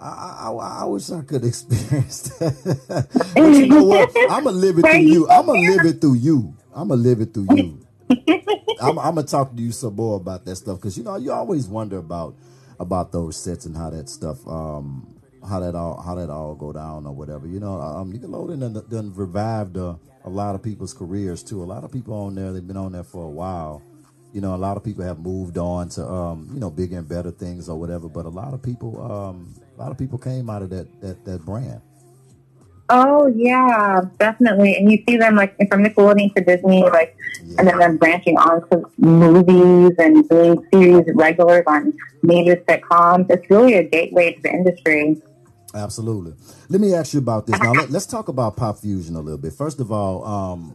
I, 0.00 0.48
I, 0.48 0.50
I 0.50 0.84
wish 0.84 1.10
I 1.10 1.20
could 1.22 1.44
experience 1.52 2.22
that. 2.38 3.06
but 3.34 3.54
you 3.54 3.66
know 3.66 3.82
what? 3.84 4.10
I'm 4.30 4.44
gonna 4.44 4.56
live 4.56 4.78
it 4.78 4.82
through 4.82 5.00
you 5.00 5.08
you. 5.08 5.28
I'm 5.28 5.46
gonna 5.46 5.60
live 5.60 5.84
it 5.84 6.00
through 6.00 6.14
you. 6.14 6.56
I'm 6.74 6.88
gonna 6.88 7.02
live 7.02 7.20
it 7.20 7.34
through 7.34 7.48
you. 7.54 7.86
I'm, 8.80 8.98
I'm 8.98 9.16
gonna 9.16 9.24
talk 9.24 9.56
to 9.56 9.62
you 9.62 9.72
some 9.72 9.96
more 9.96 10.16
about 10.18 10.44
that 10.46 10.56
stuff 10.56 10.78
because 10.78 10.98
you 10.98 11.04
know 11.04 11.16
you 11.16 11.32
always 11.32 11.68
wonder 11.68 11.98
about 11.98 12.36
about 12.80 13.12
those 13.12 13.36
sets 13.36 13.66
and 13.66 13.76
how 13.76 13.90
that 13.90 14.08
stuff, 14.08 14.46
um, 14.48 15.14
how 15.48 15.60
that 15.60 15.74
all 15.74 16.00
how 16.02 16.14
that 16.16 16.30
all 16.30 16.54
go 16.54 16.72
down 16.72 17.06
or 17.06 17.14
whatever. 17.14 17.46
You 17.46 17.60
know, 17.60 17.80
um, 17.80 18.12
Nickelodeon 18.12 18.60
done, 18.74 18.84
done 18.90 19.14
revived 19.14 19.78
uh, 19.78 19.94
a 20.24 20.30
lot 20.30 20.54
of 20.54 20.62
people's 20.62 20.94
careers 20.94 21.42
too. 21.42 21.62
A 21.62 21.66
lot 21.66 21.84
of 21.84 21.92
people 21.92 22.14
on 22.14 22.34
there, 22.34 22.52
they've 22.52 22.66
been 22.66 22.76
on 22.78 22.92
there 22.92 23.04
for 23.04 23.24
a 23.26 23.30
while. 23.30 23.82
You 24.34 24.42
know, 24.42 24.54
a 24.54 24.58
lot 24.58 24.76
of 24.76 24.84
people 24.84 25.04
have 25.04 25.20
moved 25.20 25.58
on 25.58 25.88
to 25.90 26.06
um, 26.06 26.50
you 26.54 26.60
know 26.60 26.70
bigger 26.70 26.98
and 26.98 27.08
better 27.08 27.30
things 27.32 27.68
or 27.68 27.78
whatever. 27.80 28.08
But 28.08 28.26
a 28.26 28.30
lot 28.30 28.54
of 28.54 28.62
people, 28.62 29.00
um, 29.10 29.54
a 29.76 29.80
lot 29.80 29.92
of 29.92 29.98
people 29.98 30.18
came 30.18 30.50
out 30.50 30.62
of 30.62 30.70
that 30.70 31.00
that 31.02 31.24
that 31.26 31.44
brand. 31.46 31.80
Oh 32.92 33.28
yeah, 33.28 34.00
definitely. 34.18 34.76
And 34.76 34.90
you 34.90 35.02
see 35.08 35.16
them 35.16 35.36
like 35.36 35.56
from 35.68 35.84
Nickelodeon 35.84 36.34
to 36.34 36.42
Disney, 36.42 36.82
like, 36.82 37.16
and 37.56 37.68
then 37.68 37.78
them 37.78 37.96
branching 37.98 38.36
on 38.36 38.68
to 38.70 38.90
movies 38.98 39.92
and 39.98 40.28
doing 40.28 40.66
series 40.72 41.04
regulars 41.14 41.62
on 41.68 41.92
major 42.24 42.56
sitcoms. 42.68 43.30
It's 43.30 43.48
really 43.48 43.74
a 43.74 43.84
gateway 43.84 44.32
to 44.32 44.42
the 44.42 44.50
industry. 44.50 45.22
Absolutely. 45.72 46.34
Let 46.68 46.80
me 46.80 46.92
ask 46.92 47.14
you 47.14 47.20
about 47.20 47.46
this 47.46 47.60
now. 47.60 47.70
Let, 47.72 47.94
us 47.94 48.06
talk 48.06 48.26
about 48.26 48.56
Pop 48.56 48.78
Fusion 48.78 49.14
a 49.14 49.20
little 49.20 49.38
bit. 49.38 49.52
First 49.52 49.78
of 49.78 49.92
all, 49.92 50.24
um, 50.24 50.70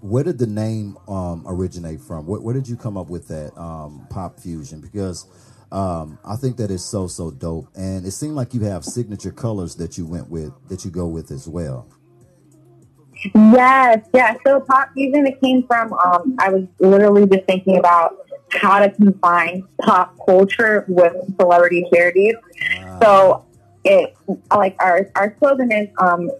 where 0.00 0.22
did 0.22 0.38
the 0.38 0.46
name 0.46 0.96
um, 1.08 1.44
originate 1.44 2.00
from? 2.00 2.24
Where, 2.24 2.40
where 2.40 2.54
did 2.54 2.68
you 2.68 2.76
come 2.76 2.96
up 2.96 3.10
with 3.10 3.26
that 3.28 3.58
um, 3.58 4.06
Pop 4.10 4.38
Fusion? 4.38 4.80
Because 4.80 5.26
um, 5.70 6.18
I 6.24 6.36
think 6.36 6.56
that 6.56 6.70
is 6.70 6.84
so 6.84 7.06
so 7.06 7.30
dope, 7.30 7.68
and 7.74 8.06
it 8.06 8.12
seemed 8.12 8.34
like 8.34 8.54
you 8.54 8.60
have 8.62 8.84
signature 8.84 9.32
colors 9.32 9.74
that 9.76 9.98
you 9.98 10.06
went 10.06 10.30
with 10.30 10.52
that 10.68 10.84
you 10.84 10.90
go 10.90 11.06
with 11.06 11.30
as 11.30 11.48
well. 11.48 11.86
Yes, 13.34 14.06
yeah. 14.14 14.36
So 14.46 14.60
pop 14.60 14.90
fusion, 14.94 15.26
it 15.26 15.40
came 15.40 15.66
from. 15.66 15.92
Um, 15.92 16.36
I 16.38 16.50
was 16.50 16.64
literally 16.78 17.26
just 17.26 17.46
thinking 17.46 17.76
about 17.76 18.16
how 18.52 18.78
to 18.78 18.90
combine 18.90 19.64
pop 19.82 20.16
culture 20.24 20.84
with 20.88 21.14
celebrity 21.38 21.86
charities. 21.92 22.34
So 23.02 23.44
it 23.84 24.16
like 24.50 24.76
our 24.80 25.10
our 25.16 25.36
slogan 25.38 25.72
is 25.72 25.88
um, 25.98 26.30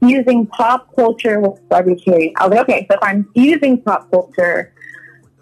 using 0.00 0.46
pop 0.46 0.94
culture 0.96 1.40
with 1.40 1.60
celebrity 1.68 2.02
charities. 2.04 2.32
I 2.36 2.46
was 2.46 2.56
like, 2.56 2.68
okay, 2.68 2.86
so 2.90 2.96
if 2.96 3.02
I'm 3.02 3.28
using 3.34 3.80
pop 3.82 4.10
culture, 4.10 4.72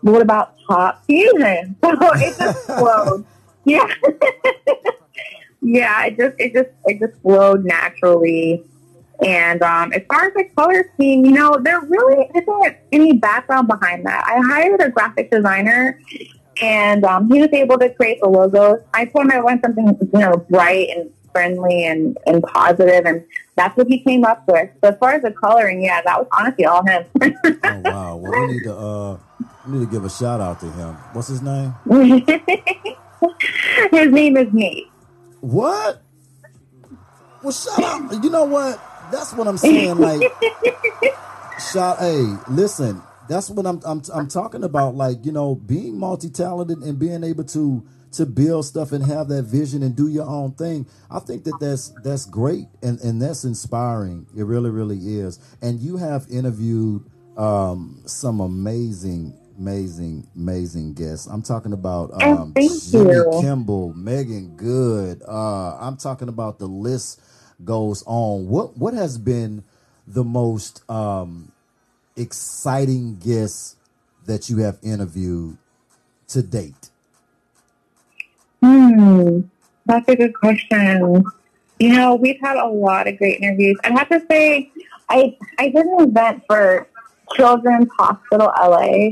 what 0.03 0.23
about 0.23 0.59
pop 0.67 1.05
fusion? 1.07 1.77
So 1.83 1.91
it 2.01 2.39
just 2.39 2.67
flowed. 2.67 3.25
Yeah, 3.65 3.87
yeah. 5.63 6.07
It 6.07 6.17
just 6.17 6.35
it 6.39 6.53
just 6.55 6.71
it 6.87 7.01
just 7.01 7.21
flowed 7.23 7.65
naturally. 7.65 8.65
And 9.25 9.63
um, 9.63 9.93
as 9.93 10.03
far 10.09 10.27
as 10.27 10.35
the 10.35 10.45
color 10.57 10.89
scheme, 10.95 11.25
you 11.25 11.33
know, 11.33 11.59
there 11.61 11.81
really 11.81 12.31
isn't 12.37 12.77
any 12.93 13.15
background 13.15 13.67
behind 13.67 14.07
that. 14.07 14.25
I 14.25 14.41
hired 14.47 14.81
a 14.81 14.91
graphic 14.91 15.31
designer, 15.33 16.01
and 16.63 17.05
um, 17.05 17.29
he 17.29 17.41
was 17.41 17.49
able 17.53 17.79
to 17.79 17.91
create 17.95 18.21
the 18.21 18.29
logos. 18.29 18.79
I 18.95 19.07
told 19.07 19.25
him 19.25 19.33
I 19.33 19.41
want 19.41 19.63
something, 19.65 19.89
you 19.89 20.21
know, 20.21 20.37
bright 20.49 20.91
and 20.91 21.11
friendly 21.33 21.87
and, 21.87 22.17
and 22.27 22.43
positive, 22.43 23.07
and 23.07 23.25
that's 23.57 23.77
what 23.77 23.89
he 23.89 23.99
came 23.99 24.25
up 24.25 24.45
with. 24.47 24.71
So 24.83 24.91
as 24.91 24.99
far 24.99 25.15
as 25.15 25.23
the 25.23 25.33
coloring, 25.33 25.83
yeah, 25.83 26.01
that 26.03 26.19
was 26.19 26.29
honestly 26.39 26.65
all 26.65 26.85
him. 26.85 27.05
Oh 27.65 27.81
wow! 27.85 28.17
Well, 28.17 28.47
we 28.47 28.47
need 28.55 28.63
to 28.65 28.75
uh, 28.75 29.19
need 29.69 29.85
to 29.85 29.91
give 29.91 30.05
a 30.05 30.11
shout 30.11 30.41
out 30.41 30.61
to 30.61 30.71
him. 30.71 30.95
What's 31.13 31.29
his 31.29 31.43
name? 31.43 31.75
His 33.91 34.13
name 34.13 34.37
is 34.37 34.53
Nate. 34.53 34.89
What? 35.41 36.03
Well, 37.43 37.53
shout 37.53 37.83
out. 37.83 38.25
You 38.25 38.31
know 38.31 38.45
what? 38.45 38.81
That's 39.13 39.33
what 39.33 39.47
I'm 39.47 39.59
saying. 39.59 39.99
Like, 39.99 40.21
shout. 41.73 41.99
Hey, 41.99 42.25
listen. 42.49 43.03
That's 43.29 43.51
what 43.51 43.67
I'm. 43.67 43.81
I'm. 43.85 44.03
I'm 44.13 44.29
talking 44.29 44.65
about. 44.65 44.95
Like, 44.95 45.25
you 45.25 45.33
know, 45.33 45.55
being 45.55 45.99
multi-talented 45.99 46.79
and 46.79 46.99
being 46.99 47.25
able 47.25 47.45
to 47.45 47.87
to 48.13 48.27
build 48.27 48.65
stuff 48.65 48.93
and 48.93 49.05
have 49.05 49.29
that 49.29 49.43
vision 49.45 49.83
and 49.83 49.95
do 49.95 50.09
your 50.09 50.27
own 50.27 50.53
thing. 50.53 50.87
I 51.11 51.21
think 51.21 51.45
that 51.45 51.59
that's 51.61 51.93
that's 52.03 52.25
great 52.25 52.67
and 52.83 52.99
and 53.01 53.21
that's 53.21 53.45
inspiring. 53.45 54.27
It 54.37 54.45
really, 54.45 54.71
really 54.71 54.99
is. 54.99 55.39
And 55.63 55.81
you 55.81 55.97
have 55.99 56.27
interviewed 56.31 57.05
um, 57.37 58.03
some 58.07 58.41
amazing 58.41 59.38
amazing, 59.59 60.27
amazing 60.37 60.95
guests. 60.95 61.27
I'm 61.27 61.43
talking 61.43 61.73
about 61.73 62.23
um, 62.23 62.55
Jimmy 62.55 63.13
you. 63.13 63.39
Kimmel, 63.41 63.93
Meagan 63.95 64.57
Good. 64.57 65.23
Uh, 65.27 65.77
I'm 65.79 65.97
talking 65.97 66.29
about 66.29 66.59
the 66.59 66.67
list 66.67 67.21
goes 67.65 68.03
on. 68.07 68.49
What 68.49 68.77
what 68.77 68.95
has 68.95 69.19
been 69.19 69.65
the 70.07 70.25
most 70.25 70.89
um, 70.91 71.53
exciting 72.17 73.17
guest 73.19 73.77
that 74.27 74.49
you 74.49 74.59
have 74.59 74.79
interviewed 74.83 75.59
to 76.29 76.43
date? 76.43 76.91
Hmm, 78.63 79.41
that's 79.87 80.09
a 80.09 80.17
good 80.17 80.35
question. 80.35 81.25
You 81.79 81.95
know, 81.95 82.17
we've 82.17 82.41
had 82.41 82.57
a 82.57 82.67
lot 82.67 83.07
of 83.07 83.19
great 83.19 83.41
interviews. 83.41 83.79
I 83.85 83.91
have 83.93 84.09
to 84.09 84.23
say, 84.31 84.71
I 85.09 85.37
I 85.59 85.69
did 85.69 85.87
an 85.87 86.09
event 86.09 86.45
for 86.47 86.89
Children's 87.35 87.89
Hospital 87.99 88.53
LA. 88.59 89.11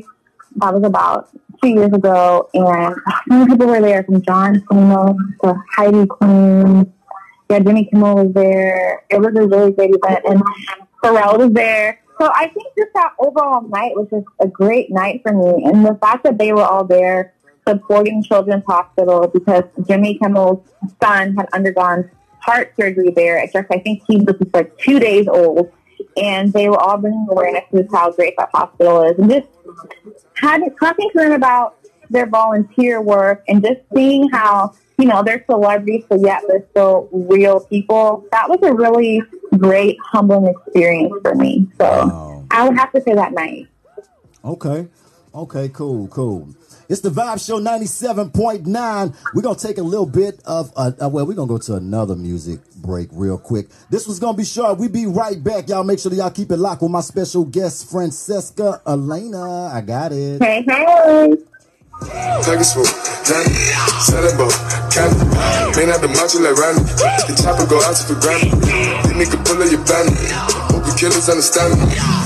That 0.57 0.75
was 0.75 0.85
about 0.85 1.29
two 1.63 1.69
years 1.69 1.93
ago, 1.93 2.49
and 2.55 2.97
many 3.27 3.47
people 3.47 3.67
were 3.67 3.81
there 3.81 4.05
from 4.05 4.23
John 4.23 4.63
Cena 4.71 5.15
to 5.43 5.55
Heidi 5.77 6.05
Klum. 6.07 6.91
Yeah, 7.51 7.61
Jimmy 7.61 7.85
Kimmel 7.87 8.25
was 8.25 8.35
there. 8.35 9.05
It 9.09 9.21
was 9.21 9.35
a 9.37 9.47
really 9.47 9.73
great 9.73 9.95
event, 9.95 10.25
and 10.29 10.43
Pharrell 11.03 11.39
was 11.39 11.53
there. 11.53 12.01
So 12.21 12.31
I 12.35 12.49
think 12.49 12.67
just 12.77 12.93
that 12.95 13.13
overall 13.19 13.63
night 13.69 13.95
was 13.95 14.09
just 14.11 14.27
a 14.41 14.49
great 14.49 14.91
night 14.91 15.21
for 15.23 15.33
me, 15.33 15.65
and 15.65 15.85
the 15.85 15.95
fact 16.01 16.25
that 16.25 16.39
they 16.39 16.53
were 16.53 16.65
all 16.65 16.85
there 16.85 17.35
supporting 17.69 18.23
Children's 18.23 18.65
Hospital 18.67 19.29
because 19.29 19.65
Jimmy 19.87 20.19
Kimmel's 20.19 20.67
son 21.03 21.37
had 21.37 21.47
undergone 21.53 22.11
heart 22.41 22.73
surgery 22.79 23.11
there. 23.11 23.39
At 23.39 23.53
just 23.53 23.67
I 23.71 23.79
think 23.79 24.03
he 24.07 24.17
was 24.19 24.37
just 24.39 24.55
like 24.55 24.77
two 24.79 24.99
days 24.99 25.29
old, 25.29 25.71
and 26.17 26.53
they 26.53 26.69
were 26.69 26.79
all 26.79 26.97
bringing 26.99 27.27
awareness 27.31 27.65
to 27.73 27.87
how 27.93 28.11
great 28.13 28.35
that 28.39 28.51
hospital 28.55 29.03
is, 29.05 29.19
and 29.19 29.31
just 29.31 29.49
having 30.35 30.75
talking 30.77 31.11
to 31.11 31.19
them 31.19 31.33
about 31.33 31.77
their 32.11 32.27
volunteer 32.27 33.01
work 33.01 33.43
and 33.49 33.63
just 33.63 33.81
seeing 33.95 34.29
how 34.31 34.73
you 34.99 35.07
know 35.07 35.23
they're 35.23 35.45
celebrities, 35.49 36.05
but 36.09 36.21
yet 36.21 36.43
they're 36.49 36.65
still 36.71 37.09
real 37.13 37.61
people. 37.61 38.25
That 38.33 38.49
was 38.49 38.59
a 38.63 38.73
really 38.73 39.23
great, 39.59 39.99
humbling 40.05 40.47
experience 40.47 41.13
for 41.23 41.35
me. 41.35 41.67
So 41.79 41.85
Wow. 41.85 42.45
I 42.51 42.69
would 42.69 42.79
have 42.79 42.93
to 42.93 43.01
say 43.01 43.15
that 43.15 43.33
night. 43.33 43.69
Okay. 44.45 44.89
Okay, 45.35 45.69
cool, 45.69 46.09
cool. 46.09 46.49
It's 46.89 47.01
the 47.01 47.11
Vibe 47.11 47.45
Show 47.45 47.61
97.9. 47.61 49.17
We're 49.35 49.43
going 49.43 49.57
to 49.57 49.67
take 49.67 49.79
a 49.79 49.83
little 49.83 50.07
bit 50.07 50.41
of, 50.45 50.73
uh, 50.77 50.93
uh, 51.01 51.09
well, 51.09 51.27
we're 51.27 51.35
going 51.35 51.49
to 51.49 51.55
go 51.55 51.59
to 51.59 51.75
another 51.75 52.15
music 52.15 52.61
break 52.77 53.09
real 53.13 53.39
quick. 53.39 53.69
This 53.91 54.07
was 54.07 54.21
going 54.21 54.35
to 54.35 54.39
be 54.39 54.45
short. 54.45 54.79
we 54.79 54.87
be 54.89 55.07
right 55.07 55.43
back. 55.43 55.69
Y'all 55.69 55.83
make 55.83 55.99
sure 55.99 56.11
that 56.11 56.17
y'all 56.17 56.31
keep 56.31 56.51
it 56.53 56.59
locked 56.59 56.83
with 56.83 56.93
my 56.93 57.01
special 57.01 57.45
guest, 57.45 57.91
Francesca 57.91 58.81
Elena. 58.87 59.67
I 59.73 59.81
got 59.81 60.13
it. 60.13 60.41
Hey, 60.43 60.63
hey. 60.63 61.37
Take 62.45 62.61
a 62.61 62.65
swoop, 62.65 62.87
Johnny, 63.25 63.49
set 64.05 64.23
a 64.23 64.37
boat, 64.37 64.53
candy. 64.93 65.17
Man 65.75 65.89
out 65.89 66.03
the 66.03 66.09
macho 66.13 66.39
like 66.45 66.55
Randy. 66.55 66.85
The 66.85 67.35
chopper 67.43 67.67
go 67.67 67.81
out 67.83 67.97
to 67.97 68.05
for 68.05 68.21
granted. 68.21 68.53
The 68.53 69.15
nigga 69.17 69.43
pull 69.43 69.63
up 69.63 69.71
your 69.73 69.83
bandit. 69.83 70.31
Hope 70.71 70.85
the 70.85 70.95
killers 71.01 71.29
understand 71.31 71.81
me. 71.81 72.26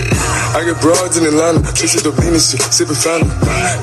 I 0.51 0.63
get 0.67 0.79
broads 0.81 1.15
in 1.17 1.23
Atlanta, 1.23 1.63
Trisha 1.71 2.03
Dolina 2.03 2.39
shit, 2.39 2.59
sippin' 2.71 2.99
Fanta. 2.99 3.31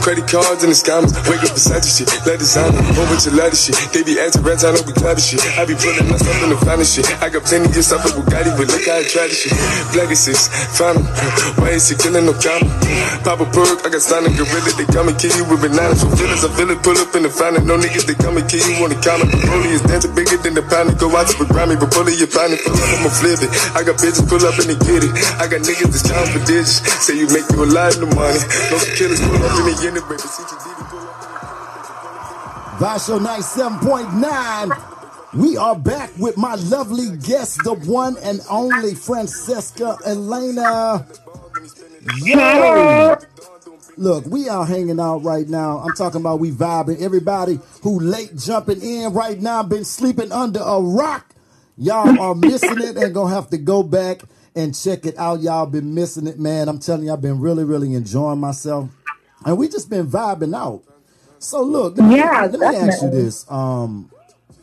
Credit 0.05 0.27
cards 0.29 0.63
in 0.65 0.71
the 0.71 0.79
scammers, 0.79 1.17
wake 1.29 1.41
up 1.45 1.57
beside 1.57 1.81
your 1.81 1.95
shit, 1.97 2.09
let 2.29 2.39
designer, 2.39 2.77
bunch 2.93 3.27
of 3.27 3.35
letter 3.35 3.57
shit. 3.57 3.77
They 3.93 4.05
be 4.05 4.21
acting 4.21 4.45
rats, 4.45 4.65
I 4.65 4.73
don't 4.73 4.85
be 4.85 4.93
clever 4.93 5.21
shit. 5.21 5.41
I 5.57 5.65
be 5.65 5.75
pulling 5.75 6.09
myself 6.09 6.39
in 6.45 6.51
the 6.53 6.61
finest 6.61 6.97
shit. 6.97 7.09
I 7.25 7.29
got 7.33 7.45
plenty 7.49 7.73
of 7.73 7.85
stuff 7.85 8.05
with 8.05 8.21
Bugatti, 8.21 8.53
but 8.57 8.69
look 8.69 8.85
how 8.85 9.01
I 9.01 9.05
try 9.09 9.29
this 9.29 9.49
shit. 9.49 9.55
Black 9.93 10.13
is 10.13 10.29
found 10.77 11.01
Why 11.57 11.77
is 11.77 11.89
she 11.89 11.97
killing 11.97 12.29
no 12.29 12.35
comma? 12.37 12.69
Pop 13.25 13.41
a 13.41 13.47
perk, 13.49 13.85
I 13.85 13.89
got 13.89 14.05
sonic 14.05 14.37
gorilla, 14.37 14.71
they 14.77 14.89
come 14.89 15.09
and 15.09 15.17
kill 15.17 15.33
you 15.37 15.45
with 15.49 15.65
bananas. 15.65 16.05
For 16.05 16.13
feelings, 16.17 16.45
I 16.45 16.51
feel 16.53 16.71
it, 16.71 16.81
pull 16.85 16.97
up 16.97 17.13
in 17.17 17.25
the 17.25 17.33
finest. 17.33 17.65
No 17.65 17.77
niggas, 17.77 18.05
they 18.05 18.17
come 18.17 18.37
and 18.37 18.47
kill 18.49 18.65
you 18.65 18.85
on 18.85 18.93
the 18.93 18.99
counter. 19.01 19.27
The 19.29 19.41
rollie 19.49 19.73
is 19.73 19.83
dancing 19.83 20.15
bigger 20.15 20.37
than 20.39 20.55
the 20.55 20.65
pound. 20.65 20.97
Go 21.01 21.09
out 21.17 21.29
to 21.33 21.35
the 21.41 21.49
Grammy, 21.49 21.81
but 21.81 21.91
pull 21.91 22.07
it, 22.07 22.21
your 22.21 22.31
pound, 22.31 22.55
pull 22.61 22.77
up, 22.77 23.01
I'ma 23.01 23.11
flip 23.11 23.41
it. 23.41 23.51
I 23.73 23.81
got 23.83 23.97
bitches 23.99 24.25
pull 24.29 24.41
up 24.45 24.57
and 24.61 24.69
they 24.69 24.79
get 24.85 25.03
it. 25.03 25.13
I 25.41 25.49
got 25.49 25.65
niggas 25.65 25.91
that's 25.91 26.07
counting 26.07 26.38
for 26.39 26.47
digits. 26.47 26.81
Say 27.05 27.19
you 27.19 27.27
make 27.29 27.49
you 27.51 27.65
a 27.65 27.67
lot 27.67 27.97
of 27.97 28.15
money. 28.15 28.39
No 28.71 28.79
killers 28.97 29.21
pull 29.21 29.37
up 29.37 29.59
in 29.59 29.65
the 29.67 29.83
end, 29.87 30.09
baby. 30.09 30.19
See 30.19 30.43
you 30.43 30.49
did 30.49 30.87
pull 30.87 31.01
up. 31.01 31.25
Vibe 32.79 33.07
Show 33.07 33.19
97.9. 33.19 34.95
We 35.35 35.57
are 35.57 35.77
back 35.77 36.11
with 36.19 36.37
my 36.37 36.55
lovely 36.55 37.17
guest, 37.19 37.61
the 37.65 37.75
one 37.75 38.17
and 38.23 38.41
only 38.49 38.95
Francesca 38.95 39.99
Elena. 40.07 41.07
Yo! 42.23 43.17
Look, 43.99 44.27
we 44.27 44.49
are 44.49 44.65
hanging 44.65 45.01
out 45.01 45.25
right 45.25 45.47
now. 45.49 45.79
I'm 45.79 45.93
talking 45.95 46.21
about 46.21 46.39
we 46.39 46.53
vibing. 46.53 47.03
Everybody 47.03 47.59
who 47.83 47.99
late 47.99 48.37
jumping 48.37 48.81
in 48.81 49.13
right 49.13 49.39
now, 49.41 49.63
been 49.65 49.85
sleeping 49.85 50.31
under 50.33 50.61
a 50.61 50.81
rock. 50.81 51.35
Y'all 51.77 52.19
are 52.21 52.35
missing 52.35 52.81
it 52.81 52.97
and 52.97 53.13
gonna 53.13 53.35
have 53.35 53.51
to 53.51 53.59
go 53.59 53.83
back 53.83 54.23
and 54.55 54.75
check 54.75 55.07
it 55.07 55.19
out. 55.19 55.41
Y'all 55.41 55.67
been 55.67 55.95
missing 55.95 56.27
it, 56.27 56.39
man. 56.39 56.69
I'm 56.69 56.79
telling 56.79 57.05
you, 57.05 57.13
I've 57.13 57.23
been 57.23 57.41
really, 57.41 57.65
really 57.65 57.95
enjoying 57.95 58.41
myself. 58.41 58.91
And 59.45 59.57
we 59.57 59.69
just 59.69 59.89
been 59.89 60.07
vibing 60.07 60.57
out. 60.57 60.83
So 61.39 61.63
look, 61.63 61.97
let 61.97 62.09
me, 62.09 62.17
Yeah, 62.17 62.49
let 62.51 62.59
me 62.59 62.89
ask 62.89 63.03
you 63.03 63.11
this. 63.11 63.49
Um, 63.51 64.11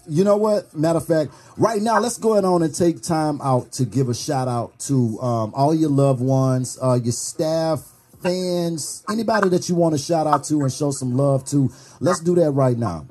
you 0.07 0.23
know 0.23 0.37
what? 0.37 0.75
Matter 0.75 0.97
of 0.97 1.07
fact, 1.07 1.31
right 1.57 1.81
now, 1.81 1.99
let's 1.99 2.17
go 2.17 2.33
ahead 2.33 2.45
on 2.45 2.61
and 2.61 2.73
take 2.75 3.01
time 3.01 3.41
out 3.41 3.71
to 3.73 3.85
give 3.85 4.09
a 4.09 4.13
shout 4.13 4.47
out 4.47 4.77
to 4.79 5.19
um, 5.21 5.53
all 5.55 5.73
your 5.73 5.89
loved 5.89 6.21
ones, 6.21 6.77
uh, 6.81 6.99
your 7.01 7.13
staff, 7.13 7.91
fans, 8.21 9.03
anybody 9.09 9.49
that 9.49 9.69
you 9.69 9.75
want 9.75 9.93
to 9.93 9.99
shout 9.99 10.27
out 10.27 10.43
to 10.45 10.61
and 10.61 10.71
show 10.71 10.91
some 10.91 11.15
love 11.15 11.45
to. 11.45 11.71
Let's 11.99 12.19
do 12.19 12.35
that 12.35 12.51
right 12.51 12.77
now. 12.77 13.05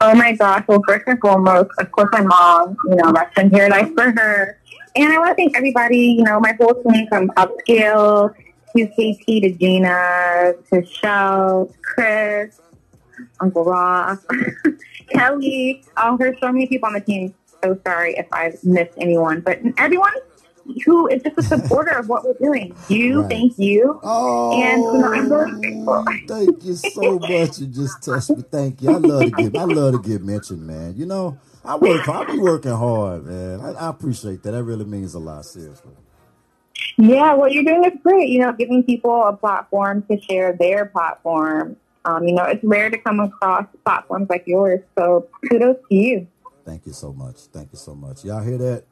Oh 0.00 0.14
my 0.14 0.32
gosh. 0.32 0.64
Well, 0.66 0.82
first 0.86 1.04
and 1.06 1.20
foremost, 1.20 1.70
of 1.78 1.90
course, 1.92 2.08
my 2.12 2.22
mom, 2.22 2.76
you 2.88 2.96
know, 2.96 3.12
rest 3.12 3.38
in 3.38 3.50
paradise 3.50 3.92
for 3.94 4.10
her. 4.10 4.58
And 4.94 5.12
I 5.12 5.18
want 5.18 5.30
to 5.30 5.34
thank 5.34 5.56
everybody, 5.56 5.98
you 6.18 6.22
know, 6.24 6.38
my 6.40 6.52
whole 6.60 6.74
team 6.82 7.06
from 7.08 7.28
Upscale 7.30 8.34
to 8.76 8.86
KT 8.88 9.26
to 9.26 9.50
Gina 9.52 10.52
to 10.70 10.84
Shell, 10.84 11.70
Chris, 11.82 12.60
Uncle 13.40 13.64
Ross, 13.64 14.18
Kelly. 15.10 15.82
Oh, 15.96 16.16
there's 16.18 16.38
so 16.40 16.52
many 16.52 16.66
people 16.66 16.88
on 16.88 16.94
the 16.94 17.00
team. 17.00 17.34
So 17.62 17.78
sorry 17.86 18.14
if 18.16 18.26
I've 18.32 18.62
missed 18.64 18.92
anyone, 18.98 19.40
but 19.40 19.60
everyone 19.78 20.12
who 20.84 21.08
is 21.08 21.22
just 21.22 21.38
a 21.38 21.42
supporter 21.42 21.92
of 21.98 22.08
what 22.08 22.24
we're 22.24 22.34
doing. 22.34 22.76
You, 22.88 23.20
Right. 23.22 23.30
thank 23.30 23.58
you. 23.58 23.98
Oh, 24.02 24.52
And, 24.62 24.82
you 24.82 24.98
know, 24.98 25.12
I'm 25.12 25.32
really 25.32 25.60
grateful. 25.60 26.04
thank 26.28 26.64
you 26.64 26.74
so 26.74 27.18
much. 27.18 27.58
You 27.58 27.66
just 27.66 28.02
touched 28.02 28.30
me. 28.30 28.42
Thank 28.50 28.82
you. 28.82 28.90
I 28.90 28.96
love 28.96 29.24
to 29.26 29.30
get. 29.30 29.56
I 29.56 29.64
love 29.64 29.92
to 29.94 29.98
get 29.98 30.22
mentioned, 30.22 30.66
man. 30.66 30.94
You 30.96 31.06
know, 31.06 31.38
I 31.64 31.76
work. 31.76 32.08
I 32.08 32.24
be 32.24 32.38
working 32.38 32.72
hard, 32.72 33.26
man. 33.26 33.60
I, 33.60 33.72
I 33.72 33.88
appreciate 33.90 34.42
that. 34.42 34.52
That 34.52 34.64
really 34.64 34.84
means 34.84 35.14
a 35.14 35.18
lot. 35.18 35.44
Seriously. 35.44 35.92
Yeah, 36.98 37.34
what 37.34 37.52
you're 37.52 37.64
doing 37.64 37.84
is 37.84 37.98
great. 38.02 38.28
You 38.28 38.40
know, 38.40 38.52
giving 38.52 38.82
people 38.82 39.26
a 39.26 39.36
platform 39.36 40.02
to 40.10 40.20
share 40.20 40.52
their 40.52 40.86
platform. 40.86 41.76
Um, 42.04 42.26
you 42.26 42.34
know, 42.34 42.44
it's 42.44 42.64
rare 42.64 42.90
to 42.90 42.98
come 42.98 43.20
across 43.20 43.66
platforms 43.84 44.28
like 44.28 44.44
yours. 44.46 44.80
So 44.98 45.28
kudos 45.48 45.76
to 45.88 45.94
you. 45.94 46.26
Thank 46.64 46.86
you 46.86 46.92
so 46.92 47.12
much. 47.12 47.36
Thank 47.52 47.72
you 47.72 47.78
so 47.78 47.94
much. 47.94 48.24
Y'all 48.24 48.42
hear 48.42 48.58
that? 48.58 48.84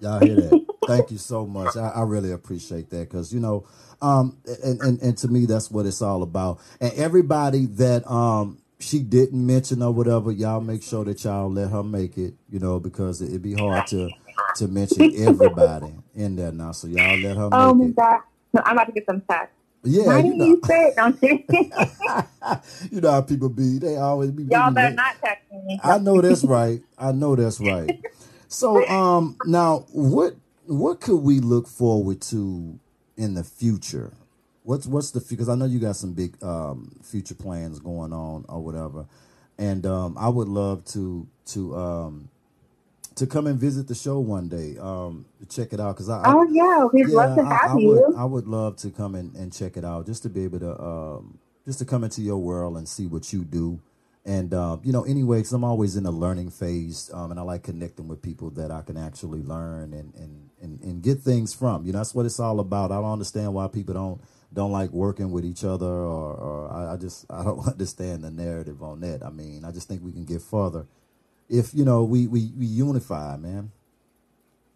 Y'all 0.00 0.20
hear 0.20 0.34
that? 0.34 0.66
Thank 0.86 1.10
you 1.10 1.18
so 1.18 1.46
much. 1.46 1.76
I, 1.76 1.88
I 1.88 2.02
really 2.02 2.32
appreciate 2.32 2.90
that 2.90 3.08
because 3.08 3.32
you 3.32 3.40
know, 3.40 3.66
um, 4.02 4.38
and, 4.62 4.80
and 4.80 5.02
and 5.02 5.18
to 5.18 5.28
me 5.28 5.46
that's 5.46 5.70
what 5.70 5.86
it's 5.86 6.02
all 6.02 6.22
about. 6.22 6.60
And 6.80 6.92
everybody 6.94 7.66
that 7.66 8.08
um 8.10 8.58
she 8.78 9.00
didn't 9.00 9.44
mention 9.46 9.82
or 9.82 9.92
whatever, 9.92 10.30
y'all 10.30 10.60
make 10.60 10.82
sure 10.82 11.04
that 11.04 11.24
y'all 11.24 11.50
let 11.50 11.70
her 11.70 11.82
make 11.82 12.18
it. 12.18 12.34
You 12.50 12.58
know, 12.58 12.78
because 12.80 13.22
it'd 13.22 13.42
be 13.42 13.54
hard 13.54 13.86
to 13.88 14.10
to 14.56 14.68
mention 14.68 15.12
everybody 15.16 15.94
in 16.14 16.36
there 16.36 16.52
now. 16.52 16.72
So 16.72 16.88
y'all 16.88 17.16
let 17.16 17.36
her 17.36 17.48
Oh 17.52 17.74
my 17.74 17.86
it. 17.86 17.96
God. 17.96 18.20
No, 18.52 18.62
I'm 18.64 18.76
about 18.76 18.86
to 18.86 18.92
get 18.92 19.06
some 19.06 19.22
text. 19.28 19.52
Yeah, 19.84 20.04
Why 20.06 20.16
you 20.16 20.22
didn't 20.22 20.38
know, 20.38 20.46
you 20.46 20.62
say 20.64 20.88
it? 20.88 20.96
Don't 20.96 21.22
you? 21.22 21.44
you 22.90 23.00
know 23.00 23.10
how 23.12 23.20
people 23.22 23.48
be. 23.48 23.78
They 23.78 23.96
always 23.96 24.30
be. 24.32 24.44
Y'all 24.44 24.72
better 24.72 24.94
not 24.94 25.14
text 25.22 25.44
me. 25.52 25.78
I 25.82 25.98
know 25.98 26.20
that's 26.20 26.44
right. 26.44 26.80
I 26.98 27.12
know 27.12 27.36
that's 27.36 27.60
right. 27.60 27.94
So, 28.48 28.86
um, 28.88 29.36
now 29.44 29.86
what 29.92 30.34
what 30.66 31.00
could 31.00 31.18
we 31.18 31.40
look 31.40 31.68
forward 31.68 32.20
to 32.22 32.78
in 33.16 33.34
the 33.34 33.44
future? 33.44 34.12
What's 34.66 34.86
what's 34.88 35.12
the 35.12 35.20
future? 35.20 35.36
because 35.36 35.50
I 35.50 35.56
know 35.56 35.66
you 35.66 35.80
got 35.80 35.96
some 35.96 36.14
big 36.14 36.42
um 36.44 36.92
future 37.04 37.36
plans 37.36 37.80
going 37.80 38.12
on 38.14 38.46
or 38.48 38.62
whatever, 38.64 39.06
and 39.58 39.86
um, 39.86 40.18
I 40.18 40.30
would 40.30 40.48
love 40.48 40.84
to 40.86 41.28
to 41.48 41.76
um 41.76 42.30
to 43.16 43.26
come 43.26 43.46
and 43.46 43.58
visit 43.60 43.88
the 43.88 43.94
show 43.96 44.20
one 44.20 44.48
day, 44.48 44.76
um, 44.80 45.26
check 45.50 45.72
it 45.72 45.80
out 45.80 45.96
because 45.96 46.10
I, 46.10 46.18
I 46.18 46.34
Oh 46.34 46.46
yeah, 46.50 46.86
we'd 46.92 47.12
love 47.12 47.30
to 47.36 47.44
I, 47.44 47.50
have 47.50 47.72
I 47.72 47.76
you. 47.76 47.76
would 47.76 48.06
I 48.14 48.24
would 48.26 48.48
love 48.48 48.76
to 48.78 48.90
come 48.90 49.14
and, 49.16 49.34
and 49.36 49.52
check 49.52 49.76
it 49.76 49.84
out 49.84 50.06
just 50.06 50.24
to 50.24 50.30
be 50.30 50.44
able 50.44 50.60
to 50.60 50.80
um 50.82 51.38
just 51.66 51.80
to 51.80 51.86
come 51.86 52.04
into 52.04 52.22
your 52.22 52.38
world 52.38 52.76
and 52.78 52.88
see 52.88 53.06
what 53.06 53.32
you 53.32 53.44
do. 53.44 53.80
And 54.26 54.54
uh, 54.54 54.78
you 54.84 54.92
know, 54.92 55.04
anyway, 55.04 55.38
because 55.38 55.52
I'm 55.54 55.64
always 55.64 55.96
in 55.96 56.06
a 56.06 56.12
learning 56.12 56.50
phase, 56.50 57.10
um, 57.14 57.30
and 57.32 57.40
I 57.40 57.44
like 57.44 57.64
connecting 57.64 58.08
with 58.08 58.22
people 58.22 58.50
that 58.52 58.70
I 58.70 58.82
can 58.82 58.96
actually 58.96 59.42
learn 59.42 59.94
and, 59.94 60.14
and, 60.16 60.50
and, 60.62 60.80
and 60.80 61.02
get 61.02 61.20
things 61.20 61.54
from. 61.54 61.86
You 61.86 61.92
know, 61.92 61.98
that's 61.98 62.14
what 62.14 62.26
it's 62.26 62.40
all 62.40 62.60
about. 62.60 62.92
I 62.92 62.96
don't 62.96 63.12
understand 63.12 63.54
why 63.54 63.68
people 63.68 63.94
don't 63.94 64.20
don't 64.56 64.72
like 64.72 64.90
working 64.90 65.30
with 65.30 65.44
each 65.44 65.62
other, 65.62 65.86
or, 65.86 66.34
or 66.34 66.72
I, 66.72 66.94
I 66.94 66.96
just 66.96 67.26
I 67.30 67.44
don't 67.44 67.64
understand 67.68 68.24
the 68.24 68.30
narrative 68.30 68.82
on 68.82 69.00
that. 69.00 69.22
I 69.22 69.30
mean, 69.30 69.64
I 69.64 69.70
just 69.70 69.86
think 69.86 70.02
we 70.02 70.12
can 70.12 70.24
get 70.24 70.42
further 70.42 70.86
if 71.48 71.72
you 71.74 71.84
know 71.84 72.02
we 72.02 72.26
we, 72.26 72.52
we 72.58 72.66
unify, 72.66 73.36
man. 73.36 73.70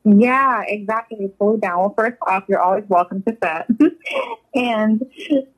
Yeah, 0.04 0.62
exactly. 0.66 1.30
Slow 1.36 1.58
down. 1.58 1.78
Well, 1.80 1.94
first 1.96 2.16
off, 2.26 2.44
you're 2.48 2.60
always 2.60 2.84
welcome 2.88 3.22
to 3.22 3.36
set. 3.42 3.68
and 4.54 5.04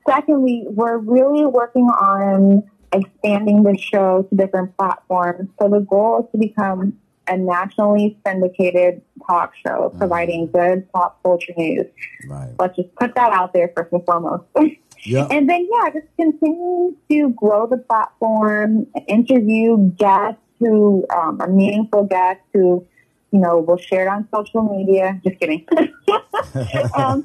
secondly, 0.09 0.65
we're 0.69 0.99
really 0.99 1.47
working 1.47 1.85
on 1.85 2.65
expanding 2.93 3.63
the 3.63 3.79
show 3.79 4.27
to 4.29 4.37
different 4.37 4.77
platforms. 4.77 5.49
So 5.61 5.69
the 5.69 5.81
goal 5.81 6.25
is 6.25 6.33
to 6.33 6.39
become 6.39 6.99
a 7.33 7.37
nationally 7.37 8.19
syndicated 8.27 9.03
talk 9.27 9.53
show 9.65 9.93
providing 9.99 10.51
good 10.51 10.91
pop 10.93 11.23
culture 11.23 11.53
news. 11.57 11.87
Right. 12.29 12.51
Let's 12.59 12.77
just 12.77 12.95
put 12.97 13.15
that 13.15 13.33
out 13.33 13.53
there 13.53 13.73
first 13.77 13.93
and 13.93 14.05
foremost. 14.05 14.45
Yeah. 15.05 15.27
And 15.33 15.51
then, 15.51 15.69
yeah, 15.69 15.91
just 15.91 16.07
continue 16.17 16.95
to 17.11 17.31
grow 17.31 17.67
the 17.67 17.79
platform, 17.79 18.87
interview 19.09 19.91
guests 19.97 20.41
who 20.61 21.05
um, 21.13 21.41
are 21.41 21.49
meaningful 21.49 22.05
guests 22.05 22.45
who, 22.53 22.87
you 23.33 23.41
know, 23.41 23.59
will 23.59 23.79
share 23.79 24.07
it 24.07 24.09
on 24.09 24.29
social 24.33 24.63
media. 24.63 25.21
Just 25.25 25.41
kidding. 25.41 25.67
um, 26.97 27.23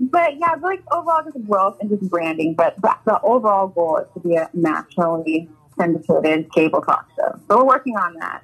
but 0.00 0.38
yeah, 0.38 0.54
like 0.62 0.82
overall 0.90 1.22
just 1.22 1.46
growth 1.46 1.76
and 1.82 1.90
just 1.90 2.10
branding. 2.10 2.54
But 2.54 2.80
the, 2.80 2.94
the 3.04 3.20
overall 3.20 3.68
goal 3.68 3.98
is 3.98 4.06
to 4.14 4.26
be 4.26 4.36
a 4.36 4.48
nationally 4.54 5.50
syndicated 5.78 6.50
cable 6.52 6.80
talk 6.80 7.06
show. 7.14 7.38
So 7.46 7.58
we're 7.58 7.66
working 7.66 7.96
on 7.96 8.14
that 8.20 8.42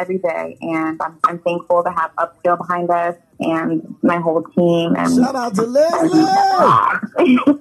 every 0.00 0.18
day. 0.18 0.56
And 0.60 1.00
I'm, 1.02 1.18
I'm 1.24 1.38
thankful 1.40 1.82
to 1.84 1.90
have 1.90 2.10
Upscale 2.16 2.56
behind 2.58 2.90
us 2.90 3.16
and 3.38 3.94
my 4.02 4.16
whole 4.18 4.42
team. 4.42 4.94
And 4.96 5.14
Shout 5.14 5.36
out 5.36 5.54
to 5.56 5.62
Leslie. 5.62 6.24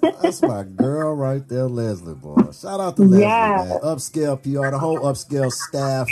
That's 0.21 0.41
my 0.41 0.63
girl 0.63 1.15
right 1.15 1.47
there, 1.47 1.67
Leslie 1.67 2.15
boy. 2.15 2.51
Shout 2.51 2.79
out 2.79 2.95
to 2.97 3.03
Leslie, 3.03 3.21
Yeah. 3.21 3.65
man. 3.69 3.79
Upscale 3.81 4.41
PR, 4.41 4.71
the 4.71 4.79
whole 4.79 4.99
upscale 4.99 5.51
staff. 5.51 6.07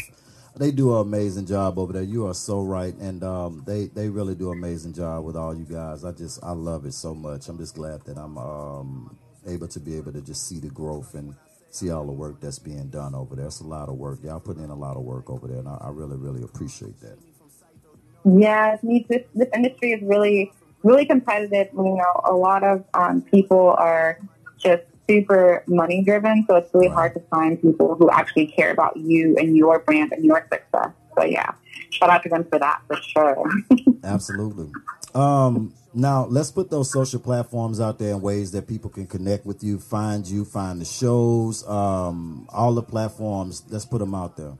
They 0.57 0.71
do 0.71 0.95
an 0.95 1.01
amazing 1.01 1.45
job 1.45 1.77
over 1.77 1.93
there. 1.93 2.01
You 2.01 2.25
are 2.27 2.33
so 2.33 2.61
right, 2.63 2.95
and 2.95 3.23
um, 3.23 3.63
they 3.67 3.85
they 3.87 4.09
really 4.09 4.33
do 4.33 4.51
an 4.51 4.57
amazing 4.57 4.93
job 4.93 5.23
with 5.23 5.35
all 5.35 5.55
you 5.55 5.65
guys. 5.65 6.03
I 6.03 6.11
just 6.11 6.43
I 6.43 6.53
love 6.53 6.85
it 6.85 6.95
so 6.95 7.13
much. 7.13 7.47
I'm 7.47 7.59
just 7.59 7.75
glad 7.75 8.01
that 8.05 8.17
I'm 8.17 8.39
um, 8.39 9.15
able 9.45 9.67
to 9.67 9.79
be 9.79 9.95
able 9.97 10.13
to 10.13 10.21
just 10.21 10.47
see 10.47 10.57
the 10.59 10.69
growth 10.69 11.13
and 11.13 11.35
see 11.77 11.91
all 11.91 12.05
the 12.05 12.11
work 12.11 12.39
that's 12.41 12.59
being 12.59 12.89
done 12.89 13.13
over 13.13 13.35
there. 13.35 13.45
It's 13.45 13.59
a 13.59 13.67
lot 13.67 13.89
of 13.89 13.95
work. 13.95 14.19
Y'all 14.23 14.39
putting 14.39 14.63
in 14.63 14.69
a 14.69 14.75
lot 14.75 14.97
of 14.97 15.03
work 15.03 15.29
over 15.29 15.47
there, 15.47 15.59
and 15.59 15.67
I, 15.67 15.77
I 15.81 15.89
really 15.89 16.17
really 16.17 16.43
appreciate 16.43 16.99
that. 17.01 17.17
Yes, 18.25 18.81
me- 18.83 19.05
this 19.07 19.23
this 19.35 19.49
industry 19.53 19.93
is 19.93 20.01
really 20.01 20.51
really 20.83 21.05
competitive. 21.05 21.69
You 21.73 21.83
know, 21.83 22.21
a 22.25 22.33
lot 22.33 22.63
of 22.63 22.83
um, 22.93 23.21
people 23.21 23.75
are 23.77 24.19
just 24.57 24.83
super 25.07 25.63
money 25.67 26.03
driven, 26.03 26.45
so 26.47 26.55
it's 26.55 26.73
really 26.73 26.89
hard 26.89 27.13
to 27.13 27.19
find 27.29 27.61
people 27.61 27.95
who 27.95 28.09
actually 28.09 28.47
care 28.47 28.71
about 28.71 28.97
you 28.97 29.37
and 29.37 29.55
your 29.55 29.79
brand 29.79 30.11
and 30.11 30.25
your 30.25 30.45
success. 30.51 30.89
So 31.15 31.23
yeah, 31.23 31.53
shout 31.91 32.09
out 32.09 32.23
to 32.23 32.29
them 32.29 32.45
for 32.45 32.59
that 32.59 32.81
for 32.87 32.97
sure. 32.97 33.43
Absolutely. 34.03 34.71
Um, 35.13 35.73
now 35.93 36.25
let's 36.25 36.51
put 36.51 36.69
those 36.69 36.91
social 36.91 37.19
platforms 37.19 37.79
out 37.79 37.99
there 37.99 38.11
in 38.11 38.21
ways 38.21 38.51
that 38.51 38.67
people 38.67 38.89
can 38.89 39.07
connect 39.07 39.45
with 39.45 39.63
you, 39.63 39.79
find 39.79 40.27
you, 40.27 40.45
find 40.45 40.81
the 40.81 40.85
shows, 40.85 41.67
um, 41.67 42.47
all 42.49 42.73
the 42.73 42.83
platforms. 42.83 43.63
Let's 43.69 43.85
put 43.85 43.99
them 43.99 44.13
out 44.13 44.37
there. 44.37 44.53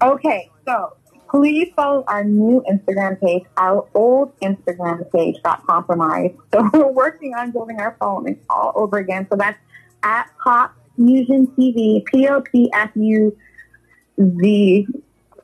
Okay, 0.00 0.50
so 0.64 0.96
please 1.30 1.72
follow 1.74 2.04
our 2.06 2.24
new 2.24 2.64
Instagram 2.70 3.20
page. 3.20 3.44
Our 3.56 3.86
old 3.94 4.38
Instagram 4.40 5.10
page 5.12 5.42
got 5.42 5.66
compromised. 5.66 6.34
So 6.52 6.68
we're 6.72 6.92
working 6.92 7.34
on 7.34 7.50
building 7.50 7.80
our 7.80 7.96
following 7.98 8.38
all 8.48 8.72
over 8.74 8.98
again. 8.98 9.26
So 9.30 9.36
that's 9.36 9.58
at 10.02 10.30
Pop 10.42 10.74
Fusion 10.96 11.46
TV, 11.48 12.04
P 12.04 12.28
O 12.28 12.40
P 12.40 12.70
F 12.72 12.90
U 12.94 13.36
Z 14.18 14.86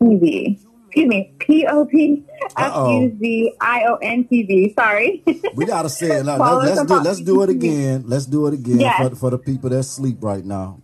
TV. 0.01 0.59
Excuse 0.95 1.09
me, 1.09 1.35
P 1.41 1.67
O 1.67 1.85
P 1.87 2.23
F 2.57 2.73
U 2.73 3.19
Z 3.19 3.53
I 3.61 3.83
O 3.89 3.97
N 3.97 4.29
T 4.29 4.45
V. 4.45 4.73
Sorry. 4.79 5.25
We 5.57 5.65
gotta 5.67 5.89
say 5.89 6.21
it. 6.21 6.25
Now, 6.25 6.37
let's, 6.59 6.85
do 6.85 7.01
let's 7.01 7.21
do 7.21 7.43
it 7.43 7.51
again. 7.51 8.05
Let's 8.07 8.27
do 8.27 8.47
it 8.47 8.55
again 8.55 8.79
Yes. 8.79 9.09
for, 9.09 9.17
for 9.17 9.31
the 9.31 9.39
people 9.39 9.71
that 9.71 9.83
sleep 9.83 10.19
right 10.21 10.45
now. 10.45 10.81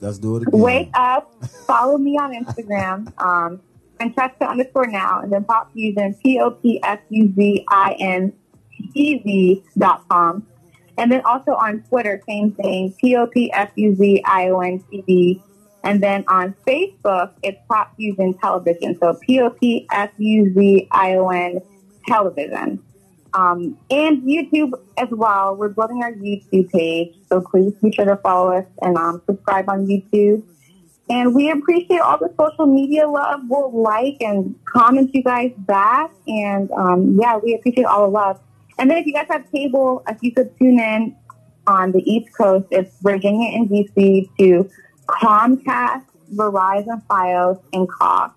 Let's 0.00 0.18
do 0.18 0.36
it 0.38 0.48
again. 0.48 0.60
Wake 0.60 0.90
up, 0.94 1.32
follow 1.68 1.96
me 1.96 2.18
on 2.18 2.32
Instagram, 2.34 3.12
um, 3.24 3.60
Francesca 3.98 4.48
underscore 4.48 4.88
now, 4.88 5.20
and 5.20 5.32
then 5.32 5.44
Pop 5.44 5.72
Fusion, 5.72 6.14
P 6.20 6.40
O 6.40 6.50
P 6.50 6.82
F 6.82 6.98
U 7.10 7.32
Z 7.32 7.64
I 7.68 7.94
N 8.00 8.32
T 8.92 9.18
V 9.24 9.62
dot 9.78 10.02
com. 10.08 10.44
And 10.98 11.12
then 11.12 11.22
also 11.24 11.52
on 11.52 11.84
Twitter, 11.88 12.20
same 12.28 12.50
thing, 12.50 12.94
P 13.00 13.14
O 13.14 13.28
P 13.28 13.52
F 13.52 13.70
U 13.76 13.94
Z 13.94 14.24
I 14.26 14.48
O 14.48 14.58
N 14.58 14.82
T 14.90 15.04
V. 15.06 15.42
And 15.84 16.02
then 16.02 16.24
on 16.28 16.54
Facebook, 16.66 17.32
it's 17.42 17.58
Pop 17.68 17.96
Fusion 17.96 18.34
Television. 18.34 18.96
So 19.00 19.18
P 19.26 19.40
O 19.40 19.50
P 19.50 19.86
F 19.92 20.10
U 20.18 20.54
Z 20.54 20.88
I 20.90 21.14
O 21.14 21.28
N 21.28 21.60
Television. 22.06 22.82
Um, 23.34 23.78
and 23.90 24.22
YouTube 24.22 24.72
as 24.98 25.08
well. 25.10 25.56
We're 25.56 25.70
building 25.70 26.02
our 26.02 26.12
YouTube 26.12 26.70
page, 26.70 27.14
so 27.28 27.40
please 27.40 27.72
be 27.82 27.90
sure 27.90 28.04
to 28.04 28.16
follow 28.16 28.52
us 28.52 28.66
and 28.82 28.96
um, 28.98 29.22
subscribe 29.26 29.70
on 29.70 29.86
YouTube. 29.86 30.42
And 31.08 31.34
we 31.34 31.50
appreciate 31.50 32.00
all 32.00 32.18
the 32.18 32.32
social 32.38 32.66
media 32.66 33.08
love. 33.08 33.40
We'll 33.48 33.72
like 33.82 34.18
and 34.20 34.54
comment 34.64 35.14
you 35.14 35.22
guys 35.22 35.52
back. 35.58 36.10
And 36.26 36.70
um, 36.72 37.18
yeah, 37.20 37.38
we 37.38 37.54
appreciate 37.54 37.84
all 37.84 38.02
the 38.02 38.12
love. 38.12 38.40
And 38.78 38.90
then 38.90 38.98
if 38.98 39.06
you 39.06 39.12
guys 39.12 39.26
have 39.30 39.50
cable, 39.50 40.02
if 40.08 40.18
you 40.22 40.32
could 40.32 40.56
tune 40.58 40.78
in 40.78 41.16
on 41.66 41.92
the 41.92 42.02
East 42.10 42.36
Coast, 42.36 42.66
it's 42.70 42.94
Virginia 43.02 43.50
and 43.56 43.68
DC 43.68 44.28
to 44.38 44.70
Comcast, 45.12 46.04
Verizon, 46.34 47.02
Fios, 47.06 47.60
and 47.72 47.88
Cox, 47.88 48.34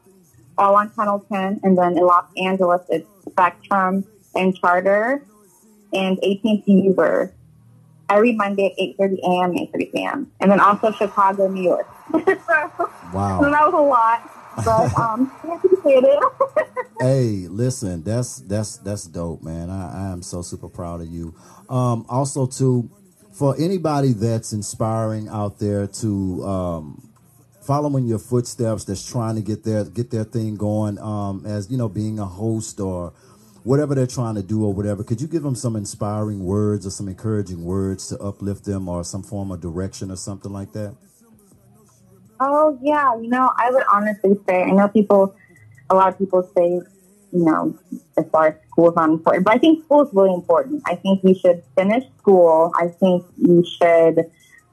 all 0.57 0.75
on 0.75 0.93
Channel 0.95 1.25
10. 1.31 1.61
And 1.63 1.77
then 1.77 1.97
in 1.97 2.05
Los 2.05 2.25
Angeles, 2.37 2.81
it's 2.89 3.07
Spectrum 3.29 4.05
and 4.35 4.55
Charter 4.57 5.25
and 5.93 6.17
AT&T 6.19 6.63
U-verse 6.67 7.31
every 8.09 8.33
Monday 8.33 8.67
at 8.67 8.99
8.30 8.99 9.19
a.m. 9.23 9.49
and 9.51 9.59
8.30 9.73 9.91
p.m. 9.93 10.31
And 10.41 10.51
then 10.51 10.59
also 10.59 10.91
Chicago, 10.91 11.47
New 11.47 11.63
York. 11.63 11.87
so, 12.11 12.19
so 12.77 12.89
Wow. 13.13 13.39
that 13.41 13.71
was 13.71 13.73
a 13.73 13.77
lot. 13.77 14.31
But 14.65 14.93
um, 14.99 15.31
I 15.43 15.55
appreciate 15.55 16.03
it. 16.03 16.19
Hey, 16.97 17.47
listen, 17.49 18.03
that's 18.03 18.37
that's 18.37 18.77
that's 18.77 19.03
dope, 19.03 19.43
man. 19.43 19.69
I, 19.69 20.07
I 20.07 20.11
am 20.13 20.21
so 20.21 20.41
super 20.41 20.69
proud 20.69 21.01
of 21.01 21.07
you. 21.07 21.35
Um, 21.67 22.05
also, 22.07 22.45
too, 22.45 22.89
for 23.35 23.53
anybody 23.59 24.13
that's 24.13 24.53
inspiring 24.53 25.27
out 25.27 25.59
there 25.59 25.87
to 25.87 26.43
um, 26.45 27.09
follow 27.61 27.97
in 27.97 28.07
your 28.07 28.19
footsteps, 28.19 28.85
that's 28.85 29.05
trying 29.07 29.35
to 29.35 29.41
get 29.41 29.63
their 29.65 29.83
get 29.83 30.09
their 30.09 30.23
thing 30.23 30.55
going, 30.55 30.97
um, 30.99 31.45
as 31.45 31.69
you 31.69 31.77
know, 31.77 31.89
being 31.89 32.17
a 32.17 32.25
host 32.25 32.79
or 32.79 33.11
whatever 33.63 33.93
they're 33.93 34.07
trying 34.07 34.35
to 34.35 34.43
do 34.43 34.63
or 34.63 34.73
whatever. 34.73 35.03
Could 35.03 35.19
you 35.19 35.27
give 35.27 35.43
them 35.43 35.55
some 35.55 35.75
inspiring 35.75 36.45
words 36.45 36.87
or 36.87 36.91
some 36.91 37.09
encouraging 37.09 37.65
words 37.65 38.07
to 38.07 38.17
uplift 38.19 38.63
them, 38.63 38.87
or 38.87 39.03
some 39.03 39.21
form 39.21 39.51
of 39.51 39.59
direction 39.59 40.11
or 40.11 40.15
something 40.15 40.53
like 40.53 40.71
that? 40.71 40.95
Oh 42.39 42.79
yeah, 42.81 43.19
you 43.19 43.27
know, 43.27 43.51
I 43.57 43.69
would 43.69 43.83
honestly 43.91 44.39
say 44.47 44.63
I 44.63 44.71
know 44.71 44.87
people 44.87 45.35
a 45.89 45.95
lot 45.95 46.07
of 46.07 46.17
people 46.17 46.49
say, 46.55 46.81
you 47.31 47.45
know, 47.45 47.77
as 48.17 48.25
far 48.31 48.47
as 48.47 48.55
school 48.69 48.89
is 48.89 48.95
not 48.95 49.09
important, 49.09 49.45
but 49.45 49.55
I 49.55 49.57
think 49.57 49.83
school 49.85 50.01
is 50.05 50.09
really 50.13 50.33
important. 50.33 50.81
I 50.85 50.95
think 50.95 51.21
you 51.23 51.35
should 51.35 51.63
finish 51.77 52.03
school. 52.17 52.71
I 52.75 52.87
think 52.87 53.25
you 53.37 53.63
should 53.79 54.31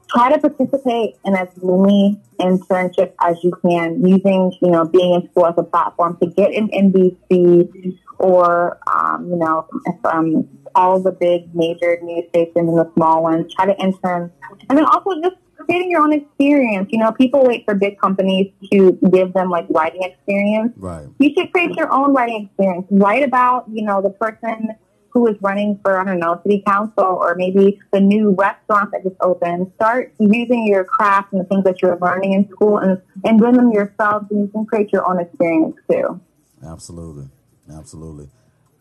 try 0.09 0.33
to 0.33 0.39
participate 0.39 1.17
in 1.25 1.35
as 1.35 1.49
many 1.63 2.21
internships 2.39 3.15
as 3.21 3.37
you 3.43 3.53
can 3.65 4.07
using, 4.07 4.53
you 4.61 4.71
know, 4.71 4.85
being 4.85 5.15
in 5.15 5.31
school 5.31 5.47
as 5.47 5.55
a 5.57 5.63
platform 5.63 6.19
to 6.23 6.27
get 6.27 6.53
an 6.53 6.69
NBC 6.69 7.99
or, 8.19 8.79
um, 8.93 9.29
you 9.29 9.37
know, 9.37 9.67
from 10.03 10.49
all 10.75 11.01
the 11.01 11.13
big 11.13 11.55
major 11.55 11.99
news 12.03 12.25
stations 12.31 12.69
and 12.69 12.79
the 12.79 12.91
small 12.95 13.23
ones. 13.23 13.53
Try 13.55 13.67
to 13.67 13.77
intern. 13.81 14.31
And 14.69 14.79
then 14.79 14.85
also 14.85 15.21
just 15.23 15.37
creating 15.73 15.91
your 15.91 16.03
own 16.03 16.13
experience. 16.13 16.89
You 16.93 16.99
know, 16.99 17.13
people 17.13 17.45
wait 17.47 17.65
for 17.65 17.75
big 17.75 17.99
companies 17.99 18.53
to 18.71 18.93
give 19.11 19.33
them 19.33 19.49
like 19.49 19.67
writing 19.71 20.03
experience. 20.03 20.73
Right. 20.77 21.07
You 21.19 21.31
should 21.37 21.51
create 21.53 21.75
your 21.77 21.91
own 21.93 22.13
writing 22.13 22.47
experience. 22.47 22.87
Write 22.91 23.23
about, 23.23 23.67
you 23.73 23.83
know, 23.83 24.03
the 24.03 24.11
person 24.11 24.77
who 25.11 25.27
is 25.27 25.37
running 25.41 25.79
for, 25.83 25.99
I 25.99 26.05
don't 26.05 26.19
know, 26.19 26.41
city 26.43 26.63
council 26.67 27.05
or 27.05 27.35
maybe 27.37 27.81
the 27.93 28.01
new 28.01 28.31
restaurant 28.31 28.93
that 28.93 29.03
just 29.03 29.17
opened. 29.21 29.73
Start 29.77 30.15
using 30.19 30.67
your 30.67 30.85
craft 30.85 31.33
and 31.33 31.41
the 31.41 31.45
things 31.45 31.65
that 31.65 31.81
you're 31.81 31.99
learning 31.99 32.33
in 32.33 32.49
school 32.51 32.79
and, 32.79 33.01
and 33.25 33.39
doing 33.39 33.55
them 33.55 33.73
yourself 33.73 34.25
and 34.31 34.41
you 34.41 34.49
can 34.49 34.67
create 34.67 34.93
your 34.93 35.07
own 35.09 35.21
experience 35.21 35.77
too. 35.91 36.21
Absolutely. 36.65 37.29
Absolutely. 37.71 38.29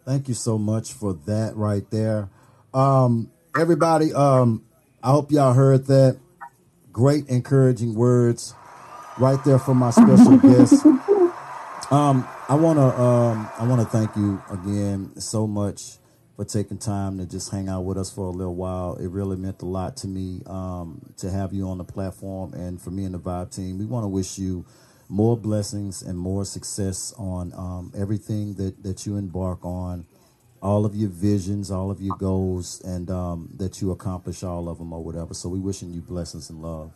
Thank 0.06 0.28
you 0.28 0.34
so 0.34 0.58
much 0.58 0.94
for 0.94 1.14
that 1.26 1.56
right 1.56 1.90
there. 1.90 2.30
Um, 2.74 3.32
everybody, 3.58 4.14
um, 4.14 4.66
I 5.04 5.12
hope 5.12 5.32
y'all 5.32 5.54
heard 5.54 5.88
that. 5.88 6.18
Great 6.92 7.28
encouraging 7.30 7.96
words 7.96 8.54
right 9.18 9.44
there 9.46 9.60
from 9.60 9.78
my 9.78 9.92
special 9.92 10.38
guest. 10.40 10.86
Um, 11.92 12.28
I 12.50 12.56
wanna 12.56 12.88
um, 12.88 13.50
I 13.60 13.66
wanna 13.66 13.86
thank 13.86 14.16
you 14.16 14.42
again 14.50 15.20
so 15.20 15.48
much 15.48 15.98
for 16.36 16.46
taking 16.46 16.78
time 16.78 17.18
to 17.20 17.26
just 17.26 17.52
hang 17.52 17.70
out 17.70 17.82
with 17.82 17.98
us 17.98 18.12
for 18.12 18.26
a 18.26 18.32
little 18.32 18.56
while. 18.56 18.96
It 18.96 19.08
really 19.08 19.38
meant 19.38 19.62
a 19.62 19.66
lot 19.66 19.98
to 19.98 20.08
me 20.08 20.42
um, 20.48 21.02
to 21.18 21.30
have 21.30 21.54
you 21.54 21.68
on 21.70 21.78
the 21.78 21.84
platform, 21.84 22.54
and 22.54 22.82
for 22.82 22.92
me 22.92 23.06
and 23.06 23.14
the 23.14 23.20
Vibe 23.20 23.56
team, 23.56 23.78
we 23.78 23.86
want 23.86 24.04
to 24.04 24.08
wish 24.10 24.38
you 24.38 24.66
more 25.10 25.38
blessings 25.38 26.02
and 26.02 26.18
more 26.18 26.46
success 26.46 27.14
on 27.18 27.54
um, 27.54 27.92
everything 27.98 28.56
that 28.56 28.84
that 28.84 29.06
you 29.06 29.18
embark 29.18 29.64
on, 29.66 30.06
all 30.62 30.86
of 30.86 30.96
your 30.96 31.10
visions, 31.10 31.72
all 31.72 31.90
of 31.90 32.02
your 32.02 32.16
goals, 32.18 32.82
and 32.82 33.10
um, 33.10 33.50
that 33.58 33.82
you 33.82 33.92
accomplish 33.92 34.44
all 34.44 34.70
of 34.70 34.78
them 34.78 34.94
or 34.94 35.04
whatever. 35.04 35.34
So 35.34 35.50
we 35.50 35.60
wishing 35.60 35.92
you 35.92 36.02
blessings 36.02 36.50
and 36.50 36.62
love. 36.62 36.92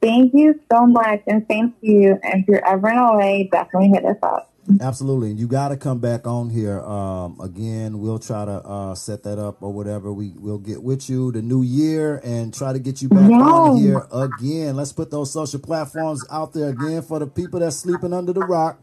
Thank 0.00 0.32
you 0.34 0.60
so 0.70 0.86
much 0.86 1.22
and 1.26 1.46
thank 1.48 1.74
you. 1.80 2.18
And 2.22 2.42
if 2.42 2.48
you're 2.48 2.64
ever 2.64 2.88
in 2.88 2.96
LA, 2.96 3.42
definitely 3.50 3.88
hit 3.88 4.04
us 4.04 4.16
up. 4.22 4.52
Absolutely, 4.82 5.30
and 5.30 5.40
you 5.40 5.46
got 5.46 5.68
to 5.68 5.78
come 5.78 5.98
back 5.98 6.26
on 6.26 6.50
here 6.50 6.80
um, 6.80 7.40
again. 7.40 8.00
We'll 8.00 8.18
try 8.18 8.44
to 8.44 8.52
uh, 8.52 8.94
set 8.94 9.22
that 9.22 9.38
up 9.38 9.62
or 9.62 9.72
whatever. 9.72 10.12
We 10.12 10.34
we'll 10.36 10.58
get 10.58 10.82
with 10.82 11.08
you 11.08 11.32
the 11.32 11.40
new 11.40 11.62
year 11.62 12.20
and 12.22 12.52
try 12.52 12.74
to 12.74 12.78
get 12.78 13.00
you 13.00 13.08
back 13.08 13.30
on 13.30 13.78
here 13.78 14.06
again. 14.12 14.76
Let's 14.76 14.92
put 14.92 15.10
those 15.10 15.32
social 15.32 15.58
platforms 15.58 16.22
out 16.30 16.52
there 16.52 16.68
again 16.68 17.00
for 17.00 17.18
the 17.18 17.26
people 17.26 17.60
that's 17.60 17.76
sleeping 17.76 18.12
under 18.12 18.34
the 18.34 18.42
rock. 18.42 18.78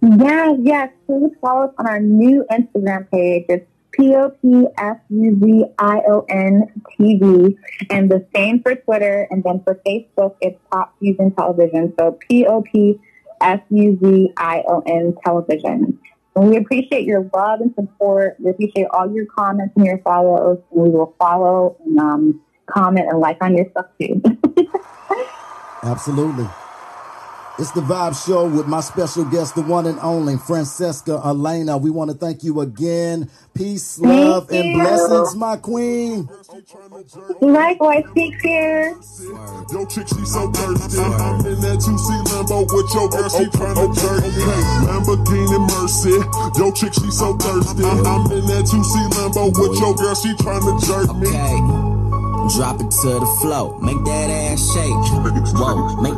Yes, 0.00 0.58
yes. 0.62 0.90
Please 1.06 1.32
follow 1.40 1.66
us 1.66 1.74
on 1.78 1.86
our 1.86 2.00
new 2.00 2.44
Instagram 2.50 3.10
page. 3.10 3.46
It's 3.48 3.66
P 3.92 4.14
O 4.14 4.30
P 4.30 4.66
F 4.76 4.98
U 5.08 5.40
Z 5.42 5.64
I 5.78 6.00
O 6.08 6.24
N 6.28 6.70
T 6.96 7.18
V. 7.18 7.56
And 7.90 8.10
the 8.10 8.24
same 8.34 8.62
for 8.62 8.74
Twitter. 8.76 9.26
And 9.30 9.42
then 9.42 9.60
for 9.64 9.80
Facebook, 9.86 10.36
it's 10.40 10.58
Pop 10.70 10.94
Fusion 11.00 11.32
Television. 11.32 11.92
So 11.98 12.18
P 12.28 12.46
O 12.46 12.62
P 12.62 13.00
F 13.40 13.60
U 13.70 13.98
Z 14.02 14.32
I 14.36 14.62
O 14.68 14.82
N 14.86 15.16
Television. 15.24 15.98
And 16.36 16.50
we 16.50 16.56
appreciate 16.56 17.04
your 17.04 17.28
love 17.34 17.60
and 17.60 17.74
support. 17.74 18.36
We 18.38 18.50
appreciate 18.50 18.86
all 18.92 19.12
your 19.12 19.26
comments 19.26 19.74
and 19.76 19.84
your 19.84 19.98
follows. 19.98 20.58
And 20.70 20.82
we 20.82 20.90
will 20.90 21.14
follow 21.18 21.76
and 21.84 21.98
um, 21.98 22.40
comment 22.66 23.06
and 23.10 23.18
like 23.18 23.38
on 23.42 23.56
your 23.56 23.66
stuff 23.70 23.86
too. 24.00 24.22
Absolutely. 25.82 26.46
It's 27.58 27.72
the 27.72 27.80
Vibe 27.80 28.14
Show 28.24 28.48
with 28.48 28.68
my 28.68 28.80
special 28.80 29.24
guest, 29.24 29.56
the 29.56 29.62
one 29.62 29.86
and 29.86 29.98
only 30.00 30.36
Francesca 30.36 31.20
Elena. 31.24 31.76
We 31.76 31.90
want 31.90 32.10
to 32.10 32.16
thank 32.16 32.44
you 32.44 32.60
again. 32.60 33.28
Peace, 33.54 33.98
love, 33.98 34.48
Thank 34.48 34.64
and 34.64 34.76
you. 34.76 34.82
blessings, 34.84 35.34
my 35.34 35.56
queen. 35.56 36.28
Likewise, 37.40 38.04
take 38.14 38.40
care. 38.42 38.90
Yo, 39.72 39.86
chick, 39.86 40.06
she 40.06 40.24
so 40.24 40.52
thirsty. 40.52 41.00
I'm 41.02 41.46
in 41.46 41.60
that 41.62 41.78
2C 41.82 42.24
Lambo 42.30 42.62
with 42.70 42.94
your 42.94 43.08
girl, 43.10 43.28
she 43.28 43.44
tryna 43.50 43.90
jerk 43.98 44.22
me. 44.22 44.46
Lamborghini 44.86 45.58
Mercy. 45.74 46.60
Yo, 46.60 46.70
chick, 46.72 46.94
she 46.94 47.10
so 47.10 47.36
thirsty. 47.38 47.82
I'm 47.84 48.30
in 48.38 48.46
that 48.54 48.66
2C 48.70 49.10
Lambo 49.18 49.50
with 49.58 49.80
your 49.80 49.94
girl, 49.96 50.14
she 50.14 50.30
tryna 50.34 50.78
jerk 50.86 51.16
me. 51.16 51.28
Okay. 51.28 52.56
Drop 52.56 52.80
it 52.80 52.90
to 53.02 53.08
the 53.18 53.38
flow. 53.42 53.78
Make 53.80 54.02
that 54.04 54.30
ass 54.30 54.62
shake. 54.72 55.54
Whoa. 55.58 56.00
Make 56.02 56.14